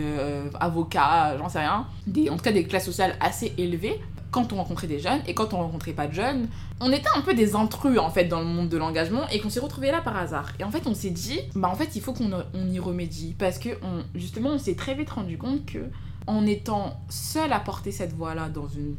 avocat, 0.59 1.37
j'en 1.37 1.49
sais 1.49 1.59
rien. 1.59 1.87
Des, 2.07 2.29
en 2.29 2.35
tout 2.37 2.43
cas, 2.43 2.51
des 2.51 2.65
classes 2.65 2.85
sociales 2.85 3.15
assez 3.19 3.53
élevées. 3.57 3.99
Quand 4.31 4.53
on 4.53 4.57
rencontrait 4.57 4.87
des 4.87 4.99
jeunes 4.99 5.19
et 5.27 5.33
quand 5.33 5.53
on 5.53 5.57
rencontrait 5.57 5.91
pas 5.91 6.07
de 6.07 6.13
jeunes, 6.13 6.47
on 6.79 6.89
était 6.93 7.09
un 7.17 7.21
peu 7.21 7.33
des 7.33 7.53
intrus 7.55 7.99
en 7.99 8.09
fait 8.09 8.25
dans 8.25 8.39
le 8.39 8.45
monde 8.45 8.69
de 8.69 8.77
l'engagement 8.77 9.27
et 9.29 9.41
qu'on 9.41 9.49
s'est 9.49 9.59
retrouvés 9.59 9.91
là 9.91 9.99
par 9.99 10.15
hasard. 10.15 10.53
Et 10.57 10.63
en 10.63 10.71
fait, 10.71 10.87
on 10.87 10.93
s'est 10.93 11.09
dit, 11.09 11.39
bah 11.53 11.67
en 11.69 11.75
fait, 11.75 11.97
il 11.97 12.01
faut 12.01 12.13
qu'on 12.13 12.31
on 12.53 12.69
y 12.69 12.79
remédie 12.79 13.35
parce 13.37 13.59
que 13.59 13.69
justement, 14.15 14.51
on 14.51 14.57
s'est 14.57 14.75
très 14.75 14.95
vite 14.95 15.09
rendu 15.09 15.37
compte 15.37 15.65
que 15.65 15.79
en 16.27 16.45
étant 16.45 16.99
seul 17.10 17.51
à 17.53 17.60
porter 17.60 17.91
cette 17.91 18.13
voix-là 18.13 18.49
dans 18.49 18.67
une, 18.67 18.95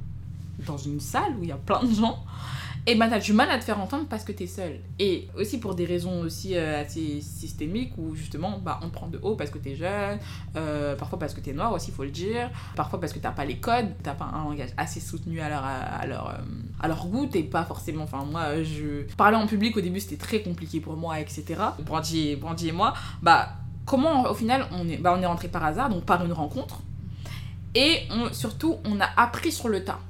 dans 0.66 0.78
une 0.78 1.00
salle 1.00 1.37
où 1.38 1.42
il 1.42 1.48
y 1.48 1.52
a 1.52 1.56
plein 1.56 1.82
de 1.82 1.94
gens, 1.94 2.24
et 2.85 2.96
ben 2.96 3.08
t'as 3.08 3.20
du 3.20 3.32
mal 3.32 3.48
à 3.48 3.58
te 3.58 3.64
faire 3.64 3.80
entendre 3.80 4.06
parce 4.11 4.24
que 4.24 4.32
t'es 4.32 4.48
seul. 4.48 4.80
Et 4.98 5.28
aussi 5.38 5.61
pour 5.61 5.76
des 5.76 5.85
raisons 5.85 6.20
aussi 6.22 6.56
euh, 6.56 6.82
assez 6.82 7.20
systémiques 7.20 7.92
où 7.96 8.16
justement 8.16 8.58
bah, 8.58 8.80
on 8.82 8.90
prend 8.90 9.06
de 9.06 9.20
haut 9.22 9.37
parce 9.37 9.50
que 9.50 9.58
t'es 9.58 9.76
jeune, 9.76 10.18
euh, 10.56 10.96
parfois 10.96 11.16
parce 11.20 11.32
que 11.32 11.40
t'es 11.40 11.52
noir 11.52 11.72
aussi, 11.72 11.92
faut 11.92 12.02
le 12.02 12.11
dire, 12.11 12.50
parfois 12.74 12.98
parce 12.98 13.12
que 13.12 13.20
t'as 13.20 13.30
pas 13.30 13.44
les 13.44 13.58
codes, 13.58 13.87
t'as 14.02 14.14
pas 14.14 14.24
un 14.24 14.42
langage 14.42 14.70
assez 14.76 14.98
soutenu 14.98 15.40
à 15.40 15.48
leur, 15.48 15.64
à 15.64 16.06
leur, 16.06 16.30
euh, 16.30 16.42
à 16.80 16.88
leur 16.88 17.06
goût, 17.06 17.26
t'es 17.26 17.44
pas 17.44 17.64
forcément. 17.64 18.02
Enfin, 18.02 18.24
moi, 18.24 18.64
je. 18.64 19.02
Parler 19.14 19.37
en 19.37 19.46
public 19.46 19.76
au 19.76 19.80
début 19.80 20.00
c'était 20.00 20.16
très 20.16 20.42
compliqué 20.42 20.80
pour 20.80 20.96
moi, 20.96 21.20
etc. 21.20 21.44
Brandy, 21.85 22.35
Brandy 22.35 22.68
et 22.70 22.72
moi, 22.72 22.94
bah 23.22 23.50
comment 23.85 24.28
au 24.28 24.35
final 24.35 24.66
on 24.72 24.88
est, 24.88 24.96
bah, 24.96 25.14
on 25.16 25.22
est 25.22 25.26
rentré 25.26 25.46
par 25.46 25.64
hasard, 25.64 25.88
donc 25.88 26.04
par 26.04 26.24
une 26.24 26.32
rencontre. 26.32 26.80
Et 27.74 28.00
surtout, 28.32 28.76
on 28.85 29.00
a 29.00 29.08
appris 29.16 29.52
sur 29.52 29.68
le 29.68 29.85
tas. 29.85 30.00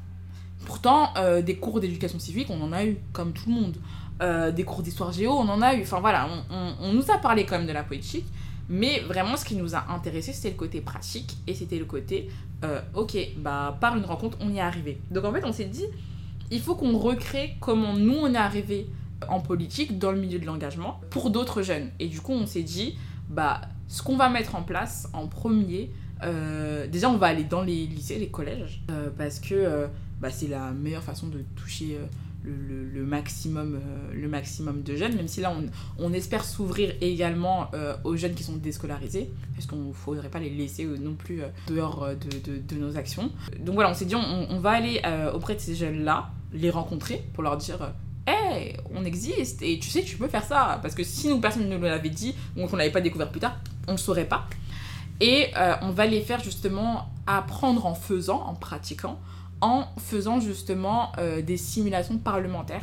Pourtant, 0.67 1.11
euh, 1.17 1.43
des 1.43 1.57
cours 1.57 1.81
d'éducation 1.81 2.19
civique, 2.19 2.49
on 2.51 2.61
en 2.63 2.73
a 2.73 2.85
eu, 2.85 2.99
comme 3.13 3.33
tout 3.33 3.49
le 3.49 3.55
monde. 3.55 3.77
Euh, 4.21 4.53
des 4.53 4.63
cours 4.63 4.83
d'histoire 4.83 5.11
géo, 5.11 5.33
on 5.33 5.49
en 5.49 5.63
a 5.63 5.75
eu. 5.75 5.83
Enfin 5.83 6.01
voilà, 6.01 6.29
on 6.81 6.93
nous 6.93 7.11
a 7.11 7.19
parlé 7.19 7.45
quand 7.45 7.59
même 7.59 7.67
de 7.67 7.73
la 7.73 7.83
politique. 7.83 8.27
Mais 8.69 9.01
vraiment, 9.01 9.37
ce 9.37 9.45
qui 9.45 9.57
nous 9.57 9.75
a 9.75 9.85
intéressé, 9.91 10.33
c'était 10.33 10.51
le 10.51 10.57
côté 10.57 10.81
pratique. 10.81 11.37
Et 11.47 11.55
c'était 11.55 11.79
le 11.79 11.85
côté, 11.85 12.31
euh, 12.65 12.81
ok, 12.95 13.17
bah 13.37 13.77
par 13.81 13.97
une 13.97 14.05
rencontre, 14.05 14.39
on 14.41 14.51
y 14.51 14.59
est 14.59 14.61
arrivé. 14.61 15.01
Donc 15.11 15.25
en 15.25 15.33
fait, 15.33 15.45
on 15.45 15.53
s'est 15.53 15.67
dit, 15.67 15.85
il 16.51 16.61
faut 16.61 16.75
qu'on 16.75 16.97
recrée 16.97 17.57
comment 17.61 17.95
nous, 17.95 18.15
on 18.15 18.33
est 18.33 18.39
arrivé 18.39 18.89
en 19.29 19.41
politique, 19.41 19.99
dans 19.99 20.11
le 20.11 20.19
milieu 20.19 20.39
de 20.39 20.47
l'engagement, 20.47 21.01
pour 21.11 21.31
d'autres 21.31 21.63
jeunes. 21.63 21.91
Et 22.01 22.09
du 22.09 22.21
coup, 22.21 22.33
on 22.33 22.47
s'est 22.47 22.63
dit, 22.63 22.97
bah, 23.29 23.61
ce 23.89 24.03
qu'on 24.03 24.17
va 24.17 24.29
mettre 24.29 24.55
en 24.55 24.63
place 24.63 25.09
en 25.13 25.27
premier, 25.27 25.91
euh, 26.25 26.87
déjà, 26.87 27.09
on 27.09 27.17
va 27.17 27.29
aller 27.29 27.45
dans 27.45 27.63
les 27.63 27.87
lycées, 27.87 28.19
les 28.19 28.29
collèges, 28.29 28.83
euh, 28.91 29.09
parce 29.17 29.41
que 29.41 29.55
euh, 29.55 29.87
bah, 30.21 30.31
c'est 30.31 30.49
la 30.49 30.71
meilleure 30.71 31.03
façon 31.03 31.27
de 31.27 31.43
toucher 31.57 31.99
le, 32.45 32.85
le, 32.89 33.05
maximum, 33.05 33.81
le 34.13 34.29
maximum 34.29 34.83
de 34.83 34.97
jeunes, 34.97 35.15
même 35.15 35.29
si 35.29 35.41
là, 35.41 35.53
on, 35.57 36.05
on 36.05 36.13
espère 36.13 36.45
s'ouvrir 36.45 36.93
également 37.01 37.71
aux 38.05 38.17
jeunes 38.17 38.35
qui 38.35 38.43
sont 38.43 38.57
déscolarisés, 38.57 39.31
parce 39.55 39.67
qu'on 39.67 39.77
ne 39.77 39.93
faudrait 39.93 40.29
pas 40.29 40.41
les 40.41 40.51
laisser 40.51 40.85
non 40.85 41.15
plus 41.15 41.43
dehors 41.69 42.09
de, 42.09 42.51
de, 42.51 42.59
de, 42.59 42.77
nos 42.77 42.97
actions. 42.97 43.31
Donc 43.61 43.75
voilà, 43.75 43.91
on 43.91 43.95
s'est 43.95 44.07
dit, 44.07 44.17
on, 44.17 44.47
on, 44.51 44.61
va 44.61 44.71
aller 44.71 45.01
auprès 45.35 45.55
de 45.55 45.61
ces 45.61 45.75
jeunes-là, 45.75 46.31
les 46.53 46.71
rencontrer, 46.71 47.23
pour 47.33 47.43
leur 47.43 47.57
dire 47.57 47.93
hey, 48.27 48.77
on 48.95 49.05
existe 49.05 49.63
et 49.63 49.79
tu 49.79 49.89
sais, 49.91 50.03
tu 50.03 50.17
peux 50.17 50.29
faire 50.29 50.45
ça. 50.45 50.79
Parce 50.83 50.95
que 50.95 51.05
si 51.05 51.29
nous, 51.29 51.41
personne 51.41 51.69
ne 51.69 51.77
nous 51.77 51.83
l'avait 51.83 52.11
dit, 52.11 52.35
ou 52.57 52.67
qu'on 52.67 52.77
n'avait 52.77 52.91
pas 52.91 53.01
découvert 53.01 53.31
plus 53.31 53.41
tard, 53.41 53.57
on 53.89 53.93
ne 53.93 53.97
saurait 53.97 54.29
pas. 54.29 54.49
Et 55.23 55.47
euh, 55.57 55.75
on 55.83 55.91
va 55.91 56.07
les 56.07 56.21
faire 56.21 56.43
justement 56.43 57.07
apprendre 57.29 57.87
en 57.87 57.95
faisant, 57.95 58.43
en 58.43 58.55
pratiquant, 58.55 59.21
en 59.61 59.85
faisant 59.97 60.41
justement 60.41 61.13
euh, 61.19 61.43
des 61.43 61.57
simulations 61.57 62.19
parlementaires. 62.19 62.83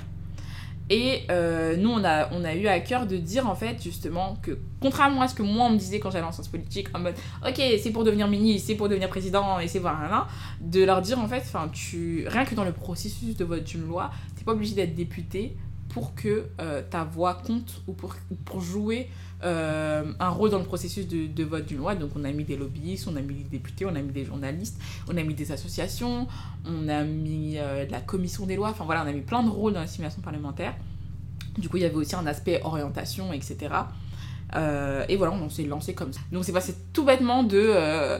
Et 0.89 1.23
euh, 1.30 1.75
nous, 1.75 1.89
on 1.89 2.04
a, 2.06 2.34
on 2.34 2.45
a 2.45 2.56
eu 2.56 2.67
à 2.67 2.80
cœur 2.80 3.08
de 3.08 3.17
dire 3.17 3.47
en 3.47 3.56
fait 3.56 3.84
justement 3.84 4.38
que, 4.41 4.58
contrairement 4.82 5.21
à 5.21 5.28
ce 5.28 5.36
que 5.36 5.43
moi 5.43 5.65
on 5.65 5.71
me 5.71 5.78
disait 5.78 5.99
quand 5.99 6.12
j'allais 6.12 6.25
en 6.25 6.32
sciences 6.32 6.47
politiques, 6.47 6.88
en 6.95 6.99
mode 6.99 7.15
ok, 7.45 7.62
c'est 7.78 7.91
pour 7.91 8.06
devenir 8.06 8.30
ministre, 8.30 8.67
c'est 8.67 8.75
pour 8.75 8.88
devenir 8.88 9.10
président, 9.10 9.60
et 9.60 9.67
c'est 9.67 9.78
voilà, 9.78 10.25
de 10.62 10.84
leur 10.84 11.02
dire 11.02 11.19
en 11.19 11.28
fait, 11.28 11.43
tu, 11.73 12.25
rien 12.28 12.45
que 12.45 12.56
dans 12.56 12.63
le 12.63 12.71
processus 12.71 13.36
de 13.36 13.43
vote 13.43 13.65
d'une 13.65 13.86
loi, 13.86 14.12
t'es 14.36 14.45
pas 14.45 14.54
obligé 14.54 14.75
d'être 14.75 14.95
député 14.95 15.58
pour 15.89 16.15
que 16.15 16.47
ta 16.89 17.04
voix 17.04 17.34
compte 17.34 17.82
ou 17.88 17.93
pour, 17.93 18.15
pour 18.45 18.62
jouer 18.62 19.10
euh, 19.41 20.12
un 20.19 20.30
rôle 20.30 20.49
dans 20.49 20.58
le 20.58 20.65
processus 20.65 21.08
de, 21.08 21.28
de 21.28 21.43
vote 21.45 21.65
d'une 21.65 21.78
loi. 21.78 21.95
Donc 21.95 22.12
on 22.15 22.25
a 22.25 22.32
mis 22.32 22.43
des 22.43 22.58
lobbyistes, 22.58 23.08
on 23.08 23.15
a 23.15 23.21
mis 23.21 23.36
des 23.36 23.43
députés, 23.43 23.86
on 23.86 23.95
a 23.95 24.02
mis 24.02 24.12
des 24.12 24.25
journalistes, 24.25 24.78
on 25.08 25.15
a 25.15 25.23
mis 25.23 25.34
des 25.34 25.54
associations, 25.54 26.28
on 26.65 26.89
a 26.89 27.04
mis 27.04 27.58
euh, 27.58 27.86
la 27.89 28.02
commission 28.02 28.45
des 28.45 28.58
lois. 28.58 28.69
Enfin 28.69 28.84
voilà, 28.84 29.04
on 29.06 29.08
a 29.08 29.13
mis 29.13 29.21
plein 29.21 29.41
de 29.41 29.49
rôles 29.49 29.73
dans 29.73 29.80
la 29.80 29.88
simulation 29.88 30.21
parlementaire. 30.21 30.75
Du 31.58 31.69
coup, 31.69 31.78
il 31.78 31.84
y 31.84 31.86
avait 31.86 31.95
aussi 31.95 32.15
un 32.15 32.28
aspect 32.28 32.60
orientation, 32.63 33.32
etc. 33.32 33.73
Euh, 34.56 35.06
et 35.08 35.15
voilà, 35.15 35.32
on 35.34 35.49
s'est 35.49 35.63
lancé 35.63 35.93
comme 35.93 36.12
ça. 36.12 36.19
Donc 36.34 36.43
c'est 36.43 36.52
passé 36.52 36.75
tout 36.91 37.06
bêtement 37.06 37.43
de 37.43 38.19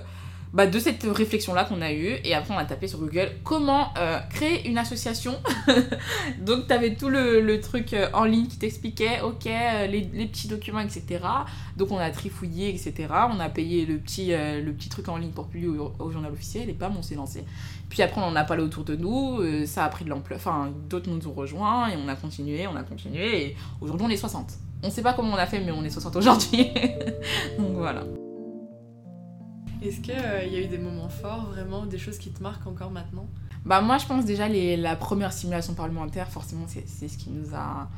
bah, 0.52 0.66
de 0.66 0.80
cette 0.80 1.04
réflexion-là 1.04 1.66
qu'on 1.66 1.82
a 1.82 1.94
eue. 1.94 2.18
Et 2.24 2.34
après, 2.34 2.54
on 2.54 2.58
a 2.58 2.66
tapé 2.66 2.88
sur 2.88 3.00
Google 3.00 3.30
comment 3.44 3.94
euh, 3.98 4.20
créer 4.30 4.68
une 4.68 4.78
association. 4.78 5.36
Donc, 6.42 6.68
tu 6.68 6.74
avais 6.74 6.96
tout 6.96 7.10
le, 7.10 7.42
le, 7.42 7.62
truc 7.62 7.94
euh, 7.94 8.10
en 8.14 8.24
ligne 8.24 8.48
qui 8.48 8.58
t'expliquait, 8.58 9.22
ok, 9.22 9.46
euh, 9.46 9.88
les, 9.88 10.10
les, 10.12 10.26
petits 10.26 10.48
documents, 10.48 10.80
etc. 10.80 11.20
Donc, 11.78 11.92
on 11.92 11.98
a 11.98 12.10
trifouillé, 12.10 12.70
etc. 12.70 13.08
On 13.32 13.40
a 13.40 13.50
payé 13.50 13.86
le 13.86 13.98
petit, 13.98 14.32
le 14.32 14.72
petit 14.72 14.90
truc 14.90 15.08
en 15.08 15.18
ligne 15.18 15.32
pour 15.32 15.48
publier 15.48 15.70
au, 15.78 16.12
journal 16.12 16.32
officiel. 16.32 16.70
Et 16.70 16.74
bam, 16.74 16.96
on 16.98 17.04
s'est 17.04 17.16
lancé. 17.16 17.44
Puis 17.90 18.02
après, 18.02 18.22
on 18.22 18.26
en 18.26 18.36
a 18.36 18.44
parlé 18.44 18.64
autour 18.64 18.84
de 18.84 18.96
nous. 18.96 19.42
ça 19.66 19.86
a 19.86 19.90
pris 19.90 20.06
de 20.06 20.10
l'ampleur. 20.10 20.40
Enfin, 20.40 20.72
d'autres 20.90 21.10
nous 21.10 21.28
ont 21.28 21.34
rejoints. 21.34 21.90
Et 21.90 21.96
on 21.96 22.08
a 22.08 22.16
continué, 22.16 22.68
on 22.68 22.76
a 22.76 22.84
continué. 22.84 23.46
Et 23.46 23.56
aujourd'hui, 23.82 24.08
on 24.08 24.10
est 24.10 24.18
60. 24.18 24.52
On 24.82 24.90
sait 24.90 25.02
pas 25.02 25.14
comment 25.14 25.34
on 25.34 25.38
a 25.38 25.46
fait, 25.46 25.60
mais 25.60 25.72
on 25.72 25.84
est 25.84 25.90
60 25.90 26.16
aujourd'hui. 26.16 26.72
Donc, 27.58 27.74
voilà. 27.74 28.04
Est-ce 29.82 30.02
qu'il 30.02 30.14
euh, 30.14 30.44
y 30.44 30.58
a 30.58 30.62
eu 30.62 30.68
des 30.68 30.78
moments 30.78 31.10
forts, 31.10 31.46
vraiment, 31.52 31.86
des 31.86 31.98
choses 31.98 32.18
qui 32.18 32.32
te 32.32 32.44
marquent 32.44 32.68
encore 32.68 32.92
maintenant? 32.92 33.28
Bah 33.66 33.82
moi 33.82 33.98
je 33.98 34.06
pense 34.06 34.26
déjà 34.26 34.48
la 34.48 34.96
première 34.96 35.34
simulation 35.34 35.74
parlementaire, 35.74 36.30
forcément 36.30 36.66
c'est 36.68 37.08
ce 37.08 37.18
qui 37.18 37.30
nous 37.30 37.54
a... 37.54 37.90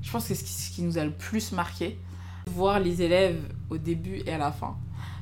Je 0.00 0.10
pense 0.10 0.26
que 0.26 0.34
c'est 0.34 0.46
ce 0.46 0.70
qui, 0.70 0.82
nous 0.82 0.98
a 0.98 1.04
le 1.04 1.12
plus 1.12 1.52
marqué. 1.52 1.98
Voir 2.46 2.80
les 2.80 3.02
élèves 3.02 3.40
au 3.70 3.78
début 3.78 4.22
et 4.26 4.32
à 4.32 4.38
la 4.38 4.50
fin. 4.50 4.76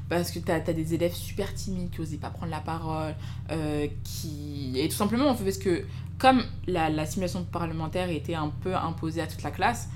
Parce 0.08 0.30
que 0.30 0.38
tu 0.38 0.50
as, 0.50 0.60
des 0.60 0.94
élèves 0.94 1.12
super 1.12 1.52
timides 1.52 1.90
qui 1.90 2.00
n'osaient 2.00 2.16
pas 2.16 2.30
prendre 2.30 2.50
la 2.50 2.60
parole, 2.60 3.14
euh, 3.50 3.86
qui... 4.02 4.72
Et 4.76 4.88
tout 4.88 4.96
simplement, 4.96 5.26
on 5.26 5.34
fait 5.34 5.44
parce 5.44 5.58
que 5.58 5.84
comme 6.18 6.42
la, 6.66 6.88
la 6.88 7.04
simulation 7.04 7.44
parlementaire 7.44 8.08
était 8.08 8.34
un 8.34 8.48
peu 8.48 8.74
imposée 8.74 9.20
à 9.20 9.26
toute 9.26 9.42
la 9.42 9.50
classe, 9.50 9.88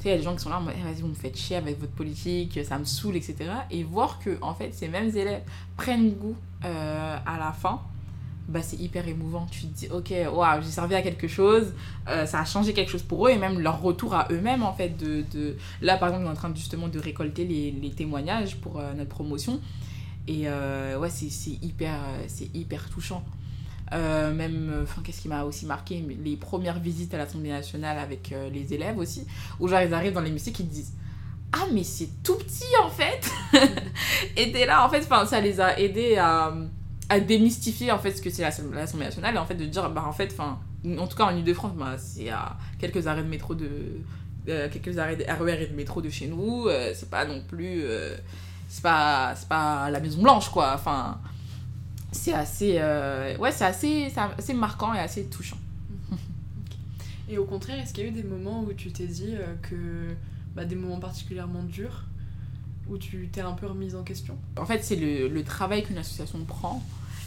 tu 0.00 0.04
sais, 0.04 0.08
il 0.08 0.12
y 0.12 0.14
a 0.14 0.16
des 0.16 0.24
gens 0.24 0.34
qui 0.34 0.40
sont 0.40 0.48
là 0.48 0.62
eh, 0.66 0.82
vas-y, 0.82 1.02
vous 1.02 1.08
me 1.08 1.14
faites 1.14 1.36
chier 1.36 1.56
avec 1.56 1.78
votre 1.78 1.92
politique, 1.92 2.58
ça 2.64 2.78
me 2.78 2.84
saoule, 2.84 3.16
etc. 3.16 3.50
Et 3.70 3.84
voir 3.84 4.18
que, 4.18 4.38
en 4.40 4.54
fait, 4.54 4.72
ces 4.72 4.88
mêmes 4.88 5.14
élèves 5.14 5.42
prennent 5.76 6.12
goût 6.14 6.36
euh, 6.64 7.16
à 7.26 7.38
la 7.38 7.52
fin, 7.52 7.82
bah, 8.48 8.62
c'est 8.62 8.78
hyper 8.78 9.06
émouvant. 9.06 9.46
Tu 9.50 9.66
te 9.66 9.66
dis, 9.66 9.88
ok, 9.88 10.10
waouh, 10.34 10.62
j'ai 10.62 10.70
servi 10.70 10.94
à 10.94 11.02
quelque 11.02 11.28
chose, 11.28 11.74
euh, 12.08 12.24
ça 12.24 12.40
a 12.40 12.44
changé 12.46 12.72
quelque 12.72 12.90
chose 12.90 13.02
pour 13.02 13.26
eux, 13.26 13.30
et 13.30 13.36
même 13.36 13.60
leur 13.60 13.82
retour 13.82 14.14
à 14.14 14.26
eux-mêmes, 14.30 14.62
en 14.62 14.72
fait. 14.72 14.96
De, 14.96 15.22
de... 15.34 15.58
Là, 15.82 15.98
par 15.98 16.08
exemple, 16.08 16.24
on 16.24 16.28
est 16.28 16.32
en 16.32 16.36
train 16.36 16.54
justement 16.54 16.88
de 16.88 16.98
récolter 16.98 17.44
les, 17.44 17.90
témoignages 17.90 18.56
pour 18.56 18.78
euh, 18.78 18.94
notre 18.94 19.10
promotion. 19.10 19.60
Et 20.28 20.46
ouais, 20.46 21.10
c'est 21.10 21.50
hyper, 21.62 21.98
hyper 22.54 22.88
touchant. 22.88 23.22
Euh, 23.92 24.32
même, 24.32 24.70
euh, 24.72 24.82
enfin, 24.84 25.02
qu'est-ce 25.04 25.20
qui 25.20 25.28
m'a 25.28 25.42
aussi 25.44 25.66
marqué 25.66 26.04
Les 26.22 26.36
premières 26.36 26.78
visites 26.78 27.12
à 27.14 27.18
l'Assemblée 27.18 27.50
nationale 27.50 27.98
avec 27.98 28.32
euh, 28.32 28.48
les 28.48 28.72
élèves 28.72 28.98
aussi, 28.98 29.26
où 29.58 29.66
genre 29.66 29.80
ils 29.80 29.92
arrivent 29.92 30.12
dans 30.12 30.20
l'hémicycle, 30.20 30.62
ils 30.62 30.68
disent 30.68 30.92
Ah, 31.52 31.66
mais 31.72 31.82
c'est 31.82 32.22
tout 32.22 32.36
petit 32.36 32.72
en 32.82 32.88
fait 32.88 33.30
Et 34.36 34.52
t'es 34.52 34.66
là, 34.66 34.86
en 34.86 34.88
fait, 34.88 35.02
ça 35.26 35.40
les 35.40 35.60
a 35.60 35.78
aidés 35.80 36.16
à, 36.16 36.54
à 37.08 37.20
démystifier 37.20 37.90
en 37.90 37.98
fait 37.98 38.12
ce 38.12 38.22
que 38.22 38.30
c'est 38.30 38.42
l'Assemblée 38.42 39.04
nationale 39.04 39.34
et 39.34 39.38
en 39.38 39.46
fait 39.46 39.56
de 39.56 39.64
dire, 39.64 39.90
bah 39.90 40.04
en 40.06 40.12
fait, 40.12 40.30
enfin, 40.32 40.60
en 40.86 41.06
tout 41.08 41.16
cas 41.16 41.24
en 41.24 41.36
Ile-de-France, 41.36 41.72
bah, 41.76 41.96
c'est 41.98 42.30
à 42.30 42.56
quelques 42.78 43.08
arrêts 43.08 43.24
de 43.24 43.28
métro 43.28 43.54
de. 43.56 43.68
quelques 44.46 44.98
arrêts 44.98 45.16
de 45.16 45.24
RER 45.24 45.64
et 45.64 45.66
de 45.66 45.74
métro 45.74 46.00
de 46.00 46.10
chez 46.10 46.28
nous, 46.28 46.68
c'est 46.94 47.10
pas 47.10 47.24
non 47.24 47.42
plus. 47.42 47.82
c'est 48.68 48.82
pas, 48.82 49.34
pas 49.48 49.90
la 49.90 49.98
Maison 49.98 50.22
Blanche 50.22 50.48
quoi, 50.48 50.74
enfin 50.76 51.18
c'est 52.12 52.32
assez, 52.32 52.76
euh, 52.78 53.36
ouais, 53.38 53.52
c'est 53.52 53.64
assez, 53.64 54.12
assez 54.36 54.54
marquant 54.54 54.92
et 54.94 54.98
assez 54.98 55.24
touchant. 55.26 55.58
Et 57.28 57.38
au 57.38 57.44
contraire, 57.44 57.78
est-ce 57.78 57.94
qu'il 57.94 58.04
y 58.04 58.06
a 58.06 58.10
eu 58.10 58.12
des 58.12 58.24
moments 58.24 58.62
où 58.62 58.72
tu 58.72 58.90
t'es 58.90 59.06
dit 59.06 59.34
euh, 59.34 59.54
que 59.62 60.14
bah, 60.54 60.64
des 60.64 60.74
moments 60.74 60.98
particulièrement 60.98 61.62
durs 61.62 62.06
où 62.88 62.98
tu 62.98 63.28
t'es 63.30 63.40
un 63.40 63.52
peu 63.52 63.66
remise 63.66 63.94
en 63.94 64.02
question? 64.02 64.36
En 64.58 64.66
fait, 64.66 64.82
c'est 64.82 64.96
le, 64.96 65.28
le, 65.28 65.44
travail 65.44 65.84
qu'une 65.84 65.98
association 65.98 66.44
prend, 66.44 66.82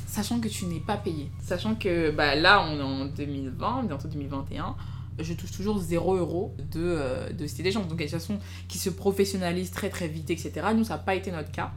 sachant 0.06 0.42
que 0.42 0.50
tu 0.50 0.66
n'es 0.66 0.82
pas 0.82 0.98
payé. 0.98 1.32
Sachant 1.42 1.76
que 1.76 2.12
bah, 2.12 2.36
là, 2.36 2.66
on 2.70 2.78
est 2.78 2.82
en 2.82 3.06
2020, 3.06 3.84
bientôt 3.84 4.10
2021, 4.10 4.76
je 5.20 5.34
touche 5.34 5.52
toujours 5.52 5.80
0 5.80 6.16
euros 6.16 6.56
de, 6.72 6.82
euh, 6.82 7.32
de 7.32 7.48
Cité 7.48 7.64
des 7.64 7.72
gens. 7.72 7.86
Donc, 7.86 8.00
il 8.00 8.02
y 8.02 8.04
a 8.04 8.08
des 8.08 8.16
associations 8.16 8.40
qui 8.68 8.80
se 8.80 8.90
professionnalisent 8.90 9.72
très 9.72 9.90
très 9.90 10.10
vite, 10.10 10.30
etc. 10.30 10.52
Nous, 10.76 10.84
ça 10.84 10.96
n'a 10.96 11.00
pas 11.00 11.16
été 11.16 11.32
notre 11.32 11.52
cas. 11.52 11.72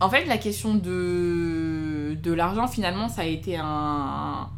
En 0.00 0.10
fait, 0.10 0.26
la 0.26 0.38
question 0.38 0.74
de, 0.74 2.16
de 2.22 2.32
l'argent, 2.32 2.68
finalement, 2.68 3.08
ça 3.08 3.22
a 3.22 3.24
été 3.24 3.56
un. 3.56 4.48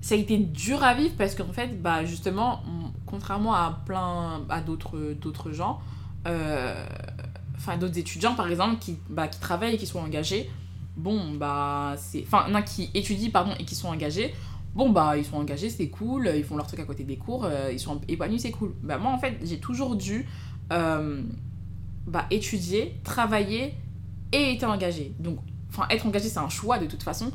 Ça 0.00 0.14
a 0.14 0.18
été 0.18 0.38
dur 0.38 0.82
à 0.82 0.94
vivre 0.94 1.14
parce 1.18 1.34
qu'en 1.34 1.52
fait, 1.52 1.80
bah, 1.80 2.04
justement, 2.04 2.62
contrairement 3.06 3.54
à 3.54 3.82
plein. 3.86 4.42
à 4.48 4.60
d'autres, 4.60 5.52
gens, 5.52 5.80
euh, 6.26 6.86
enfin, 7.56 7.76
d'autres 7.76 7.98
étudiants, 7.98 8.34
par 8.34 8.48
exemple, 8.48 8.78
qui, 8.78 8.98
bah, 9.08 9.28
qui 9.28 9.38
travaillent 9.38 9.74
et 9.74 9.78
qui 9.78 9.86
sont 9.86 10.00
engagés, 10.00 10.50
bon, 10.96 11.34
bah, 11.34 11.94
c'est. 11.96 12.24
Enfin, 12.26 12.48
non, 12.48 12.62
qui 12.62 12.90
étudient, 12.94 13.30
pardon, 13.30 13.52
et 13.58 13.64
qui 13.64 13.74
sont 13.74 13.88
engagés, 13.88 14.34
bon 14.74 14.90
bah 14.90 15.16
ils 15.16 15.24
sont 15.24 15.38
engagés 15.38 15.70
c'est 15.70 15.88
cool 15.88 16.30
ils 16.36 16.44
font 16.44 16.56
leur 16.56 16.66
truc 16.66 16.78
à 16.78 16.84
côté 16.84 17.02
des 17.02 17.16
cours 17.16 17.46
euh, 17.46 17.70
ils 17.72 17.80
sont 17.80 18.00
épanouis 18.06 18.38
c'est 18.38 18.50
cool 18.50 18.74
bah 18.82 18.98
moi 18.98 19.10
en 19.10 19.18
fait 19.18 19.38
j'ai 19.42 19.58
toujours 19.58 19.96
dû 19.96 20.26
euh, 20.72 21.22
bah, 22.06 22.26
étudier 22.30 22.94
travailler 23.02 23.74
et 24.32 24.52
été 24.52 24.66
engagée. 24.66 25.14
Donc, 25.18 25.38
enfin, 25.70 25.86
être 25.90 26.06
engagée, 26.06 26.28
c'est 26.28 26.38
un 26.38 26.48
choix 26.48 26.78
de 26.78 26.86
toute 26.86 27.02
façon. 27.02 27.32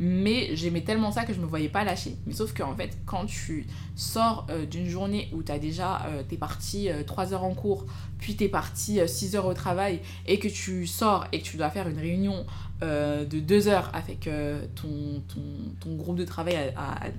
Mais 0.00 0.56
j'aimais 0.56 0.80
tellement 0.80 1.12
ça 1.12 1.24
que 1.24 1.32
je 1.32 1.40
me 1.40 1.46
voyais 1.46 1.68
pas 1.68 1.84
lâcher. 1.84 2.16
Mais 2.26 2.32
sauf 2.32 2.52
qu'en 2.52 2.74
fait, 2.74 2.98
quand 3.06 3.26
tu 3.26 3.66
sors 3.94 4.44
euh, 4.50 4.66
d'une 4.66 4.88
journée 4.88 5.30
où 5.32 5.42
as 5.48 5.58
déjà, 5.60 6.02
euh, 6.06 6.22
t'es 6.28 6.36
parti 6.36 6.88
3 7.06 7.32
euh, 7.32 7.34
heures 7.34 7.44
en 7.44 7.54
cours, 7.54 7.86
puis 8.18 8.34
t'es 8.34 8.48
parti 8.48 8.98
6 9.06 9.36
heures 9.36 9.46
au 9.46 9.54
travail, 9.54 10.00
et 10.26 10.40
que 10.40 10.48
tu 10.48 10.88
sors 10.88 11.26
et 11.30 11.38
que 11.38 11.44
tu 11.44 11.56
dois 11.56 11.70
faire 11.70 11.88
une 11.88 11.98
réunion 11.98 12.44
de 12.82 13.40
2 13.40 13.68
heures 13.68 13.90
avec 13.94 14.28
ton, 14.74 15.22
ton, 15.26 15.40
ton, 15.80 15.94
groupe 15.94 16.16
de 16.16 16.24
travail 16.26 16.74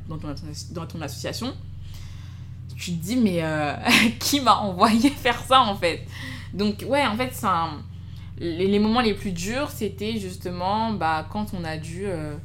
dans, 0.07 0.19
ton, 0.19 0.35
dans 0.71 0.85
ton 0.85 1.01
association, 1.01 1.55
tu 2.77 2.91
te 2.91 3.03
dis, 3.03 3.15
mais 3.15 3.41
qui 4.19 4.41
m'a 4.41 4.57
envoyé 4.57 5.09
faire 5.23 5.41
ça 5.43 5.61
en 5.61 5.75
fait? 5.75 6.05
Donc, 6.53 6.85
ouais, 6.87 7.03
en 7.03 7.15
fait, 7.15 7.29
c'est 7.31 7.47
un 7.47 7.81
les, 8.37 8.67
les, 8.67 8.79
moments 8.79 9.01
les 9.01 9.13
plus 9.13 9.31
durs, 9.31 9.69
c'était 9.71 10.19
justement 10.19 10.91
bah, 10.91 11.27
quand 11.31 11.53
on 11.53 11.63
a 11.63 11.77
dû. 11.77 12.05
Euh, 12.05 12.35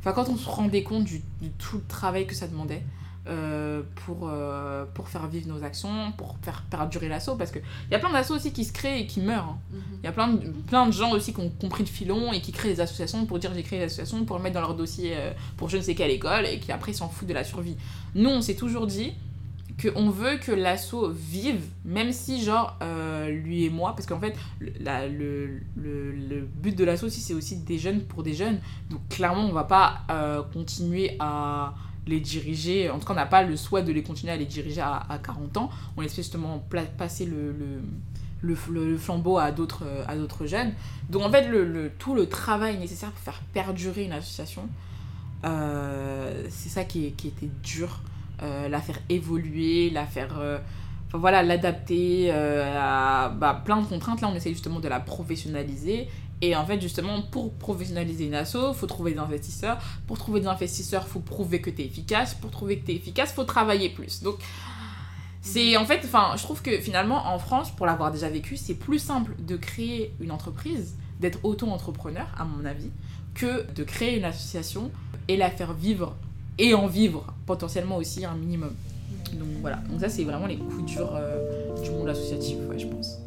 enfin, 0.00 0.12
quand 0.12 0.28
on 0.28 0.36
se 0.36 0.48
rendait 0.48 0.82
compte 0.82 1.04
du, 1.04 1.22
du, 1.40 1.50
tout 1.50 1.76
le 1.76 1.84
travail 1.86 2.26
que 2.26 2.34
ça 2.34 2.46
demandait. 2.46 2.82
Euh, 3.28 3.82
pour, 4.04 4.28
euh, 4.28 4.84
pour 4.94 5.08
faire 5.08 5.26
vivre 5.26 5.48
nos 5.48 5.64
actions, 5.64 6.12
pour 6.16 6.36
faire 6.42 6.62
perdurer 6.70 7.08
l'assaut, 7.08 7.34
parce 7.34 7.50
qu'il 7.50 7.62
y 7.90 7.94
a 7.96 7.98
plein 7.98 8.12
d'assauts 8.12 8.36
aussi 8.36 8.52
qui 8.52 8.64
se 8.64 8.72
créent 8.72 9.00
et 9.00 9.06
qui 9.08 9.20
meurent. 9.20 9.48
Hein. 9.48 9.58
Il 9.72 9.76
mm-hmm. 9.78 10.04
y 10.04 10.06
a 10.06 10.12
plein 10.12 10.28
de, 10.28 10.46
plein 10.68 10.86
de 10.86 10.92
gens 10.92 11.10
aussi 11.10 11.34
qui 11.34 11.40
ont 11.40 11.50
compris 11.50 11.82
le 11.82 11.88
filon 11.88 12.32
et 12.32 12.40
qui 12.40 12.52
créent 12.52 12.72
des 12.72 12.80
associations 12.80 13.26
pour 13.26 13.40
dire 13.40 13.52
j'ai 13.52 13.64
créé 13.64 13.80
des 13.80 13.86
associations 13.86 14.24
pour 14.24 14.36
le 14.36 14.44
mettre 14.44 14.54
dans 14.54 14.60
leur 14.60 14.76
dossier 14.76 15.16
pour 15.56 15.68
je 15.68 15.76
ne 15.76 15.82
sais 15.82 15.96
quelle 15.96 16.12
école 16.12 16.46
et 16.46 16.60
qui 16.60 16.70
après 16.70 16.92
s'en 16.92 17.08
foutent 17.08 17.26
de 17.26 17.34
la 17.34 17.42
survie. 17.42 17.76
Nous, 18.14 18.30
on 18.30 18.42
s'est 18.42 18.54
toujours 18.54 18.86
dit, 18.86 19.12
qu'on 19.80 20.08
veut 20.08 20.38
que 20.38 20.52
l'assaut 20.52 21.10
vive, 21.10 21.62
même 21.84 22.10
si, 22.12 22.42
genre, 22.42 22.78
euh, 22.82 23.28
lui 23.28 23.64
et 23.64 23.70
moi, 23.70 23.94
parce 23.94 24.06
qu'en 24.06 24.18
fait, 24.18 24.34
le, 24.60 24.70
le, 25.76 26.12
le- 26.12 26.40
but 26.62 26.76
de 26.76 26.82
l'assaut 26.84 27.06
aussi, 27.06 27.20
c'est 27.20 27.34
aussi 27.34 27.58
des 27.58 27.78
jeunes 27.78 28.00
pour 28.02 28.22
des 28.22 28.32
jeunes. 28.32 28.58
Donc, 28.90 29.06
clairement, 29.08 29.44
on 29.44 29.52
va 29.52 29.64
pas 29.64 30.00
euh, 30.10 30.42
continuer 30.52 31.16
à 31.20 31.74
les 32.06 32.20
diriger. 32.20 32.88
En 32.88 32.98
tout 32.98 33.06
cas, 33.06 33.12
on 33.12 33.16
n'a 33.16 33.26
pas 33.26 33.42
le 33.42 33.56
souhait 33.56 33.82
de 33.82 33.92
les 33.92 34.02
continuer 34.02 34.32
à 34.32 34.36
les 34.36 34.46
diriger 34.46 34.80
à, 34.80 35.04
à 35.08 35.18
40 35.18 35.56
ans. 35.58 35.70
On 35.96 36.00
laisse 36.00 36.16
justement 36.16 36.64
passer 36.96 37.26
le, 37.26 37.54
le, 38.40 38.96
flambeau 38.96 39.36
à 39.38 39.50
d'autres 39.52 39.84
à 40.06 40.16
d'autres 40.16 40.46
jeunes. 40.46 40.72
Donc, 41.10 41.22
en 41.22 41.30
fait, 41.30 41.48
le, 41.48 41.90
tout 41.98 42.14
le 42.14 42.26
travail 42.26 42.78
nécessaire 42.78 43.10
pour 43.10 43.20
faire 43.20 43.40
perdurer 43.52 44.04
une 44.04 44.12
association, 44.12 44.68
euh, 45.44 46.44
c'est 46.48 46.70
ça 46.70 46.84
qui 46.84 47.06
était 47.06 47.50
dur 47.62 48.00
euh, 48.42 48.68
la 48.68 48.80
faire 48.80 48.98
évoluer, 49.08 49.90
la 49.90 50.06
faire. 50.06 50.38
euh, 50.38 50.58
Enfin 51.08 51.18
voilà, 51.18 51.44
l'adapter 51.44 52.30
euh, 52.32 52.76
à 52.76 53.28
bah, 53.28 53.62
plein 53.64 53.80
de 53.80 53.86
contraintes. 53.86 54.20
Là, 54.20 54.28
on 54.28 54.34
essaie 54.34 54.50
justement 54.50 54.80
de 54.80 54.88
la 54.88 54.98
professionnaliser. 54.98 56.08
Et 56.42 56.56
en 56.56 56.66
fait, 56.66 56.80
justement, 56.80 57.22
pour 57.22 57.54
professionnaliser 57.54 58.26
une 58.26 58.34
asso, 58.34 58.74
faut 58.74 58.86
trouver 58.86 59.12
des 59.12 59.18
investisseurs. 59.18 59.78
Pour 60.08 60.18
trouver 60.18 60.40
des 60.40 60.48
investisseurs, 60.48 61.06
faut 61.06 61.20
prouver 61.20 61.60
que 61.60 61.70
tu 61.70 61.82
es 61.82 61.84
efficace. 61.86 62.34
Pour 62.34 62.50
trouver 62.50 62.78
que 62.80 62.86
tu 62.86 62.92
es 62.92 62.96
efficace, 62.96 63.32
faut 63.32 63.44
travailler 63.44 63.88
plus. 63.88 64.22
Donc, 64.22 64.36
c'est 65.40 65.76
en 65.76 65.86
fait, 65.86 66.00
enfin, 66.04 66.32
je 66.36 66.42
trouve 66.42 66.60
que 66.60 66.76
finalement, 66.80 67.28
en 67.28 67.38
France, 67.38 67.70
pour 67.70 67.86
l'avoir 67.86 68.10
déjà 68.10 68.28
vécu, 68.28 68.56
c'est 68.56 68.74
plus 68.74 68.98
simple 68.98 69.36
de 69.38 69.56
créer 69.56 70.12
une 70.20 70.32
entreprise, 70.32 70.96
d'être 71.20 71.38
auto-entrepreneur, 71.44 72.26
à 72.36 72.44
mon 72.44 72.64
avis, 72.64 72.90
que 73.34 73.64
de 73.72 73.84
créer 73.84 74.18
une 74.18 74.24
association 74.24 74.90
et 75.28 75.36
la 75.36 75.50
faire 75.50 75.72
vivre 75.72 76.16
et 76.58 76.74
en 76.74 76.86
vivre 76.86 77.26
potentiellement 77.46 77.96
aussi 77.96 78.24
un 78.24 78.34
minimum. 78.34 78.74
Donc 79.34 79.48
voilà, 79.60 79.76
donc 79.90 80.00
ça 80.00 80.08
c'est 80.08 80.24
vraiment 80.24 80.46
les 80.46 80.56
coups 80.58 80.84
durs 80.84 81.12
euh, 81.14 81.74
du 81.82 81.90
monde 81.90 82.08
associatif, 82.08 82.56
ouais, 82.68 82.78
je 82.78 82.86
pense. 82.86 83.18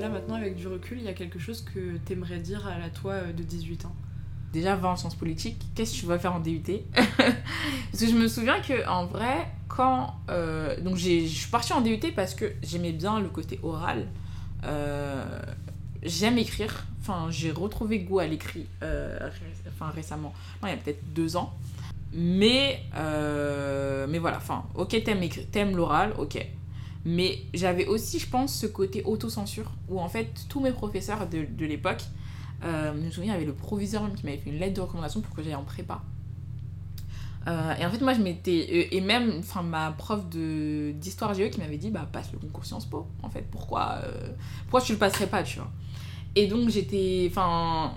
Là 0.00 0.08
maintenant 0.08 0.34
avec 0.34 0.56
du 0.56 0.66
recul, 0.66 0.98
il 0.98 1.04
y 1.04 1.08
a 1.08 1.12
quelque 1.12 1.38
chose 1.38 1.60
que 1.62 1.96
t'aimerais 1.98 2.38
dire 2.38 2.66
à 2.66 2.76
la 2.78 2.90
toi 2.90 3.12
euh, 3.12 3.32
de 3.32 3.42
18 3.44 3.84
ans? 3.86 3.94
Déjà 4.52 4.74
20 4.74 4.90
en 4.92 4.96
sciences 4.96 5.14
politiques, 5.14 5.62
qu'est-ce 5.74 5.94
que 5.94 6.00
tu 6.00 6.06
vas 6.06 6.18
faire 6.18 6.34
en 6.34 6.40
DUT 6.40 6.60
Parce 6.96 8.00
que 8.00 8.06
je 8.06 8.14
me 8.16 8.26
souviens 8.28 8.60
que 8.60 8.86
en 8.88 9.06
vrai, 9.06 9.46
quand 9.68 10.14
euh, 10.30 10.78
donc 10.80 10.96
j'ai- 10.96 11.26
je 11.26 11.34
suis 11.40 11.50
partie 11.50 11.72
en 11.72 11.80
DUT 11.80 12.00
parce 12.16 12.34
que 12.34 12.52
j'aimais 12.62 12.92
bien 12.92 13.20
le 13.20 13.28
côté 13.28 13.58
oral. 13.62 14.06
Euh, 14.64 15.24
J'aime 16.04 16.36
écrire. 16.36 16.84
Enfin, 17.00 17.28
j'ai 17.30 17.52
retrouvé 17.52 18.00
goût 18.00 18.18
à 18.18 18.26
l'écrit 18.26 18.66
euh, 18.82 19.16
récemment. 19.90 20.32
Non, 20.62 20.68
il 20.68 20.70
y 20.70 20.74
a 20.74 20.76
peut-être 20.76 21.12
deux 21.12 21.36
ans. 21.36 21.52
Mais, 22.12 22.82
euh, 22.96 24.06
mais 24.08 24.18
voilà, 24.18 24.36
enfin, 24.36 24.64
ok, 24.74 25.02
t'aimes 25.50 25.76
l'oral, 25.76 26.14
ok. 26.18 26.46
Mais 27.04 27.40
j'avais 27.52 27.86
aussi, 27.86 28.18
je 28.18 28.28
pense, 28.28 28.54
ce 28.54 28.66
côté 28.66 29.02
autocensure 29.04 29.72
où 29.88 29.98
en 29.98 30.08
fait, 30.08 30.28
tous 30.48 30.60
mes 30.60 30.72
professeurs 30.72 31.28
de, 31.28 31.44
de 31.44 31.66
l'époque, 31.66 32.02
euh, 32.64 32.92
je 32.94 33.06
me 33.06 33.10
souviens, 33.10 33.32
il 33.32 33.34
y 33.34 33.36
avait 33.38 33.46
le 33.46 33.54
proviseur 33.54 34.02
même 34.02 34.14
qui 34.14 34.24
m'avait 34.24 34.38
fait 34.38 34.50
une 34.50 34.58
lettre 34.58 34.74
de 34.74 34.80
recommandation 34.82 35.20
pour 35.20 35.34
que 35.34 35.42
j'aille 35.42 35.54
en 35.54 35.64
prépa. 35.64 36.02
Euh, 37.48 37.74
et 37.74 37.84
en 37.84 37.90
fait, 37.90 38.00
moi, 38.00 38.14
je 38.14 38.20
m'étais. 38.20 38.94
Et 38.94 39.00
même, 39.00 39.38
enfin, 39.40 39.62
ma 39.62 39.90
prof 39.90 40.28
de- 40.28 40.92
d'histoire 40.92 41.34
géo 41.34 41.50
qui 41.50 41.58
m'avait 41.58 41.76
dit, 41.76 41.90
bah, 41.90 42.08
passe 42.12 42.30
le 42.32 42.38
concours 42.38 42.64
Sciences 42.64 42.86
Po, 42.86 43.08
en 43.22 43.30
fait. 43.30 43.44
Pourquoi, 43.50 43.98
euh, 44.04 44.28
pourquoi 44.64 44.80
tu 44.80 44.92
le 44.92 44.98
passerais 44.98 45.26
pas, 45.26 45.42
tu 45.42 45.58
vois? 45.58 45.70
Et 46.36 46.46
donc, 46.46 46.68
j'étais. 46.68 47.26
Enfin, 47.28 47.94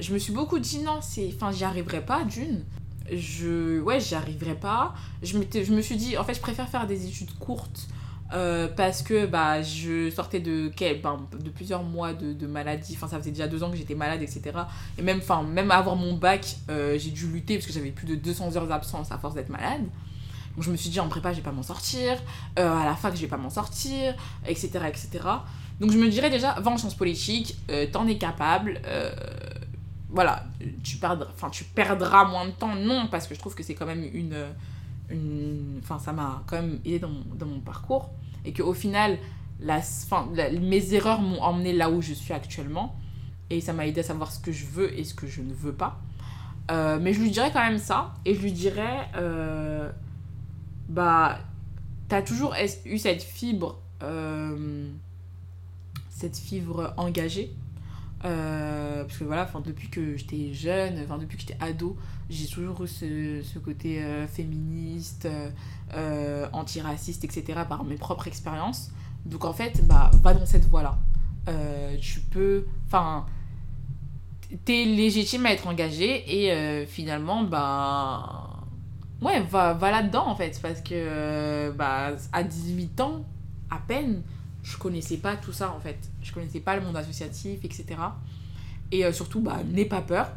je 0.00 0.12
me 0.12 0.18
suis 0.18 0.32
beaucoup 0.32 0.58
dit, 0.58 0.80
non, 0.80 1.00
c'est. 1.00 1.30
Enfin, 1.34 1.50
j'y 1.52 1.64
arriverai 1.64 2.00
pas, 2.04 2.24
d'une. 2.24 2.64
Je. 3.12 3.80
Ouais, 3.80 4.00
j'y 4.00 4.14
arriverai 4.14 4.54
pas. 4.54 4.94
Je, 5.22 5.36
je 5.38 5.72
me 5.72 5.80
suis 5.80 5.96
dit, 5.96 6.16
en 6.16 6.24
fait, 6.24 6.34
je 6.34 6.40
préfère 6.40 6.68
faire 6.68 6.86
des 6.86 7.06
études 7.06 7.32
courtes. 7.38 7.88
euh, 8.32 8.68
parce 8.68 9.02
que 9.02 9.26
bah, 9.26 9.62
je 9.62 10.10
sortais 10.10 10.40
de, 10.40 10.70
ben, 11.02 11.26
de 11.42 11.50
plusieurs 11.50 11.82
mois 11.82 12.12
de, 12.12 12.32
de 12.34 12.46
maladie, 12.46 12.94
enfin 12.94 13.08
ça 13.08 13.18
faisait 13.18 13.30
déjà 13.30 13.48
deux 13.48 13.62
ans 13.62 13.70
que 13.70 13.76
j'étais 13.76 13.94
malade, 13.94 14.20
etc. 14.20 14.42
Et 14.98 15.02
même, 15.02 15.18
enfin, 15.18 15.42
même 15.42 15.70
avoir 15.70 15.96
mon 15.96 16.14
bac, 16.14 16.56
euh, 16.70 16.98
j'ai 16.98 17.10
dû 17.10 17.26
lutter 17.28 17.54
parce 17.56 17.66
que 17.66 17.72
j'avais 17.72 17.90
plus 17.90 18.06
de 18.06 18.14
200 18.16 18.56
heures 18.56 18.66
d'absence 18.66 19.10
à 19.12 19.18
force 19.18 19.34
d'être 19.34 19.48
malade. 19.48 19.82
Donc 20.54 20.64
je 20.64 20.70
me 20.70 20.76
suis 20.76 20.90
dit 20.90 21.00
en 21.00 21.08
prépa, 21.08 21.30
je 21.32 21.36
vais 21.36 21.42
pas 21.42 21.52
m'en 21.52 21.62
sortir, 21.62 22.18
euh, 22.58 22.76
à 22.76 22.84
la 22.84 22.96
fac, 22.96 23.14
je 23.14 23.20
vais 23.20 23.28
pas 23.28 23.36
m'en 23.36 23.48
sortir, 23.50 24.14
etc., 24.46 24.70
etc. 24.88 25.08
Donc 25.80 25.92
je 25.92 25.98
me 25.98 26.08
dirais 26.08 26.28
déjà, 26.30 26.54
va 26.60 26.70
en 26.72 26.76
sciences 26.76 26.96
politiques, 26.96 27.56
t'en 27.92 28.08
es 28.08 28.18
capable, 28.18 28.80
voilà, 30.10 30.44
tu 30.82 30.96
perdras, 30.96 31.28
enfin, 31.34 31.50
tu 31.50 31.64
perdras 31.64 32.24
moins 32.24 32.46
de 32.46 32.52
temps, 32.52 32.74
non, 32.74 33.08
parce 33.10 33.26
que 33.26 33.34
je 33.34 33.40
trouve 33.40 33.54
que 33.54 33.62
c'est 33.62 33.74
quand 33.74 33.86
même 33.86 34.04
une. 34.14 34.36
une 35.10 35.80
enfin, 35.82 35.98
ça 35.98 36.12
m'a 36.12 36.42
quand 36.46 36.56
même 36.56 36.80
aidé 36.84 36.98
dans 36.98 37.08
mon, 37.10 37.24
dans 37.34 37.46
mon 37.46 37.60
parcours, 37.60 38.10
et 38.44 38.52
qu'au 38.52 38.72
final, 38.74 39.18
la, 39.60 39.80
la- 40.34 40.50
mes 40.52 40.94
erreurs 40.94 41.20
m'ont 41.20 41.42
emmené 41.42 41.72
là 41.72 41.90
où 41.90 42.00
je 42.00 42.14
suis 42.14 42.32
actuellement, 42.32 42.96
et 43.50 43.60
ça 43.60 43.72
m'a 43.72 43.86
aidé 43.86 44.00
à 44.00 44.04
savoir 44.04 44.30
ce 44.32 44.40
que 44.40 44.52
je 44.52 44.66
veux 44.66 44.98
et 44.98 45.04
ce 45.04 45.14
que 45.14 45.26
je 45.26 45.42
ne 45.42 45.52
veux 45.52 45.72
pas. 45.74 46.00
Euh, 46.70 46.98
mais 47.00 47.12
je 47.14 47.20
lui 47.20 47.30
dirais 47.30 47.50
quand 47.52 47.62
même 47.64 47.78
ça, 47.78 48.14
et 48.24 48.34
je 48.34 48.40
lui 48.40 48.52
dirais, 48.52 49.08
euh, 49.16 49.90
bah, 50.88 51.38
t'as 52.08 52.22
toujours 52.22 52.54
eu 52.86 52.98
cette 52.98 53.22
fibre, 53.22 53.78
euh, 54.02 54.88
cette 56.10 56.36
fibre 56.36 56.92
engagée. 56.96 57.54
Euh, 58.24 59.04
parce 59.04 59.18
que 59.18 59.24
voilà, 59.24 59.48
depuis 59.64 59.88
que 59.88 60.16
j'étais 60.16 60.52
jeune, 60.52 61.04
depuis 61.20 61.36
que 61.36 61.42
j'étais 61.42 61.56
ado, 61.60 61.96
j'ai 62.28 62.46
toujours 62.46 62.82
eu 62.82 62.88
ce, 62.88 63.42
ce 63.42 63.58
côté 63.58 64.02
euh, 64.02 64.26
féministe, 64.26 65.28
euh, 65.94 66.46
antiraciste, 66.52 67.24
etc. 67.24 67.60
par 67.68 67.84
mes 67.84 67.96
propres 67.96 68.26
expériences. 68.26 68.90
Donc 69.24 69.44
en 69.44 69.52
fait, 69.52 69.86
bah, 69.86 70.10
va 70.22 70.34
dans 70.34 70.46
cette 70.46 70.68
voie-là. 70.68 70.98
Tu 72.00 72.20
peux. 72.20 72.66
Enfin. 72.86 73.26
T'es 74.64 74.86
légitime 74.86 75.44
à 75.44 75.52
être 75.52 75.66
engagé 75.66 76.46
et 76.46 76.86
finalement, 76.86 77.44
bah. 77.44 78.54
Ouais, 79.20 79.40
va, 79.40 79.74
va 79.74 79.90
là-dedans 79.90 80.26
en 80.26 80.36
fait. 80.36 80.58
Parce 80.62 80.80
que, 80.80 81.70
bah, 81.72 82.12
à 82.32 82.42
18 82.42 83.00
ans, 83.00 83.24
à 83.70 83.78
peine, 83.78 84.22
je 84.62 84.76
connaissais 84.76 85.16
pas 85.16 85.36
tout 85.36 85.52
ça 85.52 85.72
en 85.72 85.80
fait. 85.80 85.98
Je 86.22 86.32
connaissais 86.32 86.60
pas 86.60 86.76
le 86.76 86.82
monde 86.82 86.96
associatif, 86.96 87.64
etc. 87.64 87.96
Et 88.92 89.04
euh, 89.04 89.12
surtout, 89.12 89.40
bah, 89.40 89.58
n'aie 89.64 89.84
pas 89.84 90.02
peur. 90.02 90.30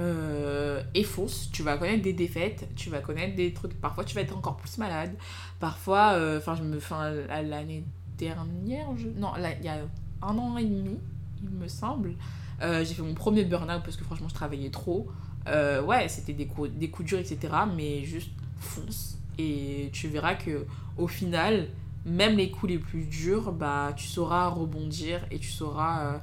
Euh, 0.00 0.82
et 0.94 1.04
fonce, 1.04 1.50
tu 1.52 1.62
vas 1.62 1.78
connaître 1.78 2.02
des 2.02 2.12
défaites, 2.12 2.68
tu 2.74 2.90
vas 2.90 2.98
connaître 3.00 3.36
des 3.36 3.52
trucs. 3.52 3.80
Parfois, 3.80 4.04
tu 4.04 4.14
vas 4.14 4.22
être 4.22 4.36
encore 4.36 4.56
plus 4.56 4.78
malade. 4.78 5.14
Parfois, 5.60 6.12
euh, 6.14 6.38
enfin, 6.38 6.54
je 6.56 6.62
me. 6.62 6.76
Enfin, 6.76 7.10
l'année 7.10 7.84
dernière, 8.18 8.88
non, 9.16 9.32
il 9.36 9.64
y 9.64 9.68
a 9.68 9.78
un 10.22 10.38
an 10.38 10.56
et 10.56 10.64
demi, 10.64 10.98
il 11.42 11.50
me 11.50 11.68
semble, 11.68 12.14
j'ai 12.60 12.84
fait 12.86 13.02
mon 13.02 13.12
premier 13.12 13.44
burn-out 13.44 13.82
parce 13.84 13.96
que 13.96 14.04
franchement, 14.04 14.28
je 14.28 14.34
travaillais 14.34 14.70
trop. 14.70 15.06
Ouais, 15.46 16.08
c'était 16.08 16.32
des 16.32 16.46
coups, 16.46 16.70
des 16.70 16.90
coups 16.90 17.08
durs, 17.08 17.18
etc. 17.18 17.52
Mais 17.76 18.04
juste 18.04 18.30
fonce. 18.58 19.18
Et 19.38 19.90
tu 19.92 20.08
verras 20.08 20.34
que 20.34 20.64
au 20.96 21.06
final, 21.06 21.68
même 22.06 22.36
les 22.36 22.50
coups 22.50 22.72
les 22.72 22.78
plus 22.78 23.04
durs, 23.04 23.52
bah, 23.52 23.92
tu 23.96 24.06
sauras 24.06 24.48
rebondir 24.48 25.26
et 25.30 25.38
tu 25.38 25.50
sauras 25.50 26.04
euh, 26.04 26.18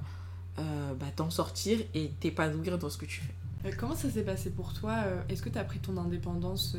euh, 0.60 0.94
bah, 1.00 1.08
t'en 1.16 1.30
sortir 1.30 1.80
et 1.94 2.10
t'épanouir 2.20 2.80
dans 2.80 2.90
ce 2.90 2.98
que 2.98 3.06
tu 3.06 3.22
fais. 3.22 3.34
Euh, 3.70 3.72
Comment 3.78 3.96
ça 3.96 4.10
s'est 4.10 4.24
passé 4.24 4.50
pour 4.50 4.74
toi 4.74 5.04
Est-ce 5.30 5.42
que 5.42 5.50
tu 5.50 5.58
as 5.58 5.64
pris 5.64 5.80
ton 5.80 5.98
indépendance 5.98 6.78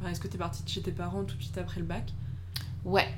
enfin, 0.00 0.10
Est-ce 0.10 0.20
que 0.20 0.28
tu 0.28 0.36
es 0.36 0.38
partie 0.38 0.62
de 0.62 0.68
chez 0.68 0.80
tes 0.80 0.92
parents 0.92 1.24
tout 1.24 1.36
de 1.36 1.42
suite 1.42 1.58
après 1.58 1.80
le 1.80 1.86
bac? 1.86 2.12
Ouais. 2.84 3.08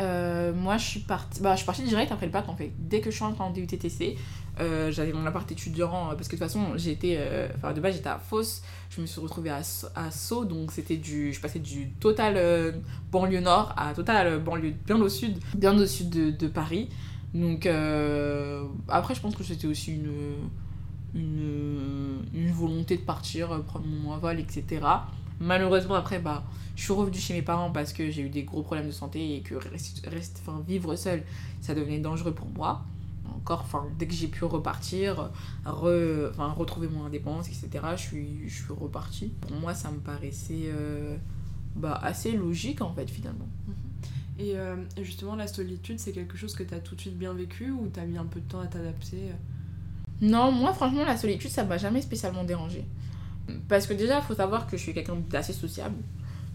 Euh, 0.00 0.52
moi, 0.54 0.76
je 0.76 0.84
suis 0.84 1.00
partie. 1.00 1.40
Bah, 1.40 1.52
je 1.52 1.58
suis 1.58 1.66
partie 1.66 1.82
direct 1.82 2.12
après 2.12 2.26
le 2.26 2.32
bac 2.32 2.48
en 2.48 2.56
fait. 2.56 2.72
Dès 2.78 3.00
que 3.00 3.10
je 3.10 3.16
suis 3.16 3.24
entrée 3.24 3.42
en 3.42 3.50
DUTTC, 3.50 4.16
euh, 4.60 4.90
j'avais 4.90 5.12
mon 5.12 5.24
appart 5.26 5.50
étudiant 5.50 6.10
euh, 6.10 6.14
parce 6.14 6.28
que 6.28 6.36
de 6.36 6.40
toute 6.40 6.48
façon, 6.48 6.76
j'étais. 6.76 7.16
euh, 7.18 7.48
Enfin, 7.56 7.72
de 7.72 7.80
base, 7.80 7.94
j'étais 7.94 8.08
à 8.08 8.18
Fos. 8.18 8.62
Je 8.90 9.00
me 9.00 9.06
suis 9.06 9.20
retrouvée 9.20 9.50
à, 9.50 9.60
à 9.94 10.10
Sceaux, 10.10 10.44
donc 10.44 10.72
c'était 10.72 10.96
du. 10.96 11.32
Je 11.32 11.40
passais 11.40 11.58
du 11.60 11.90
total 12.00 12.74
banlieue 13.12 13.40
nord 13.40 13.74
à 13.76 13.92
total 13.94 14.40
banlieue 14.42 14.74
bien 14.86 15.00
au 15.00 15.08
sud, 15.08 15.38
bien 15.56 15.76
au 15.78 15.86
sud 15.86 16.10
de, 16.10 16.30
de 16.30 16.46
Paris. 16.48 16.88
Donc, 17.34 17.66
après, 18.88 19.14
je 19.14 19.20
pense 19.20 19.36
que 19.36 19.44
c'était 19.44 19.66
aussi 19.66 19.92
une. 19.94 20.10
Une, 21.14 22.22
une 22.34 22.50
volonté 22.52 22.96
de 22.98 23.02
partir, 23.02 23.62
prendre 23.64 23.86
mon 23.86 24.12
envol, 24.12 24.38
etc. 24.38 24.82
Malheureusement, 25.40 25.94
après, 25.94 26.18
bah, 26.18 26.44
je 26.76 26.82
suis 26.84 26.92
revenue 26.92 27.16
chez 27.18 27.32
mes 27.32 27.40
parents 27.42 27.70
parce 27.70 27.94
que 27.94 28.10
j'ai 28.10 28.22
eu 28.22 28.28
des 28.28 28.42
gros 28.42 28.62
problèmes 28.62 28.86
de 28.86 28.92
santé 28.92 29.36
et 29.36 29.40
que 29.40 29.54
reste, 29.54 30.42
vivre 30.66 30.94
seule, 30.96 31.22
ça 31.62 31.74
devenait 31.74 31.98
dangereux 31.98 32.32
pour 32.34 32.46
moi. 32.48 32.84
Encore, 33.36 33.60
enfin, 33.60 33.86
dès 33.98 34.06
que 34.06 34.14
j'ai 34.14 34.28
pu 34.28 34.44
repartir, 34.44 35.30
re- 35.64 36.30
enfin, 36.30 36.48
retrouver 36.52 36.88
mon 36.88 37.04
indépendance, 37.04 37.48
etc., 37.48 37.68
je 37.96 38.02
suis, 38.02 38.48
je 38.48 38.54
suis 38.54 38.72
repartie. 38.72 39.28
Pour 39.40 39.52
moi, 39.52 39.74
ça 39.74 39.90
me 39.90 39.98
paraissait 39.98 40.64
euh, 40.66 41.16
bah, 41.76 41.98
assez 42.02 42.32
logique, 42.32 42.80
en 42.82 42.92
fait, 42.92 43.08
finalement. 43.08 43.48
Et 44.38 44.56
euh, 44.56 44.76
justement, 45.02 45.34
la 45.36 45.46
solitude, 45.46 45.98
c'est 45.98 46.12
quelque 46.12 46.36
chose 46.36 46.54
que 46.54 46.62
tu 46.62 46.74
as 46.74 46.80
tout 46.80 46.94
de 46.94 47.00
suite 47.00 47.18
bien 47.18 47.32
vécu 47.32 47.70
ou 47.70 47.88
tu 47.92 47.98
as 48.00 48.06
mis 48.06 48.18
un 48.18 48.26
peu 48.26 48.40
de 48.40 48.48
temps 48.48 48.60
à 48.60 48.66
t'adapter 48.66 49.32
Non, 50.20 50.52
moi, 50.52 50.72
franchement, 50.72 51.04
la 51.04 51.16
solitude, 51.16 51.50
ça 51.50 51.64
m'a 51.64 51.78
jamais 51.78 52.02
spécialement 52.02 52.44
dérangée. 52.44 52.84
Parce 53.68 53.86
que 53.86 53.94
déjà, 53.94 54.18
il 54.18 54.22
faut 54.22 54.34
savoir 54.34 54.66
que 54.66 54.76
je 54.76 54.82
suis 54.82 54.94
quelqu'un 54.94 55.16
d'assez 55.30 55.52
sociable. 55.52 55.96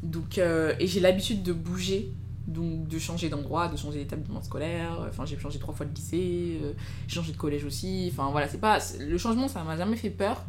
Donc, 0.01 0.37
et 0.37 0.87
j'ai 0.87 0.99
l'habitude 0.99 1.43
de 1.43 1.53
bouger 1.53 2.11
donc 2.47 2.87
de 2.87 2.99
changer 2.99 3.29
d'endroit, 3.29 3.67
de 3.67 3.77
changer 3.77 3.99
d'établissement 3.99 4.41
scolaire. 4.41 4.99
Enfin, 5.07 5.25
j'ai 5.25 5.39
changé 5.39 5.59
trois 5.59 5.73
fois 5.73 5.85
de 5.85 5.93
lycée, 5.93 6.59
euh, 6.61 6.73
j'ai 7.07 7.15
changé 7.15 7.31
de 7.31 7.37
collège 7.37 7.63
aussi. 7.63 8.09
Enfin, 8.11 8.29
voilà, 8.31 8.47
c'est 8.47 8.59
pas. 8.59 8.79
Le 8.99 9.17
changement, 9.17 9.47
ça 9.47 9.63
m'a 9.63 9.77
jamais 9.77 9.95
fait 9.95 10.09
peur. 10.09 10.43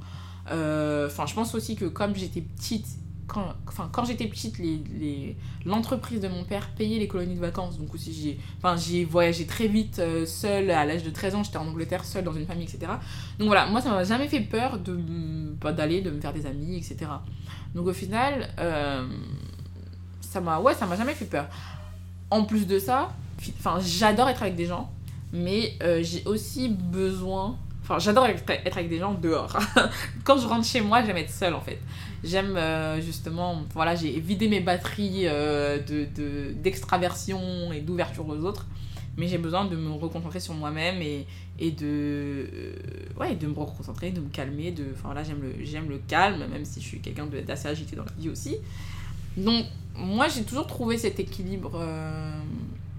Euh, 0.51 1.07
enfin, 1.07 1.27
je 1.27 1.35
pense 1.35 1.55
aussi 1.55 1.77
que 1.77 1.85
comme 1.85 2.15
j'étais 2.17 2.41
petite, 2.41 2.87
quand, 3.27 3.55
quand 3.93 4.05
j'étais 4.05 4.27
petite, 4.27 4.61
l'entreprise 5.65 6.21
les, 6.21 6.29
de 6.29 6.35
mon 6.35 6.45
père 6.45 6.69
payait 6.71 6.99
les 6.99 7.09
colonies 7.09 7.37
de 7.37 7.41
vacances. 7.41 7.79
Donc 7.79 7.95
aussi, 7.95 8.39
j'ai 8.77 9.05
voyagé 9.05 9.47
très 9.47 9.69
vite 9.69 10.01
euh, 10.01 10.27
seule. 10.27 10.71
À 10.71 10.85
l'âge 10.85 11.05
de 11.05 11.11
13 11.11 11.37
ans, 11.37 11.43
j'étais 11.45 11.59
en 11.59 11.69
Angleterre 11.69 12.05
seule 12.05 12.25
dans 12.25 12.35
une 12.35 12.47
famille, 12.47 12.65
etc. 12.65 12.93
Donc 13.39 13.47
voilà, 13.47 13.67
moi, 13.67 13.81
ça 13.81 13.91
m'a 13.91 14.05
jamais 14.05 14.29
fait 14.29 14.41
peur 14.41 14.79
d'aller, 14.79 16.03
de 16.03 16.11
me 16.11 16.21
faire 16.21 16.33
des 16.33 16.45
amis, 16.45 16.77
etc. 16.77 17.11
Donc 17.75 17.87
au 17.87 17.93
final, 17.93 18.51
ça 20.21 20.41
m'a 20.41 20.59
ouais, 20.59 20.75
ça 20.75 20.85
m'a 20.87 20.97
jamais 20.97 21.15
fait 21.15 21.27
peur. 21.27 21.47
En 22.31 22.45
plus 22.45 22.67
de 22.67 22.79
ça, 22.79 23.13
enfin, 23.59 23.79
j'adore 23.81 24.29
être 24.29 24.43
avec 24.43 24.57
des 24.57 24.67
gens, 24.67 24.91
mais 25.33 25.75
euh, 25.83 26.03
j'ai 26.03 26.25
aussi 26.25 26.69
besoin. 26.69 27.57
Enfin, 27.83 27.99
j'adore 27.99 28.27
être 28.27 28.77
avec 28.77 28.89
des 28.89 28.99
gens 28.99 29.13
dehors. 29.15 29.59
Quand 30.25 30.39
je 30.39 30.47
rentre 30.47 30.67
chez 30.67 30.81
moi, 30.81 31.05
j'aime 31.05 31.19
être 31.19 31.31
seule 31.31 31.55
en 31.55 31.61
fait. 31.61 31.79
J'aime 32.23 32.57
euh, 32.57 33.01
justement, 33.01 33.63
voilà, 33.75 33.95
j'ai 33.95 34.19
vidé 34.21 34.49
mes 34.49 34.61
batteries 34.61 35.27
euh, 35.27 35.79
de 35.79 36.53
d'extraversion 36.55 37.73
et 37.73 37.81
d'ouverture 37.81 38.27
aux 38.27 38.39
autres, 38.39 38.67
mais 39.19 39.29
j'ai 39.29 39.37
besoin 39.37 39.67
de 39.67 39.77
me 39.77 39.91
reconcentrer 39.93 40.41
sur 40.41 40.55
moi-même 40.55 41.03
et, 41.03 41.27
et 41.59 41.71
de 41.71 42.49
ouais 43.21 43.35
de 43.37 43.47
me 43.47 43.55
reconcentrer 43.55 44.11
de 44.11 44.21
me 44.21 44.29
calmer 44.29 44.73
de 44.73 44.87
enfin 44.93 45.05
voilà 45.05 45.23
j'aime 45.23 45.41
le 45.41 45.89
le 45.89 46.01
calme 46.09 46.45
même 46.51 46.65
si 46.65 46.81
je 46.81 46.87
suis 46.87 47.01
quelqu'un 47.01 47.27
d'assez 47.27 47.69
agité 47.69 47.95
dans 47.95 48.05
la 48.05 48.13
vie 48.19 48.29
aussi 48.29 48.57
donc 49.37 49.67
moi 49.97 50.29
j'ai 50.29 50.43
toujours 50.43 50.67
trouvé 50.67 50.99
cet 50.99 51.21
équilibre, 51.21 51.73
euh, 51.77 52.33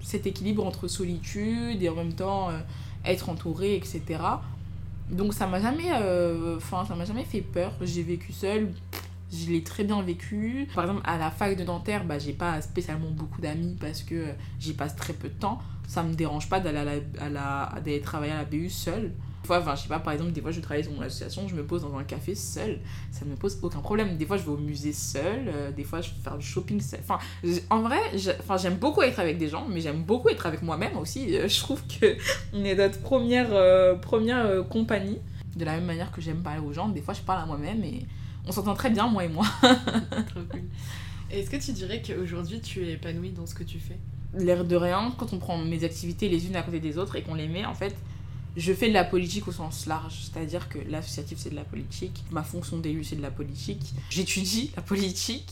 cet 0.01 0.27
équilibre 0.27 0.65
entre 0.65 0.87
solitude 0.87 1.81
et 1.81 1.89
en 1.89 1.95
même 1.95 2.13
temps 2.13 2.49
euh, 2.49 2.59
être 3.05 3.29
entouré, 3.29 3.75
etc. 3.75 4.01
Donc 5.09 5.33
ça 5.33 5.47
m'a 5.47 5.59
jamais, 5.59 5.91
euh, 5.93 6.57
enfin 6.57 6.85
ça 6.85 6.95
m'a 6.95 7.05
jamais 7.05 7.25
fait 7.25 7.41
peur. 7.41 7.73
J'ai 7.81 8.03
vécu 8.03 8.33
seule, 8.33 8.71
je 9.31 9.51
l'ai 9.51 9.63
très 9.63 9.83
bien 9.83 10.01
vécu. 10.01 10.67
Par 10.73 10.85
exemple 10.85 11.01
à 11.03 11.17
la 11.17 11.31
fac 11.31 11.57
de 11.57 11.63
dentaire, 11.63 12.05
bah 12.05 12.19
j'ai 12.19 12.33
pas 12.33 12.61
spécialement 12.61 13.11
beaucoup 13.11 13.41
d'amis 13.41 13.75
parce 13.79 14.01
que 14.03 14.25
j'y 14.59 14.73
passe 14.73 14.95
très 14.95 15.13
peu 15.13 15.29
de 15.29 15.33
temps. 15.33 15.59
Ça 15.87 16.01
me 16.01 16.13
dérange 16.15 16.49
pas 16.49 16.59
d'aller 16.59 17.03
à 17.19 17.81
travailler 18.01 18.31
à 18.31 18.37
la 18.37 18.45
BU 18.45 18.69
seule 18.69 19.11
fois, 19.45 19.59
enfin, 19.59 19.75
je 19.75 19.83
sais 19.83 19.87
pas, 19.87 19.99
par 19.99 20.13
exemple, 20.13 20.31
des 20.31 20.41
fois, 20.41 20.51
je 20.51 20.59
travaille 20.59 20.83
sur 20.83 20.93
mon 20.93 21.01
association, 21.01 21.47
je 21.47 21.55
me 21.55 21.63
pose 21.63 21.83
dans 21.83 21.95
un 21.97 22.03
café 22.03 22.35
seul, 22.35 22.79
ça 23.11 23.25
me 23.25 23.35
pose 23.35 23.57
aucun 23.61 23.79
problème. 23.79 24.17
Des 24.17 24.25
fois, 24.25 24.37
je 24.37 24.43
vais 24.43 24.49
au 24.49 24.57
musée 24.57 24.93
seul, 24.93 25.47
euh, 25.47 25.71
des 25.71 25.83
fois, 25.83 26.01
je 26.01 26.09
vais 26.09 26.21
faire 26.23 26.37
du 26.37 26.45
shopping 26.45 26.81
seul. 26.81 26.99
Enfin, 27.03 27.19
en 27.69 27.81
vrai, 27.81 27.99
j'aime 28.57 28.75
beaucoup 28.75 29.01
être 29.01 29.19
avec 29.19 29.37
des 29.37 29.47
gens, 29.47 29.65
mais 29.69 29.81
j'aime 29.81 30.03
beaucoup 30.03 30.29
être 30.29 30.45
avec 30.45 30.61
moi-même 30.61 30.97
aussi. 30.97 31.37
Euh, 31.37 31.47
je 31.47 31.59
trouve 31.59 31.81
que 31.87 32.17
on 32.53 32.63
est 32.63 32.75
notre 32.75 32.99
première, 32.99 33.53
euh, 33.53 33.95
première 33.95 34.67
compagnie. 34.67 35.19
De 35.55 35.63
la 35.63 35.75
même 35.75 35.85
manière 35.85 36.11
que 36.11 36.19
j'aime 36.19 36.41
parler 36.41 36.59
aux 36.59 36.73
gens, 36.73 36.89
des 36.89 37.01
fois, 37.01 37.13
je 37.13 37.21
parle 37.21 37.43
à 37.43 37.45
moi-même 37.45 37.81
et 37.83 38.05
on 38.45 38.51
s'entend 38.51 38.73
très 38.73 38.89
bien, 38.89 39.07
moi 39.07 39.23
et 39.23 39.29
moi. 39.29 39.45
Trop 39.61 40.41
cool. 40.51 40.63
Est-ce 41.31 41.49
que 41.49 41.57
tu 41.57 41.71
dirais 41.71 42.01
qu'aujourd'hui, 42.05 42.61
tu 42.61 42.85
es 42.85 42.93
épanouie 42.93 43.31
dans 43.31 43.45
ce 43.45 43.55
que 43.55 43.63
tu 43.63 43.79
fais? 43.79 43.97
L'air 44.33 44.65
de 44.65 44.75
rien, 44.75 45.13
quand 45.17 45.33
on 45.33 45.39
prend 45.39 45.57
mes 45.57 45.83
activités 45.83 46.29
les 46.29 46.47
unes 46.47 46.55
à 46.55 46.61
côté 46.61 46.79
des 46.79 46.97
autres 46.97 47.15
et 47.15 47.23
qu'on 47.23 47.35
les 47.35 47.47
met, 47.47 47.65
en 47.65 47.73
fait, 47.73 47.95
je 48.57 48.73
fais 48.73 48.87
de 48.87 48.93
la 48.93 49.03
politique 49.03 49.47
au 49.47 49.51
sens 49.51 49.85
large, 49.85 50.21
c'est-à-dire 50.23 50.69
que 50.69 50.79
l'associatif 50.89 51.37
c'est 51.37 51.49
de 51.49 51.55
la 51.55 51.63
politique, 51.63 52.23
ma 52.31 52.43
fonction 52.43 52.77
d'élu 52.77 53.03
c'est 53.03 53.15
de 53.15 53.21
la 53.21 53.31
politique, 53.31 53.93
j'étudie 54.09 54.71
la 54.75 54.81
politique 54.81 55.51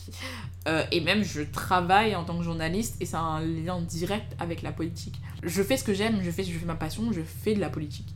euh, 0.68 0.84
et 0.90 1.00
même 1.00 1.22
je 1.22 1.42
travaille 1.42 2.14
en 2.16 2.24
tant 2.24 2.38
que 2.38 2.44
journaliste 2.44 2.96
et 3.00 3.06
c'est 3.06 3.16
un 3.16 3.40
lien 3.40 3.80
direct 3.80 4.34
avec 4.38 4.62
la 4.62 4.72
politique. 4.72 5.20
Je 5.42 5.62
fais 5.62 5.76
ce 5.76 5.84
que 5.84 5.94
j'aime, 5.94 6.20
je 6.22 6.30
fais, 6.30 6.44
je 6.44 6.58
fais 6.58 6.66
ma 6.66 6.76
passion, 6.76 7.12
je 7.12 7.22
fais 7.22 7.54
de 7.54 7.60
la 7.60 7.68
politique. 7.68 8.14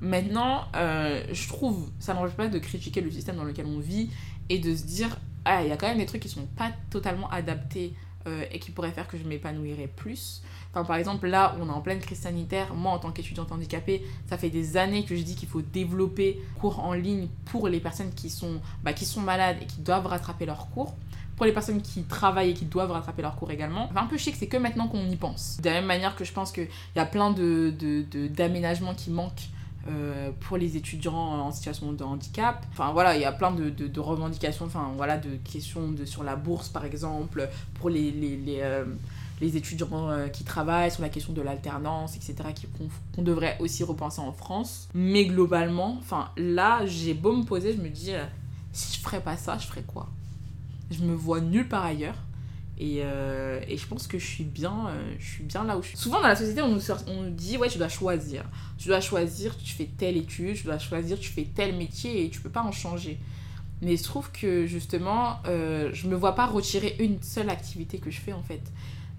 Maintenant, 0.00 0.64
euh, 0.76 1.22
je 1.30 1.48
trouve, 1.48 1.90
ça 1.98 2.14
n'empêche 2.14 2.32
pas 2.32 2.48
de 2.48 2.58
critiquer 2.58 3.02
le 3.02 3.10
système 3.10 3.36
dans 3.36 3.44
lequel 3.44 3.66
on 3.66 3.78
vit 3.78 4.08
et 4.48 4.58
de 4.58 4.74
se 4.74 4.84
dire, 4.84 5.18
ah, 5.44 5.62
il 5.62 5.68
y 5.68 5.72
a 5.72 5.76
quand 5.76 5.88
même 5.88 5.98
des 5.98 6.06
trucs 6.06 6.22
qui 6.22 6.30
sont 6.30 6.46
pas 6.56 6.72
totalement 6.88 7.28
adaptés 7.30 7.94
euh, 8.26 8.44
et 8.50 8.58
qui 8.58 8.70
pourraient 8.70 8.92
faire 8.92 9.08
que 9.08 9.18
je 9.18 9.24
m'épanouirais 9.24 9.88
plus. 9.88 10.42
Enfin, 10.72 10.84
par 10.84 10.96
exemple, 10.96 11.26
là, 11.26 11.56
on 11.60 11.68
est 11.68 11.72
en 11.72 11.80
pleine 11.80 11.98
crise 11.98 12.20
sanitaire. 12.20 12.74
Moi, 12.74 12.92
en 12.92 12.98
tant 12.98 13.10
qu'étudiante 13.10 13.50
handicapée, 13.50 14.04
ça 14.28 14.38
fait 14.38 14.50
des 14.50 14.76
années 14.76 15.04
que 15.04 15.16
je 15.16 15.22
dis 15.22 15.34
qu'il 15.34 15.48
faut 15.48 15.62
développer 15.62 16.40
cours 16.60 16.78
en 16.80 16.92
ligne 16.92 17.26
pour 17.46 17.68
les 17.68 17.80
personnes 17.80 18.12
qui 18.14 18.30
sont, 18.30 18.60
bah, 18.84 18.92
qui 18.92 19.04
sont 19.04 19.20
malades 19.20 19.56
et 19.60 19.66
qui 19.66 19.80
doivent 19.80 20.06
rattraper 20.06 20.46
leurs 20.46 20.70
cours 20.70 20.94
pour 21.40 21.46
les 21.46 21.52
personnes 21.52 21.80
qui 21.80 22.02
travaillent 22.02 22.50
et 22.50 22.54
qui 22.54 22.66
doivent 22.66 22.90
rattraper 22.90 23.22
leurs 23.22 23.34
cours 23.34 23.50
également. 23.50 23.88
Enfin, 23.90 24.02
un 24.02 24.06
peu 24.06 24.18
chic, 24.18 24.36
c'est 24.36 24.46
que 24.46 24.58
maintenant 24.58 24.88
qu'on 24.88 25.08
y 25.08 25.16
pense. 25.16 25.58
De 25.62 25.70
la 25.70 25.76
même 25.76 25.86
manière 25.86 26.14
que 26.14 26.22
je 26.22 26.32
pense 26.34 26.52
qu'il 26.52 26.68
y 26.94 26.98
a 26.98 27.06
plein 27.06 27.30
de, 27.30 27.72
d'aménagements 28.28 28.94
qui 28.94 29.10
manquent 29.10 29.48
euh, 29.88 30.30
pour 30.40 30.58
les 30.58 30.76
étudiants 30.76 31.14
en 31.14 31.50
situation 31.50 31.92
de 31.92 32.04
handicap. 32.04 32.62
Enfin 32.72 32.92
voilà, 32.92 33.16
il 33.16 33.22
y 33.22 33.24
a 33.24 33.32
plein 33.32 33.52
de, 33.52 33.70
de, 33.70 34.00
revendications, 34.00 34.66
enfin 34.66 34.92
voilà, 34.96 35.16
de 35.16 35.30
questions 35.50 35.90
de, 35.90 36.04
sur 36.04 36.22
la 36.22 36.36
bourse 36.36 36.68
par 36.68 36.84
exemple, 36.84 37.48
pour 37.72 37.88
les, 37.88 38.10
les, 38.10 38.36
les, 38.36 38.60
euh, 38.60 38.84
les 39.40 39.56
étudiants 39.56 40.10
euh, 40.10 40.28
qui 40.28 40.44
travaillent, 40.44 40.90
sur 40.90 41.02
la 41.02 41.08
question 41.08 41.32
de 41.32 41.42
l'alternance, 41.42 42.16
etc., 42.16 42.34
qu'on 43.14 43.22
devrait 43.22 43.56
aussi 43.60 43.82
repenser 43.84 44.20
en 44.20 44.32
France. 44.32 44.88
Mais 44.94 45.24
globalement, 45.24 45.96
enfin 45.98 46.30
là, 46.36 46.84
j'ai 46.86 47.14
beau 47.14 47.34
me 47.34 47.44
poser, 47.44 47.74
je 47.74 47.80
me 47.80 47.88
dis, 47.88 48.12
euh, 48.12 48.24
si 48.72 48.96
je 48.96 49.02
ferais 49.02 49.20
pas 49.20 49.36
ça, 49.36 49.56
je 49.58 49.66
ferais 49.66 49.82
quoi? 49.82 50.08
Je 50.90 51.02
me 51.02 51.14
vois 51.14 51.40
nulle 51.40 51.68
part 51.68 51.84
ailleurs. 51.84 52.16
Et, 52.78 53.00
euh, 53.02 53.60
et, 53.68 53.76
je 53.76 53.86
pense 53.86 54.06
que 54.06 54.18
je 54.18 54.26
suis 54.26 54.44
bien 54.44 54.88
je 55.18 55.26
suis 55.26 55.44
bien 55.44 55.64
là 55.64 55.76
où 55.76 55.82
je 55.82 55.88
suis. 55.88 55.98
Souvent 55.98 56.22
dans 56.22 56.28
la 56.28 56.36
société, 56.36 56.62
on 56.62 56.68
nous, 56.68 56.80
on 57.08 57.24
nous 57.24 57.30
dit 57.30 57.58
ouais, 57.58 57.68
tu 57.68 57.76
dois 57.76 57.90
choisir. 57.90 58.42
Tu 58.78 58.88
dois 58.88 59.02
choisir, 59.02 59.54
tu 59.58 59.74
fais 59.74 59.90
telle 59.98 60.16
étude, 60.16 60.56
tu 60.56 60.64
dois 60.64 60.78
choisir, 60.78 61.18
tu 61.18 61.28
fais 61.28 61.46
tel 61.54 61.76
métier 61.76 62.24
et 62.24 62.30
tu 62.30 62.40
peux 62.40 62.48
pas 62.48 62.62
en 62.62 62.72
changer. 62.72 63.18
Mais 63.82 63.98
je 63.98 64.02
trouve 64.02 64.32
que 64.32 64.64
justement, 64.64 65.40
je 65.44 66.08
me 66.08 66.16
vois 66.16 66.34
pas 66.34 66.46
retirer 66.46 66.96
une 67.00 67.22
seule 67.22 67.50
activité 67.50 67.98
que 67.98 68.10
je 68.10 68.18
fais 68.18 68.32
en 68.32 68.42
fait. 68.42 68.62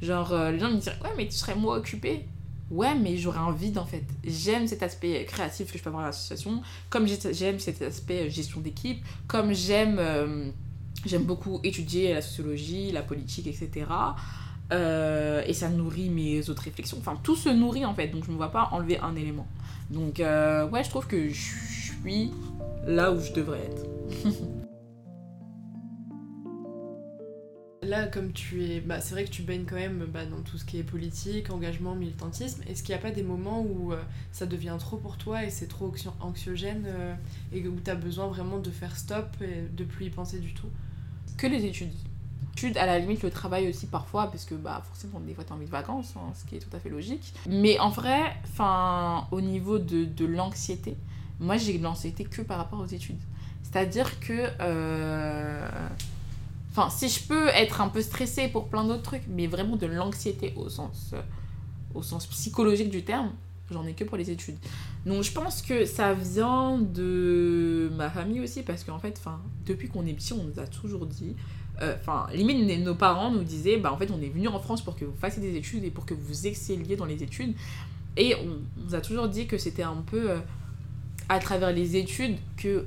Genre, 0.01 0.33
euh, 0.33 0.51
les 0.51 0.59
gens 0.59 0.69
me 0.69 0.77
disent 0.77 0.93
Ouais, 1.03 1.11
mais 1.17 1.27
tu 1.27 1.35
serais 1.35 1.55
moins 1.55 1.77
occupé. 1.77 2.25
Ouais, 2.69 2.95
mais 2.95 3.17
j'aurais 3.17 3.39
un 3.39 3.51
vide 3.51 3.77
en 3.77 3.85
fait. 3.85 4.03
J'aime 4.23 4.65
cet 4.65 4.81
aspect 4.81 5.25
créatif 5.25 5.71
que 5.71 5.77
je 5.77 5.83
peux 5.83 5.89
avoir 5.89 6.03
à 6.03 6.07
l'association, 6.07 6.61
comme 6.89 7.05
j'aime 7.05 7.59
cet 7.59 7.81
aspect 7.81 8.27
euh, 8.27 8.29
gestion 8.29 8.61
d'équipe, 8.61 9.03
comme 9.27 9.53
j'aime 9.53 9.97
euh, 9.99 10.49
j'aime 11.05 11.23
beaucoup 11.23 11.59
étudier 11.63 12.13
la 12.13 12.21
sociologie, 12.21 12.91
la 12.91 13.01
politique, 13.01 13.47
etc. 13.47 13.85
et 14.71 15.53
ça 15.53 15.67
nourrit 15.69 16.09
mes 16.09 16.49
autres 16.49 16.63
réflexions. 16.63 16.97
Enfin, 16.99 17.19
tout 17.21 17.35
se 17.35 17.49
nourrit 17.49 17.83
en 17.83 17.93
fait, 17.93 18.07
donc 18.07 18.23
je 18.23 18.29
ne 18.29 18.33
me 18.33 18.37
vois 18.37 18.51
pas 18.51 18.69
enlever 18.71 18.99
un 18.99 19.15
élément. 19.15 19.47
Donc, 19.89 20.19
ouais, 20.19 20.83
je 20.83 20.89
trouve 20.89 21.07
que 21.07 21.27
je 21.27 21.33
suis 21.33 22.31
là 22.87 23.11
où 23.11 23.19
je 23.19 23.33
devrais 23.33 23.59
être. 23.59 23.85
là, 27.91 28.07
comme 28.07 28.31
tu 28.31 28.63
es. 28.63 28.79
Bah, 28.79 29.01
c'est 29.01 29.13
vrai 29.13 29.25
que 29.25 29.29
tu 29.29 29.43
baignes 29.43 29.65
quand 29.69 29.75
même 29.75 30.05
bah, 30.11 30.25
dans 30.25 30.41
tout 30.41 30.57
ce 30.57 30.65
qui 30.65 30.79
est 30.79 30.83
politique, 30.83 31.51
engagement, 31.51 31.93
militantisme. 31.93 32.63
Est-ce 32.67 32.81
qu'il 32.81 32.95
n'y 32.95 32.99
a 32.99 33.01
pas 33.01 33.11
des 33.11 33.21
moments 33.21 33.61
où 33.61 33.93
euh, 33.93 34.01
ça 34.31 34.47
devient 34.47 34.75
trop 34.79 34.97
pour 34.97 35.17
toi 35.17 35.43
et 35.43 35.51
c'est 35.51 35.67
trop 35.67 35.93
anxiogène 36.21 36.85
euh, 36.87 37.13
et 37.53 37.67
où 37.67 37.79
tu 37.83 37.91
as 37.91 37.95
besoin 37.95 38.27
vraiment 38.27 38.57
de 38.57 38.71
faire 38.71 38.97
stop 38.97 39.27
et 39.41 39.67
de 39.71 39.83
plus 39.83 40.05
y 40.05 40.09
penser 40.09 40.39
du 40.39 40.53
tout? 40.53 40.69
Que 41.37 41.45
les 41.45 41.65
études. 41.65 41.91
Études, 42.53 42.77
à 42.77 42.85
la 42.85 42.97
limite, 42.97 43.23
le 43.23 43.29
travail 43.29 43.67
aussi 43.69 43.85
parfois, 43.85 44.31
parce 44.31 44.45
que 44.45 44.55
bah, 44.55 44.81
forcément, 44.87 45.19
des 45.19 45.33
fois, 45.33 45.43
tu 45.43 45.51
as 45.51 45.55
envie 45.55 45.65
de 45.65 45.71
vacances, 45.71 46.13
hein, 46.15 46.31
ce 46.33 46.45
qui 46.45 46.55
est 46.55 46.59
tout 46.59 46.75
à 46.75 46.79
fait 46.79 46.89
logique. 46.89 47.33
Mais 47.47 47.77
en 47.79 47.89
vrai, 47.89 48.35
au 49.31 49.41
niveau 49.41 49.79
de, 49.79 50.25
l'anxiété, 50.25 50.95
moi, 51.39 51.57
j'ai 51.57 51.77
de 51.77 51.83
l'anxiété 51.83 52.23
que 52.23 52.41
par 52.41 52.57
rapport 52.57 52.79
aux 52.79 52.87
études. 52.87 53.19
C'est-à-dire 53.63 54.19
que. 54.21 54.47
Euh 54.61 55.67
Enfin, 56.71 56.89
si 56.89 57.09
je 57.09 57.21
peux 57.27 57.47
être 57.49 57.81
un 57.81 57.89
peu 57.89 58.01
stressée 58.01 58.47
pour 58.47 58.69
plein 58.69 58.85
d'autres 58.85 59.01
trucs, 59.01 59.23
mais 59.27 59.47
vraiment 59.47 59.75
de 59.75 59.87
l'anxiété 59.87 60.53
au 60.55 60.69
sens, 60.69 61.11
euh, 61.13 61.21
au 61.93 62.01
sens 62.01 62.25
psychologique 62.27 62.89
du 62.89 63.03
terme, 63.03 63.31
j'en 63.69 63.85
ai 63.85 63.93
que 63.93 64.05
pour 64.05 64.15
les 64.15 64.31
études. 64.31 64.55
Donc 65.05 65.23
je 65.23 65.31
pense 65.33 65.61
que 65.61 65.85
ça 65.85 66.13
vient 66.13 66.77
de 66.79 67.91
ma 67.95 68.09
famille 68.09 68.39
aussi, 68.39 68.63
parce 68.63 68.85
qu'en 68.85 68.99
fait, 68.99 69.15
enfin, 69.17 69.41
depuis 69.65 69.89
qu'on 69.89 70.05
est 70.05 70.13
petit, 70.13 70.31
on 70.31 70.43
nous 70.43 70.59
a 70.59 70.67
toujours 70.67 71.05
dit, 71.05 71.35
euh, 71.81 71.95
enfin, 71.99 72.27
limite 72.33 72.79
nos 72.85 72.95
parents 72.95 73.31
nous 73.31 73.43
disaient, 73.43 73.75
bah 73.75 73.91
en 73.91 73.97
fait, 73.97 74.09
on 74.09 74.21
est 74.21 74.29
venu 74.29 74.47
en 74.47 74.59
France 74.59 74.81
pour 74.81 74.95
que 74.95 75.03
vous 75.03 75.15
fassiez 75.19 75.41
des 75.41 75.57
études 75.57 75.83
et 75.83 75.91
pour 75.91 76.05
que 76.05 76.13
vous 76.13 76.47
excelliez 76.47 76.95
dans 76.95 77.05
les 77.05 77.21
études. 77.21 77.53
Et 78.15 78.35
on, 78.35 78.59
nous 78.85 78.95
a 78.95 79.01
toujours 79.01 79.27
dit 79.27 79.45
que 79.45 79.57
c'était 79.57 79.83
un 79.83 80.03
peu 80.05 80.31
euh, 80.31 80.39
à 81.27 81.39
travers 81.39 81.73
les 81.73 81.97
études 81.97 82.37
que 82.55 82.85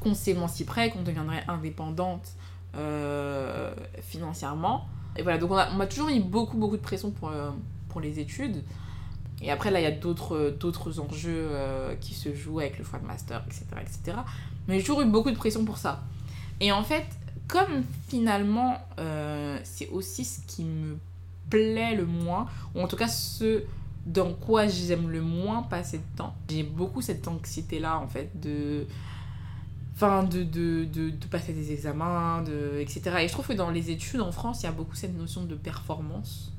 qu'on 0.00 0.14
s'émanciperait, 0.14 0.90
qu'on 0.90 1.02
deviendrait 1.02 1.44
indépendante 1.48 2.32
euh, 2.76 3.72
financièrement. 4.00 4.88
Et 5.16 5.22
voilà, 5.22 5.38
donc 5.38 5.50
on 5.50 5.76
m'a 5.76 5.86
toujours 5.86 6.08
mis 6.08 6.20
beaucoup, 6.20 6.56
beaucoup 6.56 6.76
de 6.76 6.82
pression 6.82 7.10
pour, 7.10 7.28
euh, 7.28 7.50
pour 7.88 8.00
les 8.00 8.18
études. 8.18 8.62
Et 9.42 9.50
après, 9.50 9.70
là, 9.70 9.80
il 9.80 9.84
y 9.84 9.86
a 9.86 9.90
d'autres, 9.90 11.00
enjeux 11.00 11.48
euh, 11.50 11.94
qui 11.96 12.14
se 12.14 12.34
jouent 12.34 12.60
avec 12.60 12.78
le 12.78 12.84
choix 12.84 12.98
de 12.98 13.06
master, 13.06 13.42
etc. 13.46 13.64
etc. 13.80 14.18
Mais 14.68 14.78
j'ai 14.78 14.84
toujours 14.84 15.02
eu 15.02 15.06
beaucoup 15.06 15.30
de 15.30 15.36
pression 15.36 15.64
pour 15.64 15.78
ça. 15.78 16.02
Et 16.60 16.72
en 16.72 16.82
fait, 16.82 17.06
comme 17.48 17.84
finalement, 18.08 18.78
c'est 19.64 19.88
aussi 19.88 20.24
ce 20.24 20.40
qui 20.46 20.64
me 20.64 20.98
plaît 21.48 21.96
le 21.96 22.06
moins, 22.06 22.46
ou 22.74 22.80
en 22.80 22.86
tout 22.86 22.96
cas 22.96 23.08
ce 23.08 23.64
dans 24.06 24.32
quoi 24.32 24.66
j'aime 24.66 25.10
le 25.10 25.20
moins 25.20 25.62
passer 25.62 25.98
de 25.98 26.16
temps. 26.16 26.34
J'ai 26.48 26.62
beaucoup 26.62 27.02
cette 27.02 27.26
anxiété-là, 27.28 27.98
en 27.98 28.08
fait, 28.08 28.30
de... 28.40 28.86
Enfin, 30.02 30.22
de, 30.22 30.44
de, 30.44 30.86
de, 30.86 31.26
passer 31.30 31.52
des 31.52 31.72
examens, 31.72 32.42
de, 32.42 32.78
etc. 32.80 33.02
Et 33.20 33.28
je 33.28 33.32
trouve 33.32 33.46
que 33.46 33.52
dans 33.52 33.68
les 33.68 33.90
études 33.90 34.22
en 34.22 34.32
France, 34.32 34.62
il 34.62 34.64
y 34.64 34.68
a 34.68 34.72
beaucoup 34.72 34.94
cette 34.94 35.14
notion 35.14 35.44
de 35.44 35.54
performance. 35.54 36.52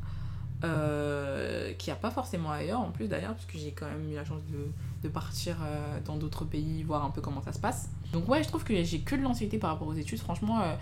Euh, 0.63 1.73
qu'il 1.73 1.91
n'y 1.91 1.97
a 1.97 1.99
pas 1.99 2.11
forcément 2.11 2.51
ailleurs 2.51 2.81
en 2.81 2.91
plus 2.91 3.07
d'ailleurs, 3.07 3.33
parce 3.33 3.47
que 3.47 3.57
j'ai 3.57 3.71
quand 3.71 3.87
même 3.87 4.11
eu 4.11 4.13
la 4.13 4.23
chance 4.23 4.43
de, 4.51 4.67
de 5.01 5.11
partir 5.11 5.57
euh, 5.63 5.97
dans 6.05 6.17
d'autres 6.17 6.45
pays, 6.45 6.83
voir 6.83 7.03
un 7.03 7.09
peu 7.09 7.19
comment 7.19 7.41
ça 7.41 7.51
se 7.51 7.57
passe. 7.57 7.89
Donc 8.13 8.29
ouais, 8.29 8.43
je 8.43 8.47
trouve 8.47 8.63
que 8.63 8.83
j'ai 8.83 8.99
que 8.99 9.15
de 9.15 9.23
l'anxiété 9.23 9.57
par 9.57 9.71
rapport 9.71 9.87
aux 9.87 9.95
études. 9.95 10.19
Franchement, 10.19 10.61
euh, 10.61 10.75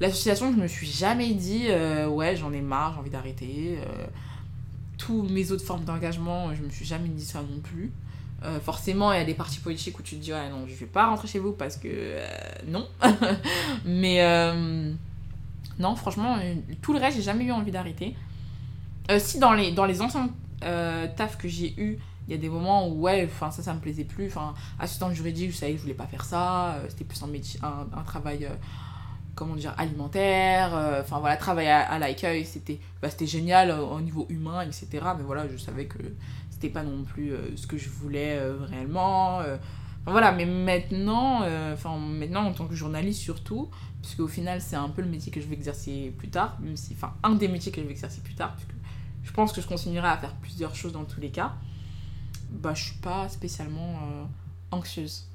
l'association, 0.00 0.52
je 0.52 0.60
me 0.60 0.66
suis 0.66 0.86
jamais 0.86 1.32
dit, 1.32 1.68
euh, 1.68 2.06
ouais, 2.06 2.36
j'en 2.36 2.52
ai 2.52 2.60
marre, 2.60 2.92
j'ai 2.94 3.00
envie 3.00 3.10
d'arrêter. 3.10 3.78
Euh, 3.78 4.06
tous 4.98 5.22
mes 5.22 5.50
autres 5.52 5.64
formes 5.64 5.84
d'engagement, 5.84 6.54
je 6.54 6.62
me 6.62 6.68
suis 6.68 6.84
jamais 6.84 7.08
dit 7.08 7.24
ça 7.24 7.40
non 7.40 7.60
plus. 7.60 7.92
Euh, 8.44 8.60
forcément, 8.60 9.12
il 9.12 9.18
y 9.18 9.22
a 9.22 9.24
des 9.24 9.34
partis 9.34 9.58
politiques 9.58 9.98
où 9.98 10.02
tu 10.02 10.16
te 10.16 10.20
dis, 10.20 10.30
non, 10.30 10.66
je 10.66 10.74
vais 10.74 10.86
pas 10.86 11.06
rentrer 11.06 11.28
chez 11.28 11.38
vous 11.38 11.52
parce 11.52 11.76
que 11.76 11.88
euh, 11.90 12.26
non. 12.68 12.86
Mais 13.86 14.22
euh, 14.22 14.92
non, 15.78 15.96
franchement, 15.96 16.38
tout 16.82 16.92
le 16.92 16.98
reste, 16.98 17.16
j'ai 17.16 17.22
jamais 17.22 17.44
eu 17.44 17.52
envie 17.52 17.72
d'arrêter. 17.72 18.14
Si 19.18 19.38
dans 19.38 19.52
les, 19.52 19.72
dans 19.72 19.86
les 19.86 20.00
anciens 20.02 20.30
tafs 20.60 21.38
que 21.38 21.48
j'ai 21.48 21.74
eu, 21.78 21.98
il 22.26 22.32
y 22.32 22.34
a 22.34 22.38
des 22.38 22.48
moments 22.48 22.88
où, 22.88 23.02
ouais, 23.02 23.28
enfin, 23.30 23.50
ça, 23.50 23.62
ça 23.62 23.74
me 23.74 23.80
plaisait 23.80 24.04
plus. 24.04 24.26
Enfin, 24.26 24.54
assistante 24.78 25.12
juridique, 25.12 25.50
je 25.50 25.56
savais 25.56 25.72
que 25.72 25.78
je 25.78 25.82
voulais 25.82 25.94
pas 25.94 26.06
faire 26.06 26.24
ça. 26.24 26.78
C'était 26.88 27.04
plus 27.04 27.22
un, 27.22 27.26
métier, 27.26 27.60
un, 27.62 28.02
travail, 28.02 28.48
comment 29.34 29.56
dire, 29.56 29.74
alimentaire. 29.76 30.72
Enfin, 31.00 31.18
voilà, 31.18 31.36
travailler 31.36 31.70
à, 31.70 31.98
l'accueil, 31.98 32.44
c'était 32.44 32.78
bah, 33.00 33.08
génial 33.22 33.70
au 33.70 34.00
niveau 34.00 34.26
humain, 34.28 34.62
etc. 34.62 34.86
Mais 35.18 35.24
voilà, 35.24 35.48
je 35.48 35.56
savais 35.58 35.86
que 35.86 35.98
c'était 36.64 36.72
pas 36.72 36.82
non 36.82 37.04
plus 37.04 37.32
euh, 37.32 37.56
ce 37.56 37.66
que 37.66 37.76
je 37.76 37.88
voulais 37.88 38.38
euh, 38.38 38.56
réellement. 38.64 39.40
euh. 39.40 39.56
Enfin, 40.02 40.12
voilà, 40.12 40.32
mais 40.32 40.44
maintenant, 40.44 41.40
enfin, 41.72 41.96
maintenant, 41.96 42.44
en 42.44 42.52
tant 42.52 42.66
que 42.66 42.74
journaliste 42.74 43.20
surtout, 43.20 43.70
puisque 44.02 44.20
au 44.20 44.28
final, 44.28 44.60
c'est 44.60 44.76
un 44.76 44.90
peu 44.90 45.00
le 45.00 45.08
métier 45.08 45.32
que 45.32 45.40
je 45.40 45.46
vais 45.46 45.54
exercer 45.54 46.12
plus 46.18 46.28
tard, 46.28 46.58
même 46.60 46.76
si, 46.76 46.92
enfin, 46.92 47.14
un 47.22 47.34
des 47.34 47.48
métiers 47.48 47.72
que 47.72 47.80
je 47.80 47.86
vais 47.86 47.92
exercer 47.92 48.20
plus 48.20 48.34
tard, 48.34 48.54
puisque 48.54 48.74
je 49.22 49.32
pense 49.32 49.52
que 49.52 49.62
je 49.62 49.66
continuerai 49.66 50.08
à 50.08 50.18
faire 50.18 50.34
plusieurs 50.42 50.74
choses 50.76 50.92
dans 50.92 51.04
tous 51.04 51.20
les 51.20 51.30
cas, 51.30 51.54
bah, 52.50 52.74
je 52.74 52.84
suis 52.84 52.98
pas 52.98 53.30
spécialement 53.30 53.98
anxieuse. 54.70 55.26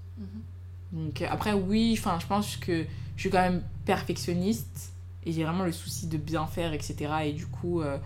Donc 0.91 1.21
euh, 1.21 1.27
après, 1.29 1.53
oui, 1.53 1.95
enfin, 1.97 2.17
je 2.19 2.25
pense 2.27 2.57
que 2.57 2.85
je 3.15 3.19
suis 3.19 3.29
quand 3.29 3.41
même 3.41 3.63
perfectionniste 3.85 4.93
et 5.25 5.31
j'ai 5.31 5.43
vraiment 5.43 5.63
le 5.63 5.71
souci 5.71 6.07
de 6.07 6.17
bien 6.17 6.45
faire, 6.47 6.73
etc. 6.73 6.95
Et 7.25 7.33
du 7.33 7.45
coup, 7.47 7.81
euh, 7.81 7.97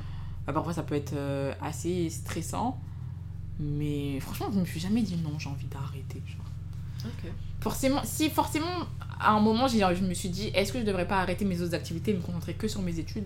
bah, 0.45 0.53
parfois 0.53 0.73
ça 0.73 0.83
peut 0.83 0.95
être 0.95 1.13
euh, 1.13 1.53
assez 1.61 2.09
stressant. 2.09 2.79
Mais 3.59 4.19
franchement, 4.19 4.47
je 4.53 4.59
me 4.59 4.65
suis 4.65 4.79
jamais 4.79 5.01
dit 5.01 5.15
non, 5.17 5.37
j'ai 5.39 5.49
envie 5.49 5.67
d'arrêter. 5.67 6.21
Forcément, 7.59 8.01
si 8.03 8.29
forcément, 8.29 8.65
à 9.19 9.31
un 9.31 9.39
moment, 9.39 9.67
je 9.67 10.03
me 10.03 10.13
suis 10.13 10.29
dit, 10.29 10.47
est-ce 10.53 10.73
que 10.73 10.79
je 10.79 10.83
devrais 10.85 11.07
pas 11.07 11.19
arrêter 11.19 11.45
mes 11.45 11.61
autres 11.61 11.75
activités 11.75 12.11
et 12.11 12.13
me 12.15 12.21
concentrer 12.21 12.53
que 12.55 12.67
sur 12.67 12.81
mes 12.81 12.99
études? 12.99 13.25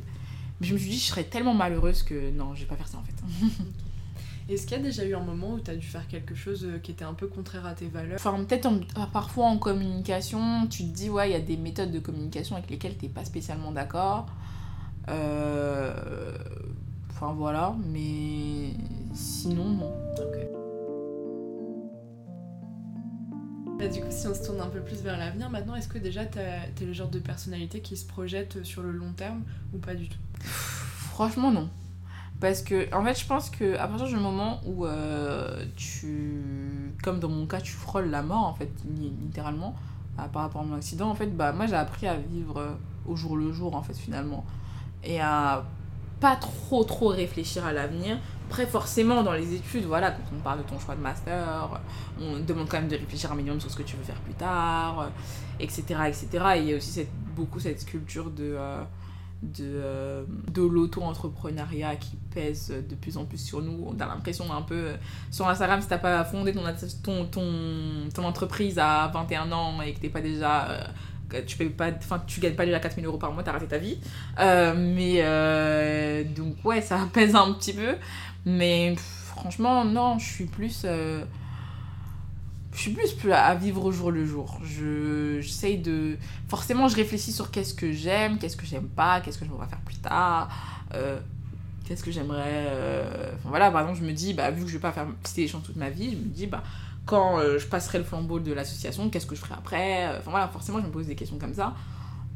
Mais 0.60 0.68
je 0.68 0.74
me 0.74 0.80
suis 0.80 0.90
dit, 0.92 0.98
je 1.00 1.06
serais 1.06 1.24
tellement 1.24 1.54
malheureuse 1.54 2.04
que 2.04 2.32
non, 2.32 2.54
je 2.56 2.62
vais 2.62 2.66
pas 2.68 2.76
faire 2.76 2.88
ça 2.88 2.98
en 2.98 3.04
fait. 3.04 3.14
Est-ce 4.50 4.66
qu'il 4.66 4.78
y 4.78 4.80
a 4.80 4.84
déjà 4.84 5.04
eu 5.06 5.14
un 5.14 5.20
moment 5.24 5.54
où 5.56 5.60
tu 5.60 5.70
as 5.72 5.76
dû 5.76 5.86
faire 5.86 6.08
quelque 6.08 6.34
chose 6.34 6.64
euh, 6.64 6.78
qui 6.80 6.92
était 6.92 7.04
un 7.04 7.14
peu 7.14 7.28
contraire 7.28 7.66
à 7.66 7.74
tes 7.74 7.88
valeurs? 7.88 8.16
Enfin, 8.16 8.42
peut-être 8.46 8.66
en- 8.66 8.80
parfois 9.12 9.46
en 9.48 9.58
communication, 9.58 10.68
tu 10.68 10.84
te 10.84 10.96
dis, 10.96 11.10
ouais, 11.10 11.30
il 11.30 11.34
y 11.34 11.36
a 11.36 11.40
des 11.42 11.58
méthodes 11.58 11.92
de 11.92 12.00
communication 12.00 12.56
avec 12.56 12.70
lesquelles 12.70 12.96
t'es 12.96 13.10
pas 13.10 13.26
spécialement 13.26 13.72
d'accord. 13.72 14.28
Euh, 15.10 15.94
Enfin 17.10 17.34
voilà, 17.34 17.76
mais 17.92 18.74
sinon, 19.18 19.66
non. 19.66 19.92
Ok. 20.20 20.38
Bah, 23.80 23.88
du 23.88 24.02
coup, 24.02 24.08
si 24.10 24.28
on 24.28 24.34
se 24.34 24.44
tourne 24.44 24.60
un 24.62 24.68
peu 24.70 24.80
plus 24.80 25.02
vers 25.02 25.18
l'avenir 25.18 25.50
maintenant, 25.50 25.76
est-ce 25.76 25.88
que 25.88 25.98
déjà 26.00 26.26
t'es 26.26 26.86
le 26.86 26.94
genre 26.94 27.10
de 27.10 27.20
personnalité 27.20 27.82
qui 27.82 27.96
se 27.98 28.06
projette 28.08 28.64
sur 28.64 28.82
le 28.82 28.92
long 28.92 29.14
terme 29.14 29.44
ou 29.74 29.78
pas 29.78 29.94
du 29.96 30.10
tout? 30.10 30.18
Franchement, 30.42 31.52
non. 31.52 31.70
Parce 32.40 32.62
que, 32.62 32.94
en 32.94 33.04
fait, 33.04 33.20
je 33.20 33.26
pense 33.26 33.50
que 33.50 33.76
à 33.78 33.88
partir 33.88 34.08
du 34.08 34.16
moment 34.18 34.62
où 34.66 34.86
euh, 34.86 35.66
tu. 35.76 36.94
Comme 37.04 37.20
dans 37.20 37.30
mon 37.30 37.48
cas, 37.48 37.62
tu 37.62 37.72
frôles 37.72 38.10
la 38.10 38.22
mort, 38.22 38.46
en 38.46 38.54
fait, 38.54 38.70
li- 38.86 39.14
littéralement, 39.22 39.76
euh, 40.20 40.28
par 40.28 40.44
rapport 40.44 40.62
à 40.62 40.64
mon 40.64 40.76
accident, 40.76 41.10
en 41.10 41.16
fait, 41.16 41.36
bah, 41.36 41.52
moi, 41.52 41.66
j'ai 41.66 41.76
appris 41.76 42.08
à 42.08 42.16
vivre 42.16 42.58
euh, 42.58 42.72
au 43.08 43.16
jour 43.16 43.38
le 43.38 43.52
jour, 43.52 43.76
en 43.76 43.82
fait, 43.82 43.96
finalement. 43.96 44.46
Et 45.04 45.20
à 45.20 45.66
pas 46.20 46.36
trop, 46.36 46.84
trop 46.84 47.10
réfléchir 47.10 47.64
à 47.66 47.74
l'avenir. 47.74 48.18
Après, 48.48 48.66
forcément, 48.66 49.24
dans 49.24 49.34
les 49.34 49.56
études, 49.56 49.84
voilà, 49.84 50.12
quand 50.12 50.24
on 50.34 50.40
parle 50.40 50.60
de 50.60 50.64
ton 50.64 50.80
choix 50.80 50.96
de 50.96 51.02
master, 51.02 51.70
on 52.20 52.40
demande 52.40 52.70
quand 52.70 52.80
même 52.80 52.88
de 52.88 52.96
réfléchir 52.96 53.30
un 53.30 53.36
minimum 53.36 53.60
sur 53.60 53.70
ce 53.70 53.76
que 53.76 53.84
tu 53.84 53.98
veux 53.98 54.04
faire 54.04 54.20
plus 54.22 54.36
tard, 54.36 55.02
euh, 55.02 55.08
etc., 55.60 55.84
etc. 56.08 56.28
Et 56.56 56.60
il 56.60 56.66
y 56.70 56.74
a 56.74 56.78
aussi 56.78 56.92
cette, 56.92 57.12
beaucoup 57.36 57.60
cette 57.60 57.86
culture 57.86 58.32
de. 58.32 58.56
euh, 58.58 58.84
de, 59.44 59.66
euh, 59.66 60.24
de 60.52 60.64
l'auto-entrepreneuriat 60.64 61.96
qui 61.98 62.16
pèse 62.34 62.74
de 62.90 62.96
plus 62.96 63.18
en 63.18 63.26
plus 63.26 63.38
sur 63.38 63.62
nous. 63.62 63.86
On 63.88 63.94
a 64.00 64.08
l'impression 64.08 64.52
un 64.52 64.64
peu, 64.64 64.94
sur 65.30 65.48
Instagram, 65.48 65.80
si 65.80 65.88
t'as 65.88 66.00
pas 66.00 66.24
fondé 66.24 66.54
ton, 66.54 66.64
ton, 67.04 68.10
ton, 68.12 68.24
entreprise 68.24 68.80
à 68.80 69.12
21 69.14 69.52
ans 69.52 69.80
et 69.82 69.94
que 69.94 70.00
t'es 70.00 70.10
pas 70.10 70.22
déjà... 70.22 70.90
tu 71.46 71.56
payes 71.56 71.70
pas 71.70 71.90
enfin 71.92 72.24
tu 72.26 72.40
gagnes 72.40 72.56
pas 72.56 72.66
déjà 72.66 72.80
4000 72.80 73.06
euros 73.06 73.20
par 73.20 73.32
mois 73.32 73.44
t'as 73.44 73.52
raté 73.52 73.68
ta 73.68 73.78
vie 73.78 74.00
mais 74.40 76.24
donc 76.36 76.56
ouais 76.64 76.82
ça 76.82 77.08
pèse 77.14 77.36
un 77.36 77.54
petit 77.54 77.74
peu 77.74 77.96
mais 78.48 78.96
franchement 78.96 79.84
non 79.84 80.20
je 80.20 80.26
suis 80.26 80.46
plus 80.46 80.84
euh, 80.86 81.24
je 82.72 82.80
suis 82.80 82.92
plus 82.92 83.32
à 83.32 83.56
vivre 83.56 83.84
au 83.84 83.92
jour 83.92 84.12
le 84.12 84.26
jour. 84.26 84.60
Je 84.64 85.40
j'essaye 85.42 85.80
de 85.80 86.18
forcément 86.48 86.88
je 86.88 86.96
réfléchis 86.96 87.34
sur 87.34 87.52
qu'est-ce 87.52 87.74
que 87.74 87.92
j'aime 87.92 88.38
qu'est-ce 88.38 88.56
que 88.56 88.66
j'aime 88.66 88.88
pas 88.88 89.20
qu'est-ce 89.20 89.38
que 89.38 89.46
je 89.46 89.50
voudrais 89.50 89.68
faire 89.68 89.82
plus 89.82 89.98
tard 89.98 90.50
euh, 90.94 91.20
qu'est-ce 91.86 92.04
que 92.04 92.12
j'aimerais 92.12 92.68
euh, 92.70 93.34
enfin 93.36 93.50
voilà 93.50 93.70
par 93.70 93.82
exemple 93.82 94.00
je 94.00 94.06
me 94.06 94.14
dis 94.14 94.34
bah 94.34 94.50
vu 94.50 94.64
que 94.64 94.70
je 94.70 94.74
vais 94.74 94.82
pas 94.82 94.94
faire 94.94 95.08
des 95.36 95.48
chants 95.48 95.60
toute 95.60 95.76
ma 95.76 95.90
vie 95.90 96.12
je 96.12 96.18
me 96.18 96.34
dis 96.34 96.48
bah 96.48 96.64
quand 97.06 97.40
je 97.40 97.66
passerai 97.66 97.98
le 97.98 98.04
flambeau 98.06 98.40
de 98.40 98.54
l'association 98.54 99.10
qu'est-ce 99.10 99.26
que 99.26 99.36
je 99.36 99.42
ferai 99.42 99.56
après 99.56 100.08
enfin 100.20 100.32
voilà 100.32 100.48
forcément 100.48 100.80
je 100.80 100.86
me 100.86 100.92
pose 100.92 101.08
des 101.08 101.16
questions 101.16 101.38
comme 101.38 101.54
ça 101.54 101.74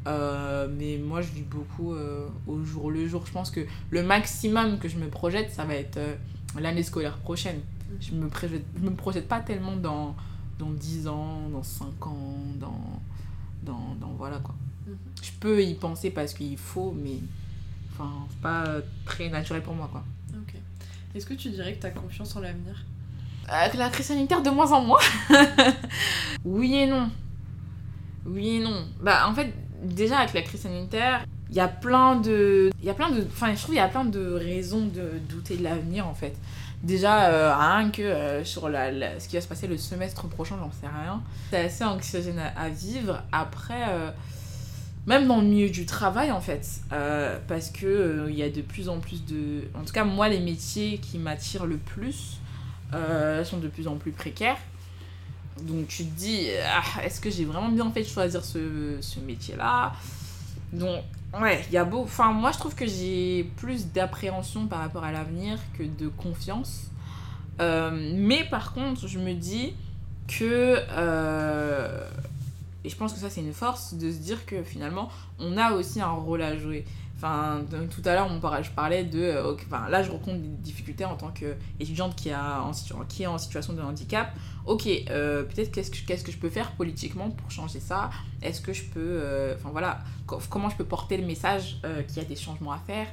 Euh, 0.08 0.66
mais 0.76 0.98
moi 0.98 1.22
je 1.22 1.28
vis 1.30 1.42
beaucoup 1.42 1.92
euh, 1.94 2.26
au 2.48 2.64
jour 2.64 2.90
le 2.90 3.06
jour 3.06 3.24
je 3.24 3.30
pense 3.30 3.50
que 3.52 3.60
le 3.90 4.02
maximum 4.02 4.78
que 4.80 4.88
je 4.88 4.96
me 4.98 5.06
projette 5.08 5.52
ça 5.52 5.64
va 5.64 5.76
être 5.76 5.96
euh, 5.96 6.14
l'année 6.58 6.82
scolaire 6.82 7.18
prochaine 7.18 7.60
je 8.00 8.10
me 8.12 8.26
projette, 8.28 8.64
je 8.76 8.82
me 8.82 8.94
projette 8.96 9.28
pas 9.28 9.38
tellement 9.38 9.76
dans 9.76 10.16
dans 10.58 10.70
10 10.70 11.06
ans 11.06 11.48
dans 11.52 11.62
5 11.62 12.04
ans 12.08 12.36
dans 12.58 13.00
dans, 13.62 13.94
dans 14.00 14.12
voilà 14.18 14.38
quoi 14.38 14.54
Mhm. 14.88 14.96
je 15.22 15.30
peux 15.38 15.62
y 15.62 15.74
penser 15.74 16.10
parce 16.10 16.34
qu'il 16.34 16.58
faut 16.58 16.90
mais 17.00 17.20
enfin 17.92 18.10
c'est 18.30 18.40
pas 18.40 18.64
très 19.04 19.28
naturel 19.28 19.62
pour 19.62 19.74
moi 19.74 19.88
quoi 19.92 20.02
Ok. 20.34 20.54
Est-ce 21.14 21.26
que 21.26 21.34
tu 21.34 21.50
dirais 21.50 21.74
que 21.74 21.80
tu 21.80 21.86
as 21.86 21.90
confiance 21.90 22.34
en 22.34 22.40
l'avenir? 22.40 22.84
Avec 23.46 23.74
la 23.74 23.88
crise 23.90 24.06
sanitaire, 24.06 24.42
de 24.42 24.50
moins 24.50 24.72
en 24.72 24.82
moins. 24.82 24.98
oui 26.44 26.74
et 26.74 26.86
non. 26.86 27.10
Oui 28.26 28.56
et 28.56 28.60
non. 28.60 28.86
Bah, 29.00 29.28
en 29.28 29.34
fait, 29.34 29.52
déjà, 29.82 30.18
avec 30.18 30.34
la 30.34 30.42
crise 30.42 30.60
sanitaire, 30.62 31.24
il 31.50 31.56
y 31.56 31.60
a 31.60 31.68
plein 31.68 32.16
de. 32.16 32.70
Il 32.80 32.86
y 32.86 32.90
a 32.90 32.94
plein 32.94 33.10
de. 33.10 33.22
Enfin, 33.30 33.54
je 33.54 33.58
trouve 33.58 33.74
qu'il 33.74 33.82
y 33.82 33.84
a 33.84 33.88
plein 33.88 34.04
de 34.04 34.32
raisons 34.32 34.86
de 34.86 35.18
douter 35.28 35.56
de 35.56 35.62
l'avenir, 35.64 36.06
en 36.06 36.14
fait. 36.14 36.34
Déjà, 36.82 37.26
euh, 37.26 37.54
rien 37.54 37.90
que 37.90 38.02
euh, 38.02 38.44
sur 38.44 38.68
la, 38.68 39.20
ce 39.20 39.28
qui 39.28 39.36
va 39.36 39.42
se 39.42 39.46
passer 39.46 39.66
le 39.68 39.76
semestre 39.76 40.26
prochain, 40.28 40.56
j'en 40.58 40.72
sais 40.72 40.88
rien. 40.88 41.22
C'est 41.50 41.66
assez 41.66 41.84
anxiogène 41.84 42.40
à, 42.56 42.68
vivre. 42.68 43.22
Après. 43.32 43.88
euh, 43.88 44.10
même 45.04 45.26
dans 45.26 45.40
le 45.40 45.46
milieu 45.48 45.68
du 45.68 45.84
travail 45.84 46.30
en 46.30 46.40
fait 46.40 46.64
Euh, 46.92 47.36
parce 47.48 47.70
que 47.70 48.26
il 48.28 48.36
y 48.36 48.42
a 48.44 48.48
de 48.48 48.60
plus 48.60 48.88
en 48.88 49.00
plus 49.00 49.24
de 49.24 49.62
en 49.74 49.82
tout 49.82 49.92
cas 49.92 50.04
moi 50.04 50.28
les 50.28 50.38
métiers 50.38 50.98
qui 50.98 51.18
m'attirent 51.18 51.66
le 51.66 51.76
plus 51.76 52.38
sont 53.42 53.56
de 53.58 53.66
plus 53.66 53.88
en 53.88 53.96
plus 53.96 54.12
précaires. 54.12 54.58
Donc 55.60 55.88
tu 55.88 56.04
te 56.04 56.18
dis, 56.18 56.48
ah, 56.66 57.04
est-ce 57.04 57.20
que 57.20 57.30
j'ai 57.30 57.44
vraiment 57.44 57.68
bien 57.68 57.90
fait 57.90 58.02
de 58.02 58.08
choisir 58.08 58.44
ce, 58.44 58.96
ce 59.00 59.20
métier-là? 59.20 59.92
Donc, 60.72 61.02
ouais, 61.40 61.62
il 61.68 61.74
y 61.74 61.76
a 61.76 61.84
beau... 61.84 62.02
Enfin, 62.02 62.32
moi, 62.32 62.50
je 62.52 62.58
trouve 62.58 62.74
que 62.74 62.86
j'ai 62.86 63.44
plus 63.56 63.88
d'appréhension 63.88 64.66
par 64.66 64.80
rapport 64.80 65.04
à 65.04 65.12
l'avenir 65.12 65.58
que 65.78 65.82
de 65.82 66.08
confiance. 66.08 66.84
Euh, 67.60 68.12
mais 68.16 68.44
par 68.44 68.72
contre, 68.72 69.06
je 69.06 69.18
me 69.18 69.34
dis 69.34 69.74
que... 70.26 70.78
euh, 70.90 72.08
et 72.84 72.88
je 72.88 72.96
pense 72.96 73.12
que 73.12 73.20
ça, 73.20 73.30
c'est 73.30 73.42
une 73.42 73.52
force 73.52 73.94
de 73.94 74.10
se 74.10 74.16
dire 74.16 74.44
que 74.46 74.62
finalement, 74.62 75.08
on 75.38 75.56
a 75.56 75.72
aussi 75.72 76.00
un 76.00 76.10
rôle 76.10 76.42
à 76.42 76.56
jouer. 76.56 76.84
Enfin, 77.16 77.60
tout 77.90 78.02
à 78.04 78.14
l'heure, 78.14 78.28
je 78.62 78.70
parlais 78.70 79.04
de. 79.04 79.20
Euh, 79.20 79.54
enfin, 79.66 79.88
là, 79.88 80.02
je 80.02 80.10
rencontre 80.10 80.38
des 80.38 80.48
difficultés 80.48 81.04
en 81.04 81.14
tant 81.14 81.28
qu'étudiante 81.28 82.16
qui, 82.16 82.32
a 82.32 82.64
qui 83.08 83.22
est 83.22 83.26
en 83.28 83.38
situation 83.38 83.74
de 83.74 83.82
handicap. 83.82 84.34
Ok, 84.66 84.86
euh, 84.86 85.42
peut-être 85.42 85.72
qu'est-ce 85.72 85.90
que, 85.90 86.06
qu'est-ce 86.06 86.24
que 86.24 86.32
je 86.32 86.38
peux 86.38 86.50
faire 86.50 86.72
politiquement 86.72 87.30
pour 87.30 87.50
changer 87.50 87.80
ça? 87.80 88.10
Est-ce 88.42 88.60
que 88.60 88.72
je 88.72 88.84
peux. 88.84 89.00
Euh, 89.00 89.54
enfin, 89.56 89.70
voilà, 89.70 90.00
comment 90.26 90.68
je 90.68 90.76
peux 90.76 90.84
porter 90.84 91.16
le 91.16 91.26
message 91.26 91.80
qu'il 92.06 92.16
y 92.16 92.20
a 92.20 92.28
des 92.28 92.36
changements 92.36 92.72
à 92.72 92.78
faire 92.78 93.06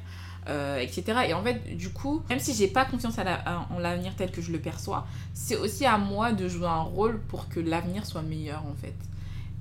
etc. 0.82 1.04
Et 1.28 1.34
en 1.36 1.44
fait, 1.44 1.78
du 1.78 1.90
coup, 1.90 2.24
même 2.28 2.40
si 2.40 2.56
j'ai 2.56 2.68
pas 2.68 2.84
confiance 2.84 3.20
en 3.20 3.78
l'avenir 3.78 4.16
tel 4.16 4.32
que 4.32 4.42
je 4.42 4.52
le 4.52 4.58
perçois, 4.58 5.06
c'est 5.32 5.56
aussi 5.56 5.86
à 5.86 6.00
moi 6.00 6.32
de 6.32 6.48
jouer 6.48 6.66
un 6.66 6.82
rôle 6.82 7.20
pour 7.28 7.50
que 7.50 7.60
l'avenir 7.60 8.04
soit 8.04 8.24
meilleur, 8.24 8.66
en 8.66 8.74
fait. 8.74 8.96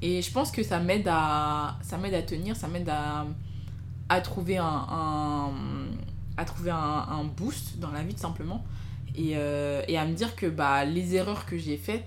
Et 0.01 0.22
je 0.22 0.32
pense 0.32 0.51
que 0.51 0.62
ça 0.62 0.78
m'aide 0.78 1.07
à, 1.07 1.76
ça 1.82 1.99
m'aide 1.99 2.14
à 2.14 2.22
tenir, 2.22 2.57
ça 2.57 2.68
m'aide 2.68 2.89
à 2.89 3.26
à 4.09 4.20
trouver 4.20 4.57
un, 4.57 5.59
à 6.36 6.45
trouver 6.45 6.70
un, 6.70 7.24
boost 7.36 7.78
dans 7.78 7.91
la 7.91 8.03
vie 8.03 8.14
tout 8.14 8.20
simplement 8.20 8.64
et, 9.19 9.33
euh, 9.35 9.83
et, 9.89 9.99
à 9.99 10.07
me 10.07 10.14
dire 10.14 10.37
que 10.37 10.47
bah, 10.47 10.85
les 10.85 11.16
erreurs 11.16 11.45
que 11.45 11.59
j'ai 11.59 11.77
faites 11.77 12.07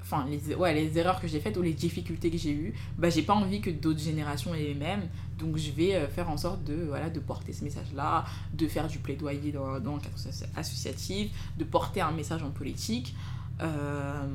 enfin 0.00 0.26
les, 0.28 0.54
ouais, 0.54 0.74
les 0.74 0.98
erreurs 0.98 1.20
que 1.20 1.28
j'ai 1.28 1.38
faites 1.38 1.56
ou 1.56 1.62
les 1.62 1.74
difficultés 1.74 2.30
que 2.30 2.38
j'ai 2.38 2.50
eues 2.50 2.74
bah, 2.96 3.10
j'ai 3.10 3.22
pas 3.22 3.34
envie 3.34 3.60
que 3.60 3.70
d'autres 3.70 4.00
générations 4.00 4.54
aient 4.54 4.64
les 4.64 4.74
mêmes. 4.74 5.08
Donc 5.38 5.56
je 5.56 5.70
vais 5.70 5.94
euh, 5.94 6.08
faire 6.08 6.28
en 6.28 6.36
sorte 6.36 6.64
de, 6.64 6.74
voilà, 6.88 7.10
de 7.10 7.20
porter 7.20 7.52
ce 7.52 7.62
message 7.62 7.86
là 7.94 8.24
de 8.52 8.66
faire 8.66 8.88
du 8.88 8.98
plaidoyer 8.98 9.52
dans, 9.52 9.78
dans 9.78 9.94
le 9.94 10.00
cadre 10.00 10.16
associatif 10.56 11.30
de 11.56 11.64
porter 11.64 12.00
un 12.00 12.10
message 12.10 12.42
en 12.42 12.50
politique. 12.50 13.14
Euh, 13.60 14.26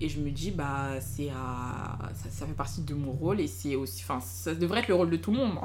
et 0.00 0.08
je 0.08 0.20
me 0.20 0.30
dis 0.30 0.50
bah 0.50 1.00
c'est 1.00 1.28
ça, 1.28 2.30
ça, 2.30 2.46
fait 2.46 2.52
partie 2.52 2.82
de 2.82 2.94
mon 2.94 3.10
rôle 3.10 3.40
et 3.40 3.48
c'est 3.48 3.74
aussi 3.74 4.04
enfin 4.04 4.20
ça 4.20 4.54
devrait 4.54 4.80
être 4.80 4.88
le 4.88 4.94
rôle 4.94 5.10
de 5.10 5.16
tout 5.16 5.32
le 5.32 5.38
monde 5.38 5.58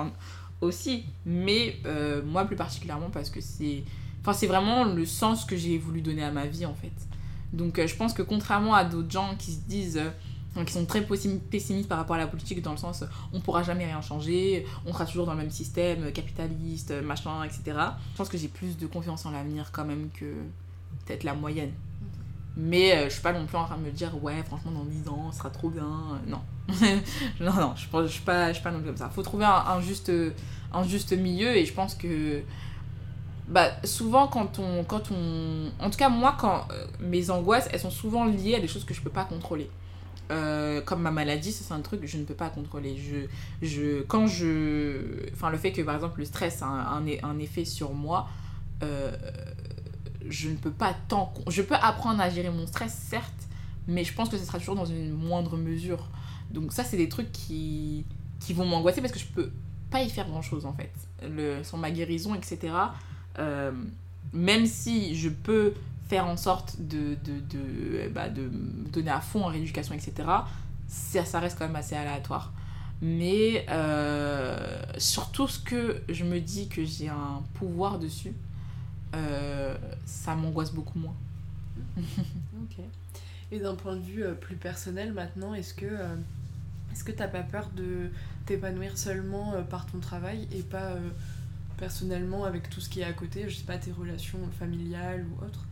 aussi, 0.60 1.06
mais 1.26 1.78
moi 2.26 2.46
plus 2.46 2.56
particulièrement 2.56 3.12
parce 3.12 3.30
que 3.30 3.42
c'est 3.42 3.84
enfin, 4.24 4.34
c'est 4.34 4.48
vraiment 4.48 4.86
le 4.86 5.06
sens 5.06 5.46
que 5.46 5.56
j'ai 5.56 5.78
voulu 5.78 6.02
donner 6.02 6.24
à 6.24 6.32
ma 6.32 6.46
vie 6.46 6.66
en 6.66 6.74
fait. 6.74 6.92
Donc 7.52 7.78
euh, 7.78 7.88
je 7.88 7.96
pense 7.96 8.14
que 8.14 8.24
contrairement 8.24 8.74
à 8.74 8.84
d'autres 8.84 9.12
gens 9.12 9.36
qui 9.38 9.52
se 9.52 9.60
disent, 9.68 10.02
euh, 10.58 10.64
qui 10.64 10.74
sont 10.74 10.86
très 10.86 11.02
pessimistes 11.02 11.90
par 11.90 11.98
rapport 11.98 12.16
à 12.16 12.20
la 12.20 12.28
politique 12.28 12.62
dans 12.62 12.72
le 12.72 12.78
sens 12.78 13.04
on 13.34 13.40
pourra 13.40 13.64
jamais 13.64 13.86
rien 13.86 14.02
changer, 14.02 14.66
on 14.86 14.94
sera 14.94 15.06
toujours 15.06 15.26
dans 15.26 15.34
le 15.34 15.40
même 15.40 15.52
système 15.52 16.12
capitaliste, 16.12 16.94
machin, 17.04 17.44
etc. 17.44 17.62
Je 18.14 18.18
pense 18.18 18.30
que 18.30 18.38
j'ai 18.38 18.48
plus 18.48 18.78
de 18.78 18.88
confiance 18.88 19.26
en 19.26 19.32
l'avenir 19.32 19.72
quand 19.72 19.86
même 19.86 20.10
que 20.14 20.34
peut-être 21.06 21.24
la 21.24 21.34
moyenne. 21.34 21.72
Mais 22.56 23.06
je 23.06 23.14
suis 23.14 23.22
pas 23.24 23.34
non 23.34 23.48
plus 23.48 23.58
en 23.58 23.66
train 23.66 23.78
de 23.78 23.82
me 23.82 23.92
dire 23.92 24.24
ouais 24.24 24.44
franchement 24.44 24.72
dans 24.72 24.86
10 24.86 25.08
ans 25.10 25.32
ce 25.32 25.40
sera 25.40 25.50
trop 25.50 25.70
bien. 25.70 25.90
non. 26.28 26.42
non, 27.42 27.54
non, 27.54 27.74
je 27.76 27.98
ne 27.98 28.08
suis, 28.08 28.22
pas, 28.22 28.48
je 28.48 28.54
suis 28.54 28.64
pas 28.64 28.72
non 28.72 28.78
plus 28.78 28.88
comme 28.88 28.98
ça. 28.98 29.10
Il 29.12 29.16
faut 29.16 29.24
trouver 29.24 29.46
un, 29.46 29.82
juste, 29.82 30.12
un 30.72 30.84
juste 30.84 31.12
milieu 31.14 31.56
et 31.56 31.66
je 31.66 31.74
pense 31.74 31.96
que 31.96 32.42
bah, 33.48 33.72
souvent 33.84 34.28
quand 34.28 34.60
on, 34.60 34.84
quand 34.84 35.12
on... 35.12 35.70
En 35.80 35.90
tout 35.90 35.98
cas, 35.98 36.10
moi, 36.10 36.36
quand 36.40 36.68
euh, 36.72 36.86
mes 37.00 37.30
angoisses, 37.30 37.68
elles 37.72 37.80
sont 37.80 37.92
souvent 37.92 38.26
liées 38.26 38.56
à 38.56 38.60
des 38.60 38.68
choses 38.68 38.86
que 38.86 38.94
je 38.94 39.02
peux 39.02 39.10
pas 39.10 39.26
contrôler. 39.26 39.70
Euh, 40.32 40.82
comme 40.82 41.02
ma 41.02 41.12
maladie, 41.12 41.52
c'est 41.52 41.74
un 41.74 41.82
truc 41.82 42.02
que 42.02 42.08
je 42.08 42.18
ne 42.18 42.24
peux 42.24 42.34
pas 42.34 42.50
contrôler. 42.50 42.98
Je, 42.98 43.28
je, 43.66 44.02
quand 44.04 44.28
je... 44.28 45.30
Enfin, 45.34 45.50
le 45.50 45.58
fait 45.58 45.74
que, 45.74 45.82
par 45.82 45.96
exemple, 45.96 46.20
le 46.20 46.26
stress 46.26 46.62
a 46.62 46.68
un, 46.68 47.40
effet 47.40 47.66
sur 47.66 47.94
moi, 47.94 48.30
euh, 48.82 49.12
je 50.30 50.50
ne 50.50 50.56
peux 50.56 50.72
pas 50.72 50.96
tant... 51.10 51.34
Je 51.50 51.62
peux 51.62 51.76
apprendre 51.76 52.22
à 52.22 52.30
gérer 52.30 52.50
mon 52.50 52.66
stress, 52.66 52.94
certes, 52.94 53.48
mais 53.88 54.06
je 54.06 54.14
pense 54.14 54.30
que 54.30 54.38
ce 54.38 54.46
sera 54.46 54.58
toujours 54.58 54.76
dans 54.76 54.86
une 54.86 55.12
moindre 55.12 55.58
mesure. 55.58 56.08
Donc 56.50 56.72
ça, 56.72 56.86
c'est 56.86 56.98
des 56.98 57.10
trucs 57.10 57.32
qui, 57.34 58.06
qui 58.40 58.54
vont 58.54 58.66
m'angoisser 58.66 59.02
parce 59.02 59.12
que 59.12 59.20
je 59.20 59.28
peux 59.28 59.52
pas 59.92 60.02
y 60.02 60.10
faire 60.10 60.30
grand-chose, 60.30 60.66
en 60.66 60.74
fait. 60.74 60.94
Le, 61.22 61.62
sur 61.64 61.78
ma 61.78 61.92
guérison, 61.92 62.34
etc. 62.36 62.72
Euh, 63.40 63.72
même 64.32 64.66
si 64.66 65.16
je 65.16 65.30
peux 65.30 65.74
faire 66.08 66.26
en 66.26 66.38
sorte 66.38 66.76
de, 66.80 67.16
de, 67.24 67.40
de, 67.40 68.10
bah, 68.10 68.30
de 68.30 68.44
me 68.44 68.90
donner 68.90 69.12
à 69.12 69.22
fond 69.22 69.44
en 69.44 69.48
rééducation, 69.48 69.96
etc., 69.96 70.28
ça, 70.88 71.40
reste 71.40 71.58
quand 71.58 71.66
même 71.66 71.76
assez 71.76 71.96
aléatoire. 71.96 72.52
Mais 73.02 73.66
euh, 73.70 74.82
surtout 74.98 75.48
ce 75.48 75.60
que 75.60 76.02
je 76.10 76.24
me 76.24 76.40
dis 76.40 76.68
que 76.68 76.86
j'ai 76.86 77.10
un 77.10 77.44
pouvoir 77.56 78.00
dessus, 78.00 78.34
euh, 79.16 79.76
ça 80.06 80.36
m'angoisse 80.36 80.72
beaucoup 80.72 81.00
moins. 81.00 81.16
ok. 81.98 82.84
Et 83.52 83.60
d'un 83.60 83.76
point 83.76 83.96
de 83.96 84.02
vue 84.02 84.24
plus 84.40 84.56
personnel 84.56 85.14
maintenant, 85.14 85.54
est-ce 85.54 85.74
que 85.74 85.86
est-ce 86.92 87.04
que 87.04 87.12
tu 87.12 87.20
n'as 87.20 87.28
pas 87.28 87.42
peur 87.44 87.70
de 87.76 88.10
t'épanouir 88.46 88.98
seulement 88.98 89.54
par 89.70 89.86
ton 89.86 90.00
travail 90.00 90.48
et 90.52 90.62
pas 90.62 90.96
personnellement 91.78 92.46
avec 92.46 92.70
tout 92.70 92.82
ce 92.82 92.90
qui 92.90 93.02
est 93.02 93.06
à 93.06 93.14
côté, 93.14 93.50
je 93.50 93.56
sais 93.56 93.64
pas, 93.64 93.78
tes 93.78 93.92
relations 93.92 94.40
familiales 94.58 95.26
ou 95.26 95.46
autres 95.46 95.66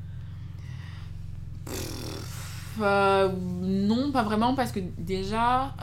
euh, 2.82 3.30
Non, 3.62 4.12
pas 4.12 4.24
vraiment, 4.24 4.56
parce 4.56 4.72
que 4.72 4.80
déjà, 4.98 5.76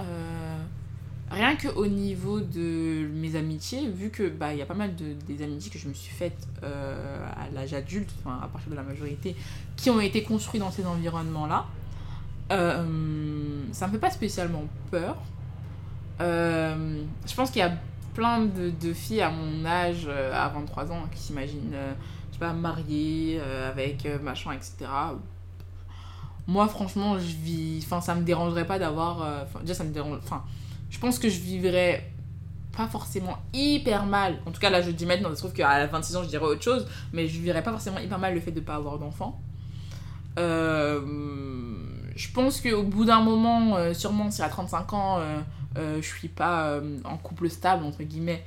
rien 1.30 1.56
qu'au 1.56 1.86
niveau 1.86 2.40
de 2.40 3.08
mes 3.14 3.36
amitiés, 3.36 3.88
vu 3.88 4.10
que 4.10 4.28
bah, 4.28 4.54
y 4.54 4.62
a 4.62 4.66
pas 4.66 4.74
mal 4.74 4.94
de, 4.96 5.14
des 5.26 5.42
amitiés 5.42 5.70
que 5.70 5.78
je 5.78 5.88
me 5.88 5.94
suis 5.94 6.14
faites 6.14 6.48
à 6.62 7.48
l'âge 7.54 7.74
adulte, 7.74 8.10
enfin 8.18 8.40
à 8.42 8.48
partir 8.48 8.70
de 8.70 8.76
la 8.76 8.82
majorité, 8.82 9.36
qui 9.76 9.90
ont 9.90 10.00
été 10.00 10.22
construites 10.22 10.62
dans 10.62 10.70
ces 10.70 10.86
environnements-là, 10.86 11.66
euh, 12.50 13.62
ça 13.72 13.86
me 13.86 13.92
fait 13.92 13.98
pas 13.98 14.10
spécialement 14.10 14.64
peur. 14.90 15.16
Euh, 16.20 17.02
je 17.26 17.34
pense 17.34 17.50
qu'il 17.50 17.60
y 17.60 17.64
a 17.64 17.72
plein 18.18 18.46
de, 18.46 18.92
filles 18.92 19.22
à 19.22 19.30
mon 19.30 19.64
âge, 19.64 20.06
euh, 20.08 20.32
à 20.34 20.48
23 20.48 20.90
ans, 20.90 21.04
qui 21.12 21.20
s'imaginent, 21.20 21.72
je 22.28 22.34
sais 22.34 22.40
pas, 22.40 22.52
mariées, 22.52 23.40
avec 23.40 24.08
machin, 24.22 24.50
etc. 24.52 24.90
Moi, 26.48 26.66
franchement, 26.66 27.16
je 27.16 27.36
vis. 27.36 27.80
Enfin, 27.84 28.00
ça 28.00 28.16
me 28.16 28.22
dérangerait 28.22 28.66
pas 28.66 28.80
d'avoir. 28.80 29.46
déjà, 29.60 29.74
ça 29.74 29.84
me 29.84 29.92
dérange. 29.92 30.18
Enfin, 30.24 30.42
je 30.90 30.98
pense 30.98 31.20
que 31.20 31.28
je 31.28 31.38
vivrais 31.38 32.10
pas 32.76 32.88
forcément 32.88 33.38
hyper 33.52 34.04
mal. 34.04 34.38
En 34.46 34.50
tout 34.50 34.60
cas, 34.60 34.70
là, 34.70 34.82
je 34.82 34.90
dis 34.90 35.06
maintenant, 35.06 35.30
il 35.30 35.36
se 35.36 35.40
trouve 35.40 35.52
qu'à 35.52 35.86
26 35.86 36.16
ans, 36.16 36.22
je 36.24 36.28
dirais 36.28 36.44
autre 36.44 36.62
chose, 36.62 36.88
mais 37.12 37.28
je 37.28 37.38
vivrais 37.38 37.62
pas 37.62 37.70
forcément 37.70 38.00
hyper 38.00 38.18
mal 38.18 38.34
le 38.34 38.40
fait 38.40 38.50
de 38.52 38.60
pas 38.60 38.74
avoir 38.74 38.98
d'enfant. 38.98 39.40
Euh 40.38 41.00
je 42.18 42.28
pense 42.32 42.60
qu'au 42.60 42.82
bout 42.82 43.04
d'un 43.04 43.20
moment, 43.20 43.76
euh, 43.76 43.94
sûrement 43.94 44.30
si 44.30 44.42
à 44.42 44.48
35 44.48 44.92
ans, 44.92 45.18
euh, 45.18 45.20
euh, 45.20 45.40
je 45.76 46.00
suis 46.00 46.28
pas 46.28 46.80
en 47.04 47.16
couple 47.16 47.48
stable, 47.48 47.84
entre 47.84 48.02
guillemets, 48.02 48.44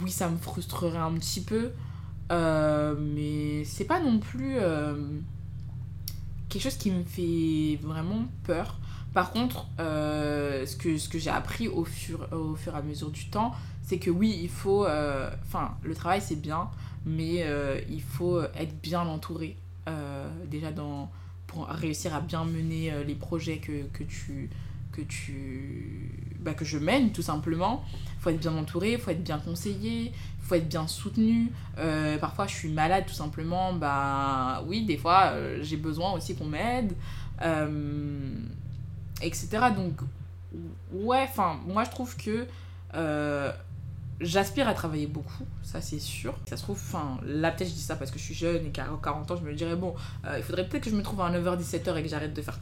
oui, 0.00 0.10
ça 0.10 0.28
me 0.28 0.36
frustrerait 0.36 0.98
un 0.98 1.12
petit 1.14 1.42
peu. 1.42 1.72
mais 2.30 3.64
c'est 3.64 3.84
pas 3.84 4.00
non 4.00 4.18
plus 4.18 4.56
quelque 6.48 6.62
chose 6.62 6.76
qui 6.76 6.90
me 6.90 7.04
fait 7.04 7.78
vraiment 7.82 8.26
peur. 8.44 8.78
Par 9.14 9.30
contre, 9.30 9.66
ce 9.78 10.76
que, 10.76 10.98
ce 10.98 11.08
que 11.08 11.18
j'ai 11.18 11.30
appris 11.30 11.68
au 11.68 11.84
fur, 11.84 12.28
au 12.32 12.54
fur 12.56 12.74
et 12.74 12.78
à 12.78 12.82
mesure 12.82 13.10
du 13.10 13.26
temps, 13.30 13.52
c'est 13.82 13.98
que 13.98 14.10
oui, 14.10 14.38
il 14.42 14.50
faut. 14.50 14.86
Enfin, 14.86 15.76
le 15.82 15.94
travail 15.94 16.20
c'est 16.20 16.40
bien, 16.40 16.68
mais 17.04 17.46
il 17.88 18.02
faut 18.02 18.42
être 18.42 18.80
bien 18.82 19.02
entouré. 19.02 19.56
déjà 20.50 20.72
dans 20.72 21.10
pour 21.46 21.66
réussir 21.66 22.14
à 22.14 22.20
bien 22.20 22.44
mener 22.44 22.92
euh, 22.92 23.04
les 23.04 23.14
projets 23.14 23.58
que, 23.58 23.84
que 23.92 24.02
tu 24.04 24.50
que 24.96 25.02
tu 25.02 26.34
bah, 26.40 26.54
que 26.54 26.64
je 26.64 26.78
mène 26.78 27.12
tout 27.12 27.22
simplement 27.22 27.84
faut 28.20 28.30
être 28.30 28.40
bien 28.40 28.56
entouré 28.56 28.98
faut 28.98 29.10
être 29.10 29.22
bien 29.22 29.38
conseillé 29.38 30.12
faut 30.40 30.54
être 30.54 30.68
bien 30.68 30.86
soutenu 30.86 31.52
euh, 31.78 32.18
parfois 32.18 32.46
je 32.46 32.54
suis 32.54 32.70
malade 32.70 33.04
tout 33.06 33.14
simplement 33.14 33.72
bah 33.72 34.64
oui 34.66 34.84
des 34.84 34.96
fois 34.96 35.32
euh, 35.32 35.58
j'ai 35.62 35.76
besoin 35.76 36.12
aussi 36.12 36.34
qu'on 36.36 36.46
m'aide 36.46 36.94
etc 39.22 39.48
donc 39.74 40.00
ouais 40.92 41.26
enfin 41.28 41.60
moi 41.66 41.84
je 41.84 41.90
trouve 41.90 42.16
que 42.16 42.46
J'aspire 44.18 44.66
à 44.66 44.72
travailler 44.72 45.06
beaucoup, 45.06 45.44
ça 45.62 45.82
c'est 45.82 45.98
sûr. 45.98 46.34
Ça 46.48 46.56
se 46.56 46.62
trouve, 46.62 46.80
enfin, 46.82 47.18
là 47.22 47.50
peut-être 47.50 47.68
je 47.68 47.74
dis 47.74 47.80
ça 47.80 47.96
parce 47.96 48.10
que 48.10 48.18
je 48.18 48.24
suis 48.24 48.34
jeune 48.34 48.64
et 48.64 48.70
qu'à 48.70 48.86
40 49.02 49.30
ans 49.30 49.36
je 49.36 49.42
me 49.42 49.52
dirais, 49.52 49.76
bon, 49.76 49.94
euh, 50.24 50.38
il 50.38 50.42
faudrait 50.42 50.66
peut-être 50.66 50.84
que 50.84 50.90
je 50.90 50.96
me 50.96 51.02
trouve 51.02 51.20
à 51.20 51.30
9h-17h 51.30 51.96
et 51.96 52.02
que 52.02 52.08
j'arrête 52.08 52.32
de 52.32 52.40
faire 52.40 52.58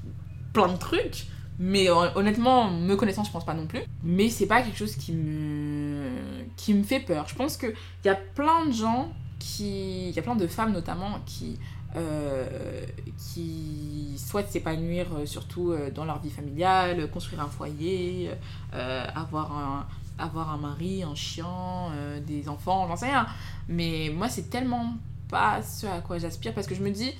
plein 0.53 0.67
de 0.67 0.77
trucs. 0.77 1.27
Mais 1.59 1.89
honnêtement, 1.89 2.71
me 2.71 2.95
connaissant, 2.97 3.25
je 3.25 3.31
pense 3.31 3.45
pas 3.45 3.55
non 3.55 3.67
plus. 3.67 3.83
Mais 4.03 4.29
c'est 4.29 4.47
pas 4.47 4.63
quelque 4.63 4.77
chose 4.77 4.97
qui 4.97 5.13
me, 5.13 6.11
qui 6.57 6.75
me 6.75 6.83
fait 6.83 7.01
peur. 7.01 7.27
Je 7.29 7.35
pense 7.35 7.57
qu'il 7.57 7.75
y 8.05 8.09
a 8.09 8.17
plein 8.17 8.67
de 8.67 8.73
gens 8.73 9.13
qui. 9.39 10.09
Il 10.09 10.15
y 10.15 10.19
a 10.19 10.23
plein 10.23 10.37
de 10.37 10.47
femmes 10.47 10.73
notamment 10.73 11.21
qui. 11.27 11.59
Euh, 11.97 12.85
qui 13.17 14.17
souhaitent 14.17 14.51
s'épanouir 14.51 15.07
euh, 15.15 15.27
surtout 15.27 15.73
dans 15.95 16.05
leur 16.05 16.19
vie 16.19 16.31
familiale, 16.31 17.09
construire 17.09 17.41
un 17.41 17.47
foyer, 17.47 18.33
avoir 18.73 19.57
un, 19.57 19.87
avoir 20.19 20.51
un 20.51 20.59
mari, 20.59 21.03
un 21.03 21.15
chien, 21.15 21.47
euh, 21.93 22.21
des 22.21 22.49
enfants, 22.49 22.87
j'en 22.89 22.97
sais 22.97 23.07
rien. 23.07 23.27
Mais 23.69 24.13
moi, 24.15 24.29
c'est 24.29 24.51
tellement 24.51 24.95
pas 25.29 25.63
ce 25.63 25.87
à 25.87 26.01
quoi 26.01 26.19
j'aspire 26.19 26.55
parce 26.55 26.67
que 26.67 26.75
je 26.75 26.83
me 26.83 26.91
dis, 26.91 27.13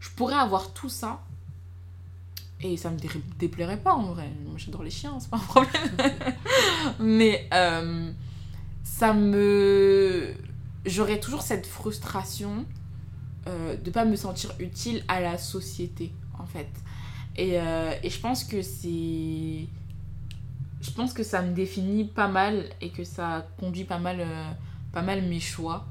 je 0.00 0.10
pourrais 0.10 0.36
avoir 0.36 0.72
tout 0.72 0.88
ça 0.88 1.20
Et 2.60 2.76
ça 2.76 2.90
me 2.90 2.98
déplairait 3.38 3.78
pas 3.78 3.94
en 3.94 4.12
vrai. 4.12 4.28
Moi 4.44 4.54
j'adore 4.56 4.82
les 4.82 4.90
chiens, 4.90 5.18
c'est 5.20 5.30
pas 5.30 5.36
un 5.36 5.40
problème. 5.40 5.96
Mais 6.98 7.48
euh, 7.54 8.10
ça 8.82 9.12
me. 9.12 10.34
J'aurais 10.84 11.20
toujours 11.20 11.42
cette 11.42 11.66
frustration 11.66 12.64
euh, 13.46 13.76
de 13.76 13.90
pas 13.90 14.04
me 14.04 14.16
sentir 14.16 14.52
utile 14.58 15.04
à 15.08 15.20
la 15.20 15.38
société 15.38 16.12
en 16.38 16.46
fait. 16.46 16.68
Et, 17.36 17.60
euh, 17.60 17.94
et 18.02 18.10
je 18.10 18.20
pense 18.20 18.44
que 18.44 18.60
c'est. 18.62 19.68
Je 20.80 20.90
pense 20.94 21.12
que 21.12 21.22
ça 21.22 21.42
me 21.42 21.54
définit 21.54 22.04
pas 22.04 22.28
mal 22.28 22.64
et 22.80 22.90
que 22.90 23.04
ça 23.04 23.46
conduit 23.58 23.84
pas 23.84 23.98
mal, 23.98 24.18
euh, 24.20 24.50
pas 24.92 25.02
mal 25.02 25.22
mes 25.22 25.40
choix. 25.40 25.86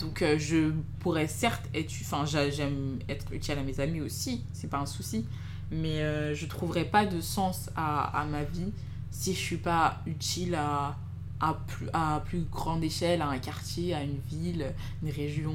Donc 0.00 0.22
je 0.38 0.72
pourrais 0.98 1.28
certes 1.28 1.64
être. 1.72 1.92
Enfin, 2.02 2.24
j'aime 2.26 2.98
être 3.08 3.32
utile 3.32 3.58
à 3.58 3.62
mes 3.62 3.80
amis 3.80 4.00
aussi, 4.00 4.44
c'est 4.52 4.68
pas 4.68 4.78
un 4.78 4.86
souci. 4.86 5.24
Mais 5.72 6.34
je 6.34 6.46
trouverais 6.46 6.84
pas 6.84 7.06
de 7.06 7.20
sens 7.20 7.70
à, 7.76 8.20
à, 8.20 8.24
ma 8.26 8.44
vie 8.44 8.72
si 9.10 9.32
je 9.32 9.38
suis 9.38 9.56
pas 9.56 10.00
utile 10.06 10.54
à, 10.54 10.96
à, 11.40 11.54
plus, 11.66 11.88
à 11.92 12.22
plus 12.24 12.44
grande 12.50 12.84
échelle, 12.84 13.22
à 13.22 13.28
un 13.28 13.38
quartier, 13.38 13.94
à 13.94 14.02
une 14.02 14.18
ville, 14.28 14.66
une 15.02 15.10
région, 15.10 15.54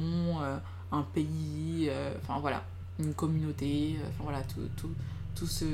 un 0.90 1.02
pays. 1.02 1.90
Enfin 2.22 2.40
voilà 2.40 2.64
une 2.98 3.14
communauté, 3.14 3.96
euh, 3.98 4.08
enfin 4.08 4.24
voilà, 4.24 4.42
tout, 4.42 4.68
tout, 4.76 4.90
tout, 5.34 5.46
ce, 5.46 5.64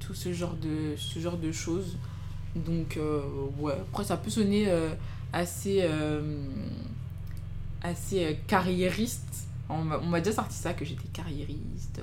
tout 0.00 0.14
ce, 0.14 0.32
genre 0.32 0.54
de, 0.54 0.94
ce 0.96 1.18
genre 1.18 1.36
de 1.38 1.52
choses. 1.52 1.96
Donc, 2.54 2.96
euh, 2.96 3.22
ouais, 3.58 3.72
après, 3.72 4.04
ça 4.04 4.16
peut 4.16 4.30
sonner 4.30 4.68
euh, 4.68 4.90
assez, 5.32 5.88
assez 7.82 8.38
carriériste. 8.46 9.48
On 9.72 10.06
m'a 10.06 10.20
déjà 10.20 10.36
sorti 10.36 10.56
ça, 10.56 10.74
que 10.74 10.84
j'étais 10.84 11.08
carriériste, 11.12 12.00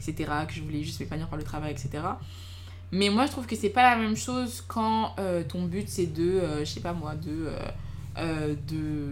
etc., 0.00 0.30
que 0.46 0.54
je 0.54 0.62
voulais 0.62 0.82
juste 0.82 1.00
m'épanouir 1.00 1.28
par 1.28 1.38
le 1.38 1.44
travail, 1.44 1.72
etc. 1.72 2.02
Mais 2.90 3.08
moi, 3.08 3.26
je 3.26 3.32
trouve 3.32 3.46
que 3.46 3.56
c'est 3.56 3.70
pas 3.70 3.94
la 3.94 3.96
même 3.96 4.16
chose 4.16 4.62
quand 4.66 5.16
ton 5.48 5.64
but, 5.64 5.88
c'est 5.88 6.06
de, 6.06 6.60
je 6.60 6.64
sais 6.64 6.80
pas 6.80 6.92
moi, 6.92 7.14
de 7.14 7.48
euh, 8.18 8.54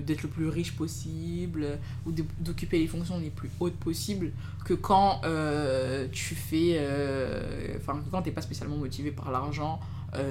d'être 0.04 0.22
le 0.22 0.28
plus 0.28 0.48
riche 0.48 0.76
possible 0.76 1.78
ou 2.04 2.12
d'occuper 2.38 2.78
les 2.78 2.86
fonctions 2.86 3.18
les 3.18 3.30
plus 3.30 3.48
hautes 3.58 3.76
possibles 3.76 4.30
que 4.62 4.74
quand 4.74 5.22
euh, 5.24 6.06
tu 6.12 6.34
fais 6.34 6.74
euh, 6.74 7.78
enfin 7.78 7.98
quand 8.10 8.20
t'es 8.20 8.30
pas 8.30 8.42
spécialement 8.42 8.76
motivé 8.76 9.10
par 9.10 9.30
l'argent 9.30 9.80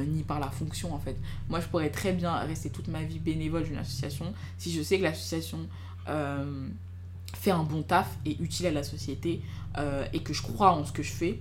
ni 0.07 0.21
par 0.21 0.39
la 0.39 0.51
fonction 0.51 0.93
en 0.93 0.99
fait 0.99 1.15
moi 1.49 1.61
je 1.61 1.67
pourrais 1.67 1.89
très 1.89 2.11
bien 2.11 2.35
rester 2.35 2.69
toute 2.69 2.89
ma 2.89 3.01
vie 3.01 3.17
bénévole 3.17 3.63
d'une 3.63 3.77
association 3.77 4.35
si 4.59 4.71
je 4.71 4.83
sais 4.83 4.99
que 4.99 5.03
l'association 5.03 5.59
fait 7.35 7.51
un 7.51 7.63
bon 7.63 7.83
taf 7.83 8.17
et 8.25 8.41
utile 8.41 8.67
à 8.67 8.71
la 8.71 8.83
société 8.83 9.41
et 10.11 10.19
que 10.23 10.33
je 10.33 10.41
crois 10.41 10.73
en 10.73 10.83
ce 10.83 10.91
que 10.91 11.03
je 11.03 11.11
fais 11.11 11.39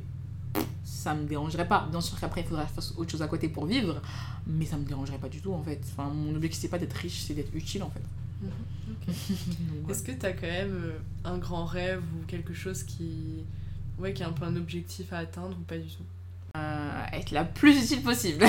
ça 0.84 1.14
me 1.14 1.26
dérangerait 1.26 1.68
pas. 1.68 1.86
Bien 1.90 2.00
sûr 2.00 2.18
qu'après, 2.18 2.40
il 2.40 2.46
faudrait 2.46 2.66
faire 2.66 2.82
autre 2.96 3.10
chose 3.10 3.22
à 3.22 3.28
côté 3.28 3.48
pour 3.48 3.66
vivre, 3.66 4.00
mais 4.46 4.64
ça 4.64 4.76
me 4.76 4.84
dérangerait 4.84 5.18
pas 5.18 5.28
du 5.28 5.40
tout 5.40 5.52
en 5.52 5.62
fait. 5.62 5.80
Enfin, 5.92 6.10
mon 6.10 6.34
objectif, 6.34 6.60
c'est 6.62 6.68
pas 6.68 6.78
d'être 6.78 6.94
riche, 6.94 7.22
c'est 7.22 7.34
d'être 7.34 7.54
utile 7.54 7.82
en 7.82 7.90
fait. 7.90 8.02
Mhm. 8.42 9.90
Est-ce 9.90 10.02
que 10.02 10.12
tu 10.12 10.26
as 10.26 10.32
quand 10.32 10.46
même 10.46 10.74
euh, 10.74 10.98
un 11.24 11.38
grand 11.38 11.64
rêve 11.66 12.02
ou 12.16 12.26
quelque 12.26 12.54
chose 12.54 12.82
qui, 12.82 13.44
ouais, 13.98 14.12
qui 14.12 14.22
est 14.22 14.26
un 14.26 14.32
peu 14.32 14.44
un 14.44 14.56
objectif 14.56 15.12
à 15.12 15.18
atteindre 15.18 15.56
ou 15.58 15.62
pas 15.62 15.78
du 15.78 15.88
tout? 15.88 16.04
Euh, 16.56 17.02
Être 17.12 17.30
la 17.30 17.44
plus 17.44 17.84
utile 17.84 18.02
possible. 18.02 18.44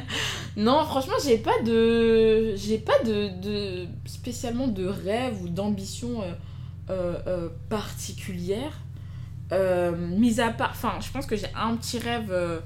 non, 0.56 0.84
franchement, 0.84 1.14
j'ai 1.24 1.38
pas 1.38 1.62
de, 1.62 2.54
j'ai 2.56 2.78
pas 2.78 2.98
de, 3.04 3.40
de, 3.40 3.86
spécialement 4.06 4.66
de 4.66 4.86
rêve 4.86 5.42
ou 5.42 5.48
d'ambition 5.48 6.22
euh, 6.22 6.32
particulière. 7.68 8.72
Euh, 9.52 9.94
mis 9.96 10.40
à 10.40 10.50
part, 10.50 10.70
enfin, 10.70 10.94
je 11.00 11.10
pense 11.10 11.26
que 11.26 11.36
j'ai 11.36 11.52
un 11.54 11.76
petit 11.76 11.98
rêve 11.98 12.30
euh, 12.30 12.60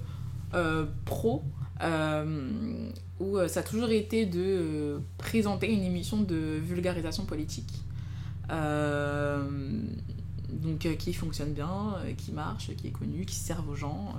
euh, 0.55 0.87
pro 1.05 1.43
où 3.21 3.39
ça 3.49 3.61
a 3.61 3.63
toujours 3.63 3.91
été 3.91 4.27
de 4.27 5.01
présenter 5.17 5.73
une 5.73 5.85
émission 5.85 6.23
de 6.23 6.59
vulgarisation 6.61 7.25
politique. 7.25 7.73
donc 8.49 8.59
qui 10.99 11.13
fonctionne 11.13 11.53
bien, 11.53 11.95
qui 12.17 12.33
marche, 12.33 12.75
qui 12.77 12.89
est 12.89 12.93
connu, 12.93 13.25
qui 13.25 13.37
sert 13.37 13.63
aux 13.69 13.77
gens, 13.77 14.17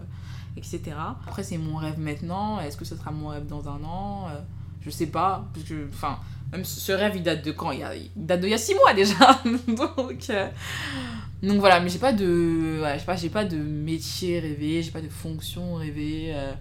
etc. 0.55 0.95
Après 1.27 1.43
c'est 1.43 1.57
mon 1.57 1.75
rêve 1.77 1.99
maintenant, 1.99 2.61
est-ce 2.61 2.77
que 2.77 2.85
ce 2.85 2.95
sera 2.95 3.11
mon 3.11 3.27
rêve 3.29 3.45
dans 3.45 3.67
un 3.67 3.83
an? 3.83 4.29
Je 4.81 4.89
sais 4.89 5.07
pas, 5.07 5.45
parce 5.53 5.65
que, 5.65 5.89
enfin, 5.89 6.19
même 6.51 6.65
ce 6.65 6.91
rêve 6.91 7.13
il 7.15 7.23
date 7.23 7.45
de 7.45 7.51
quand? 7.51 7.71
Il, 7.71 7.85
date 8.15 8.41
d'il 8.41 8.49
y 8.49 8.53
a 8.53 8.57
six 8.57 8.75
mois 8.75 8.93
déjà, 8.93 9.41
donc 9.67 10.31
donc 11.41 11.59
voilà, 11.59 11.79
mais 11.79 11.89
j'ai 11.89 11.99
pas 11.99 12.11
de. 12.11 12.81
Ouais, 12.81 12.97
pas, 13.05 13.15
j'ai 13.15 13.29
pas 13.29 13.45
de 13.45 13.57
métier 13.57 14.39
rêvé, 14.39 14.83
j'ai 14.83 14.91
pas 14.91 15.01
de 15.01 15.07
fonction 15.07 15.75
rêvée. 15.75 16.33
Euh. 16.35 16.51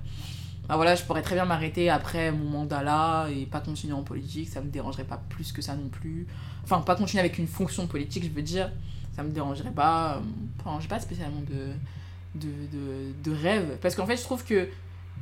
voilà, 0.68 0.95
je 0.95 1.03
pourrais 1.03 1.22
très 1.22 1.34
bien 1.34 1.45
m'arrêter 1.45 1.91
après 1.91 2.30
mon 2.30 2.49
mandat 2.49 2.82
là 2.84 3.28
et 3.28 3.47
pas 3.47 3.61
continuer 3.61 3.95
en 3.95 4.03
politique, 4.03 4.49
ça 4.49 4.61
me 4.61 4.70
dérangerait 4.70 5.05
pas 5.05 5.20
plus 5.30 5.51
que 5.51 5.62
ça 5.62 5.74
non 5.74 5.89
plus. 5.89 6.28
Enfin, 6.62 6.80
pas 6.80 6.95
continuer 6.95 7.20
avec 7.20 7.39
une 7.39 7.49
fonction 7.49 7.89
politique, 7.89 8.24
je 8.24 8.30
veux 8.30 8.43
dire, 8.43 8.70
ça 9.16 9.24
me 9.24 9.30
dérangerait 9.30 9.72
pas. 9.72 10.22
Enfin, 10.61 10.78
j'ai 10.80 10.89
pas 10.89 11.01
spécialement 11.01 11.41
de, 11.41 12.41
de, 12.41 12.49
de, 12.70 13.12
de 13.24 13.36
rêve. 13.36 13.78
Parce 13.82 13.97
qu'en 13.97 14.07
fait, 14.07 14.16
je 14.16 14.22
trouve 14.22 14.45
que. 14.45 14.68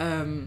Euh, 0.03 0.45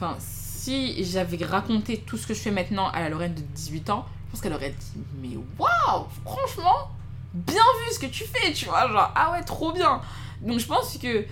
enfin, 0.00 0.16
si 0.20 1.04
j'avais 1.04 1.44
raconté 1.44 1.98
tout 1.98 2.16
ce 2.16 2.26
que 2.26 2.34
je 2.34 2.40
fais 2.40 2.50
maintenant 2.50 2.88
à 2.90 3.00
la 3.00 3.08
Lorraine 3.08 3.34
de 3.34 3.40
18 3.40 3.90
ans, 3.90 4.06
je 4.26 4.32
pense 4.32 4.40
qu'elle 4.40 4.52
aurait 4.52 4.70
dit 4.70 5.00
Mais 5.20 5.36
waouh, 5.58 6.06
franchement, 6.24 6.90
bien 7.34 7.62
vu 7.86 7.94
ce 7.94 7.98
que 7.98 8.06
tu 8.06 8.24
fais, 8.24 8.52
tu 8.52 8.66
vois, 8.66 8.88
genre, 8.88 9.12
ah 9.14 9.32
ouais, 9.32 9.42
trop 9.42 9.72
bien. 9.72 10.00
Donc 10.42 10.58
je 10.58 10.66
pense 10.66 10.98
que, 10.98 11.24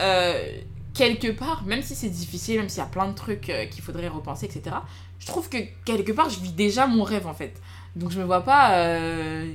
euh, 0.00 0.58
quelque 0.92 1.32
part, 1.32 1.64
même 1.64 1.82
si 1.82 1.94
c'est 1.94 2.08
difficile, 2.08 2.58
même 2.58 2.68
s'il 2.68 2.78
y 2.78 2.86
a 2.86 2.88
plein 2.88 3.08
de 3.08 3.14
trucs 3.14 3.50
euh, 3.50 3.66
qu'il 3.66 3.82
faudrait 3.82 4.08
repenser, 4.08 4.46
etc., 4.46 4.76
je 5.18 5.26
trouve 5.26 5.48
que 5.48 5.58
quelque 5.84 6.12
part, 6.12 6.28
je 6.28 6.38
vis 6.40 6.52
déjà 6.52 6.86
mon 6.86 7.02
rêve, 7.02 7.26
en 7.26 7.34
fait. 7.34 7.60
Donc 7.96 8.10
je 8.10 8.18
me 8.18 8.24
vois 8.24 8.42
pas... 8.42 8.74
Euh, 8.74 9.52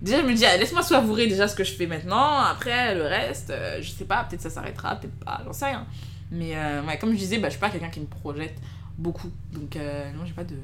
déjà, 0.00 0.20
je 0.20 0.26
me 0.26 0.34
dis, 0.34 0.46
ah, 0.46 0.56
laisse-moi 0.56 0.82
savourer 0.82 1.26
déjà 1.26 1.48
ce 1.48 1.56
que 1.56 1.64
je 1.64 1.72
fais 1.72 1.86
maintenant, 1.86 2.38
après, 2.38 2.94
le 2.94 3.02
reste, 3.02 3.52
je 3.80 3.90
sais 3.90 4.04
pas, 4.04 4.24
peut-être 4.24 4.42
ça 4.42 4.50
s'arrêtera, 4.50 4.96
peut-être 4.96 5.18
pas, 5.18 5.40
j'en 5.44 5.52
sais 5.52 5.66
rien. 5.66 5.86
Mais 6.30 6.54
ouais, 6.86 6.98
comme 6.98 7.12
je 7.12 7.16
disais, 7.16 7.38
bah, 7.38 7.48
je 7.48 7.52
suis 7.52 7.60
pas 7.60 7.70
quelqu'un 7.70 7.88
qui 7.88 8.00
me 8.00 8.06
projette 8.06 8.56
beaucoup. 8.96 9.30
Donc 9.52 9.76
non, 9.76 10.26
j'ai 10.26 10.34
pas 10.34 10.44
de 10.44 10.56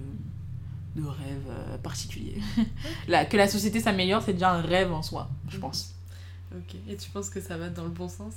de 0.95 1.07
rêve 1.07 1.47
euh, 1.49 1.79
particulier. 1.79 2.41
que 3.31 3.37
la 3.37 3.49
société 3.49 3.81
s'améliore, 3.81 4.23
c'est 4.23 4.35
déjà 4.35 4.53
un 4.53 4.61
rêve 4.61 4.93
en 4.93 5.03
soi, 5.03 5.29
je 5.49 5.59
pense. 5.59 5.95
Ok, 6.55 6.77
et 6.89 6.97
tu 6.97 7.11
penses 7.11 7.31
que 7.31 7.41
ça 7.41 7.57
va 7.57 7.69
dans 7.69 7.85
le 7.85 7.91
bon 7.91 8.09
sens? 8.09 8.35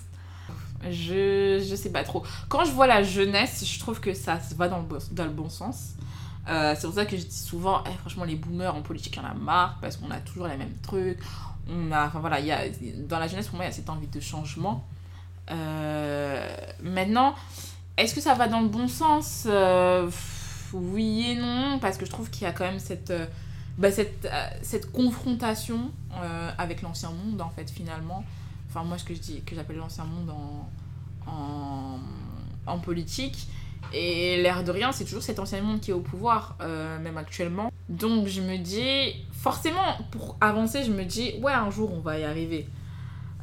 Je, 0.90 1.64
je 1.68 1.76
sais 1.76 1.92
pas 1.92 2.04
trop. 2.04 2.24
Quand 2.50 2.64
je 2.66 2.72
vois 2.72 2.88
la 2.88 3.04
jeunesse, 3.04 3.66
je 3.66 3.80
trouve 3.80 4.00
que 4.00 4.14
ça 4.14 4.40
va 4.56 4.70
dans 4.70 4.80
le, 4.80 4.86
dans 5.12 5.26
le 5.26 5.32
bon 5.32 5.50
sens. 5.50 5.94
Euh, 6.48 6.74
c'est 6.76 6.88
pour 6.88 6.96
ça 6.96 7.06
que 7.06 7.18
je 7.18 7.24
dis 7.24 7.36
souvent, 7.36 7.84
eh, 7.86 7.94
franchement, 7.98 8.24
les 8.24 8.36
boomers 8.36 8.74
en 8.74 8.82
politique, 8.82 9.18
il 9.18 9.22
y 9.22 9.26
en 9.26 9.30
a 9.30 9.34
marre 9.34 9.78
parce 9.82 9.98
qu'on 9.98 10.10
a 10.10 10.20
toujours 10.20 10.48
les 10.48 10.58
mêmes 10.58 10.78
trucs. 10.82 11.20
On 11.70 11.92
a, 11.92 12.08
enfin 12.08 12.20
voilà, 12.20 12.40
y 12.40 12.52
a, 12.52 12.62
dans 13.08 13.20
la 13.20 13.28
jeunesse, 13.28 13.48
pour 13.48 13.58
moi, 13.58 13.66
il 13.66 13.68
y 13.68 13.72
a 13.72 13.74
cette 13.74 13.90
envie 13.90 14.08
de 14.08 14.20
changement. 14.20 14.88
Euh, 15.52 16.48
maintenant, 16.82 17.36
est-ce 17.98 18.14
que 18.14 18.22
ça 18.22 18.34
va 18.34 18.48
dans 18.48 18.62
le 18.62 18.68
bon 18.68 18.88
sens 18.88 19.48
oui 20.74 21.32
et 21.32 21.36
non, 21.36 21.80
parce 21.80 21.98
que 21.98 22.06
je 22.06 22.12
trouve 22.12 22.30
qu'il 22.30 22.44
y 22.44 22.46
a 22.46 22.52
quand 22.52 22.66
même 22.66 22.80
cette, 22.80 23.12
euh, 23.12 23.26
bah, 23.78 23.92
cette, 23.92 24.26
euh, 24.26 24.48
cette 24.62 24.92
confrontation 24.92 25.92
euh, 26.14 26.52
avec 26.58 26.82
l'ancien 26.82 27.12
monde, 27.12 27.42
en 27.42 27.50
fait, 27.50 27.70
finalement. 27.70 28.24
Enfin, 28.70 28.84
moi, 28.84 28.98
ce 28.98 29.04
que 29.04 29.14
je 29.14 29.20
dis, 29.20 29.42
que 29.44 29.56
j'appelle 29.56 29.78
l'ancien 29.78 30.04
monde 30.04 30.30
en, 30.30 30.70
en, 31.32 32.00
en, 32.66 32.80
politique. 32.80 33.48
Et 33.94 34.42
l'air 34.42 34.64
de 34.64 34.72
rien, 34.72 34.92
c'est 34.92 35.06
toujours 35.06 35.24
cet 35.24 35.40
ancien 35.40 35.62
monde 35.62 35.80
qui 35.80 35.92
est 35.92 35.94
au 35.94 36.02
pouvoir, 36.02 36.58
même 36.60 37.18
actuellement. 37.18 37.72
Donc, 37.88 38.28
je 38.28 38.42
me 38.42 38.58
dis, 38.58 39.24
forcément, 39.32 39.98
pour 40.12 40.36
avancer, 40.42 40.84
je 40.84 40.92
me 40.92 41.06
dis, 41.06 41.36
ouais, 41.42 41.54
un 41.54 41.70
jour, 41.70 41.94
on 41.94 42.02
va 42.02 42.20
y 42.20 42.26
arriver. 42.26 42.68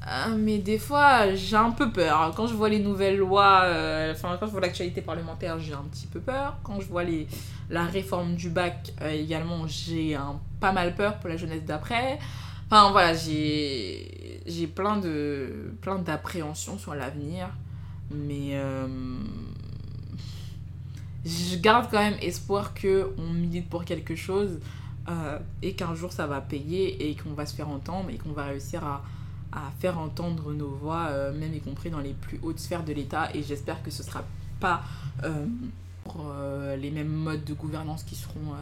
Ah, 0.07 0.29
mais 0.29 0.59
des 0.59 0.79
fois, 0.79 1.35
j'ai 1.35 1.57
un 1.57 1.71
peu 1.71 1.91
peur. 1.91 2.35
Quand 2.37 2.47
je 2.47 2.53
vois 2.55 2.69
les 2.69 2.79
nouvelles 2.79 3.17
lois, 3.17 3.63
euh, 3.65 4.13
enfin, 4.13 4.37
quand 4.39 4.47
je 4.47 4.53
vois 4.53 4.61
l'actualité 4.61 5.01
parlementaire, 5.01 5.59
j'ai 5.59 5.73
un 5.73 5.85
petit 5.91 6.07
peu 6.07 6.21
peur. 6.21 6.59
Quand 6.63 6.79
je 6.79 6.87
vois 6.87 7.05
les, 7.05 7.27
la 7.71 7.85
réforme 7.87 8.35
du 8.35 8.51
bac 8.51 8.93
euh, 9.01 9.11
également, 9.11 9.67
j'ai 9.67 10.19
pas 10.61 10.73
mal 10.73 10.95
peur 10.95 11.19
pour 11.21 11.31
la 11.31 11.39
jeunesse 11.39 11.65
d'après. 11.65 12.19
Enfin, 12.67 12.91
voilà, 12.93 13.15
j'ai, 13.15 14.43
j'ai 14.45 14.67
plein, 14.67 14.99
de, 14.99 15.73
plein 15.81 15.99
d'appréhensions 15.99 16.77
sur 16.79 16.95
l'avenir. 16.95 17.49
Mais 18.11 18.51
euh, 18.53 18.87
je 21.25 21.57
garde 21.57 21.89
quand 21.91 22.01
même 22.01 22.19
espoir 22.21 22.75
qu'on 22.75 23.33
milite 23.33 23.71
pour 23.71 23.87
quelque 23.87 24.17
chose 24.17 24.61
et 25.63 25.75
qu'un 25.75 25.95
jour 25.95 26.13
ça 26.13 26.27
va 26.27 26.41
payer 26.41 27.11
et 27.11 27.15
qu'on 27.15 27.35
va 27.35 27.45
se 27.45 27.55
faire 27.55 27.69
entendre 27.69 28.09
et 28.09 28.17
qu'on 28.17 28.33
va 28.33 28.45
réussir 28.45 28.83
à 28.85 29.03
à 29.55 29.71
faire 29.79 29.99
entendre 29.99 30.53
nos 30.53 30.69
voix, 30.69 31.07
euh, 31.11 31.33
même 31.33 31.55
y 31.55 31.61
compris 31.61 31.91
dans 31.91 32.01
les 32.01 32.13
plus 32.13 32.41
hautes 32.43 32.59
sphères 32.59 32.85
de 32.85 32.93
l'État. 32.93 33.29
Et 33.35 33.43
j'espère 33.43 33.83
que 33.83 33.91
ce 33.91 34.03
ne 34.03 34.09
sera 34.09 34.25
pas 34.59 34.83
euh, 35.23 35.47
pour, 36.03 36.27
euh, 36.29 36.77
les 36.77 36.91
mêmes 36.91 37.13
modes 37.13 37.45
de 37.45 37.55
gouvernance 37.55 38.03
qui 38.03 38.17
seront, 38.17 38.55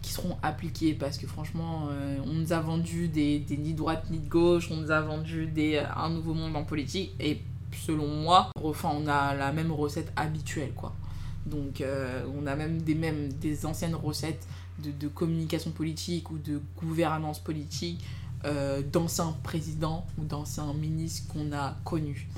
qui 0.00 0.12
seront 0.12 0.36
appliquées 0.42 0.94
parce 0.94 1.18
que 1.18 1.26
franchement, 1.26 1.88
on 2.24 2.32
nous 2.32 2.52
a 2.52 2.60
vendu 2.60 3.08
des, 3.08 3.40
des, 3.40 3.56
ni 3.56 3.72
de 3.72 3.78
droite 3.78 4.04
ni 4.10 4.20
de 4.20 4.28
gauche, 4.28 4.70
on 4.70 4.76
nous 4.76 4.90
a 4.90 5.00
vendu 5.00 5.46
des, 5.46 5.78
un 5.78 6.10
nouveau 6.10 6.34
monde 6.34 6.54
en 6.54 6.64
politique 6.64 7.12
et 7.18 7.40
selon 7.72 8.06
moi, 8.06 8.50
enfin, 8.62 8.90
on 8.94 9.06
a 9.08 9.34
la 9.34 9.52
même 9.52 9.72
recette 9.72 10.12
habituelle 10.16 10.72
quoi. 10.74 10.94
Donc 11.46 11.82
on 12.38 12.46
a 12.46 12.54
même 12.54 12.82
des, 12.82 12.94
des 12.94 13.66
anciennes 13.66 13.94
recettes 13.94 14.46
de, 14.78 14.92
de 14.92 15.08
communication 15.08 15.72
politique 15.72 16.30
ou 16.30 16.38
de 16.38 16.60
gouvernance 16.76 17.40
politique 17.40 18.00
euh, 18.44 18.82
d'anciens 18.82 19.34
présidents 19.42 20.06
ou 20.16 20.24
d'anciens 20.24 20.72
ministres 20.72 21.32
qu'on 21.32 21.52
a 21.52 21.76
connus. 21.84 22.28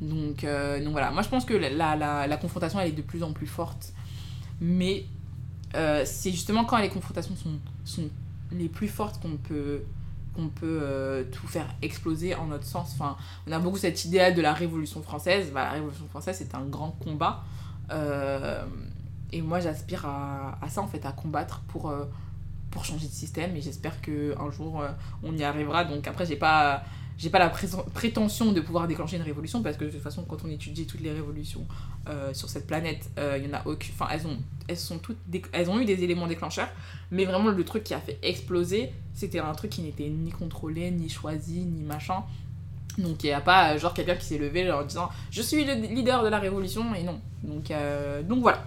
Donc, 0.00 0.42
euh, 0.42 0.82
donc 0.82 0.92
voilà, 0.92 1.10
moi 1.10 1.20
je 1.20 1.28
pense 1.28 1.44
que 1.44 1.52
la, 1.52 1.96
la, 1.96 2.26
la, 2.26 2.36
confrontation 2.38 2.80
elle 2.80 2.88
est 2.88 2.92
de 2.92 3.02
plus 3.02 3.22
en 3.22 3.34
plus 3.34 3.46
forte, 3.46 3.92
mais 4.62 5.04
euh, 5.74 6.02
c'est 6.06 6.30
justement 6.30 6.64
quand 6.64 6.78
les 6.78 6.88
confrontations 6.88 7.36
sont, 7.36 7.58
sont 7.84 8.08
les 8.52 8.70
plus 8.70 8.88
fortes 8.88 9.20
qu'on 9.20 9.36
peut, 9.36 9.82
qu'on 10.34 10.48
peut 10.48 11.26
tout 11.30 11.46
faire 11.46 11.66
exploser 11.82 12.34
en 12.34 12.46
notre 12.46 12.64
sens. 12.64 12.92
Enfin, 12.94 13.16
on 13.46 13.52
a 13.52 13.58
beaucoup 13.58 13.76
cet 13.76 14.02
idéal 14.06 14.34
de 14.34 14.40
la 14.40 14.54
Révolution 14.54 15.02
française. 15.02 15.50
Bah, 15.52 15.64
la 15.64 15.72
Révolution 15.72 16.08
française 16.08 16.36
c'est 16.38 16.54
un 16.54 16.64
grand 16.64 16.92
combat. 16.92 17.44
Et 19.30 19.42
moi 19.42 19.60
j'aspire 19.60 20.06
à, 20.06 20.58
à, 20.62 20.70
ça 20.70 20.80
en 20.80 20.86
fait, 20.86 21.04
à 21.04 21.12
combattre 21.12 21.60
pour, 21.68 21.92
pour 22.74 22.84
changer 22.84 23.06
de 23.06 23.12
système 23.12 23.56
et 23.56 23.62
j'espère 23.62 24.00
qu'un 24.02 24.50
jour 24.50 24.82
on 25.22 25.34
y 25.36 25.42
arrivera. 25.42 25.84
Donc 25.84 26.06
après 26.06 26.26
j'ai 26.26 26.36
pas 26.36 26.84
j'ai 27.16 27.30
pas 27.30 27.38
la 27.38 27.48
prétention 27.48 28.52
de 28.52 28.60
pouvoir 28.60 28.88
déclencher 28.88 29.16
une 29.16 29.22
révolution 29.22 29.62
parce 29.62 29.76
que 29.76 29.84
de 29.84 29.90
toute 29.90 30.02
façon 30.02 30.24
quand 30.24 30.38
on 30.44 30.50
étudie 30.50 30.86
toutes 30.86 31.00
les 31.00 31.12
révolutions 31.12 31.66
euh, 32.08 32.34
sur 32.34 32.48
cette 32.48 32.66
planète 32.66 33.10
il 33.16 33.22
euh, 33.22 33.38
y 33.38 33.48
en 33.48 33.54
a 33.54 33.66
aucune 33.66 33.94
enfin 33.94 34.08
elles 34.12 34.26
ont 34.26 34.36
elles 34.66 34.76
sont 34.76 34.98
toutes 34.98 35.18
elles 35.52 35.70
ont 35.70 35.78
eu 35.78 35.84
des 35.84 36.02
éléments 36.02 36.26
déclencheurs 36.26 36.68
mais 37.10 37.24
vraiment 37.24 37.50
le 37.50 37.64
truc 37.64 37.84
qui 37.84 37.94
a 37.94 38.00
fait 38.00 38.18
exploser 38.22 38.92
c'était 39.14 39.38
un 39.38 39.52
truc 39.52 39.70
qui 39.70 39.82
n'était 39.82 40.08
ni 40.08 40.30
contrôlé 40.30 40.90
ni 40.90 41.08
choisi 41.08 41.60
ni 41.60 41.82
machin 41.82 42.24
donc 42.98 43.22
il 43.22 43.26
n'y 43.26 43.32
a 43.32 43.40
pas 43.40 43.76
genre 43.76 43.94
quelqu'un 43.94 44.16
qui 44.16 44.26
s'est 44.26 44.38
levé 44.38 44.70
en 44.70 44.84
disant 44.84 45.08
je 45.30 45.42
suis 45.42 45.64
le 45.64 45.74
leader 45.74 46.24
de 46.24 46.28
la 46.28 46.38
révolution 46.40 46.94
et 46.94 47.04
non 47.04 47.20
donc 47.42 47.70
euh, 47.70 48.22
donc 48.22 48.40
voilà 48.40 48.64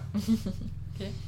okay. 0.94 1.12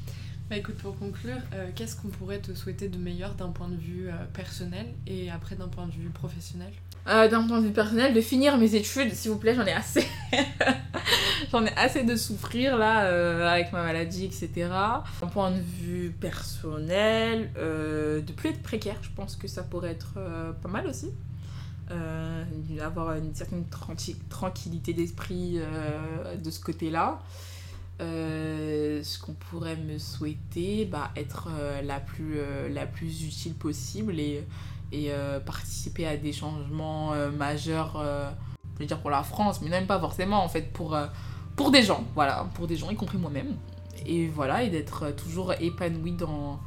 Bah 0.51 0.57
écoute, 0.57 0.79
pour 0.79 0.99
conclure, 0.99 1.37
euh, 1.55 1.71
qu'est-ce 1.77 1.95
qu'on 1.95 2.09
pourrait 2.09 2.41
te 2.41 2.53
souhaiter 2.55 2.89
de 2.89 2.99
meilleur 2.99 3.37
d'un 3.37 3.51
point 3.51 3.69
de 3.69 3.77
vue 3.77 4.09
euh, 4.09 4.15
personnel 4.33 4.85
et 5.07 5.31
après 5.31 5.55
d'un 5.55 5.69
point 5.69 5.87
de 5.87 5.93
vue 5.93 6.09
professionnel? 6.09 6.73
Euh, 7.07 7.29
D'un 7.29 7.47
point 7.47 7.61
de 7.61 7.69
vue 7.69 7.73
personnel, 7.73 8.13
de 8.15 8.21
finir 8.21 8.59
mes 8.59 8.75
études, 8.75 9.15
s'il 9.15 9.31
vous 9.31 9.39
plaît, 9.39 9.55
j'en 9.55 9.65
ai 9.65 9.73
assez. 9.73 10.05
j'en 11.53 11.65
ai 11.65 11.73
assez 11.77 12.03
de 12.03 12.17
souffrir 12.17 12.77
là, 12.77 13.53
avec 13.53 13.73
ma 13.73 13.85
maladie, 13.85 14.25
etc. 14.25 14.51
D'un 15.21 15.29
point 15.29 15.53
de 15.53 15.61
vue 15.61 16.11
personnel, 16.21 17.53
de 17.55 18.33
plus 18.33 18.51
être 18.51 18.63
précaire, 18.63 18.97
je 19.03 19.11
pense 19.15 19.37
que 19.37 19.47
ça 19.47 19.63
pourrait 19.63 19.93
être 19.93 20.19
pas 20.63 20.69
mal 20.69 20.89
aussi. 20.89 21.11
avoir 22.81 23.15
une 23.15 23.35
certaine 23.37 23.65
tranquillité 24.29 24.95
d'esprit 24.95 25.61
de 26.43 26.51
ce 26.51 26.61
côté-là. 26.61 27.21
Euh, 28.01 29.03
ce 29.03 29.19
qu'on 29.19 29.35
pourrait 29.35 29.77
me 29.77 29.99
souhaiter, 29.99 30.87
bah, 30.87 31.11
être 31.17 31.49
euh, 31.51 31.83
la, 31.83 32.01
plus, 32.01 32.39
euh, 32.39 32.69
la 32.71 32.87
plus 32.87 33.25
utile 33.25 33.55
possible 33.55 34.19
et, 34.19 34.47
et 34.93 35.11
participer 35.45 36.07
à 36.07 36.17
des 36.17 36.33
changements 36.33 37.13
majeurs, 37.31 38.03
je 38.75 38.81
veux 38.81 38.87
dire 38.87 38.99
pour 39.01 39.11
la 39.11 39.23
France, 39.23 39.61
mais 39.63 39.69
même 39.69 39.87
pas 39.87 40.01
forcément 40.01 40.43
en 40.43 40.49
fait 40.49 40.73
pour, 40.73 40.99
pour 41.55 41.71
des 41.71 41.83
gens, 41.85 42.05
voilà, 42.17 42.49
pour 42.55 42.67
des 42.67 42.75
gens, 42.75 42.91
y 42.91 42.97
compris 42.97 43.17
moi-même. 43.17 43.55
Et 44.05 44.27
voilà, 44.27 44.65
et 44.65 44.71
d'être 44.71 45.15
toujours 45.15 45.53
épanouie 45.61 46.13
dans, 46.13 46.59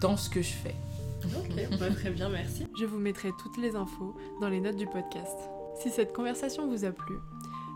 dans 0.00 0.16
ce 0.16 0.30
que 0.30 0.40
je 0.40 0.52
fais. 0.52 0.76
Ok, 1.24 1.50
bah, 1.80 1.90
très 1.90 2.10
bien, 2.10 2.28
merci. 2.28 2.64
Je 2.78 2.84
vous 2.84 2.98
mettrai 2.98 3.30
toutes 3.42 3.56
les 3.56 3.74
infos 3.74 4.14
dans 4.40 4.48
les 4.48 4.60
notes 4.60 4.76
du 4.76 4.86
podcast. 4.86 5.36
Si 5.82 5.90
cette 5.90 6.12
conversation 6.12 6.68
vous 6.68 6.84
a 6.84 6.92
plu, 6.92 7.16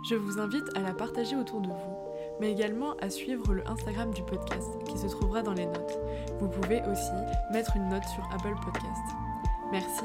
je 0.09 0.15
vous 0.15 0.39
invite 0.39 0.77
à 0.77 0.81
la 0.81 0.93
partager 0.93 1.35
autour 1.35 1.61
de 1.61 1.67
vous 1.67 2.08
mais 2.41 2.53
également 2.53 2.95
à 3.01 3.11
suivre 3.11 3.53
le 3.53 3.66
Instagram 3.68 4.12
du 4.12 4.22
podcast 4.22 4.68
qui 4.86 4.99
se 4.99 5.07
trouvera 5.07 5.43
dans 5.43 5.55
les 5.55 5.66
notes. 5.66 5.99
Vous 6.41 6.49
pouvez 6.49 6.80
aussi 6.91 7.12
mettre 7.53 7.76
une 7.76 7.89
note 7.89 8.05
sur 8.05 8.24
Apple 8.32 8.55
Podcast. 8.64 9.03
Merci 9.70 10.05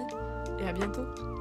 et 0.59 0.67
à 0.67 0.73
bientôt 0.73 1.32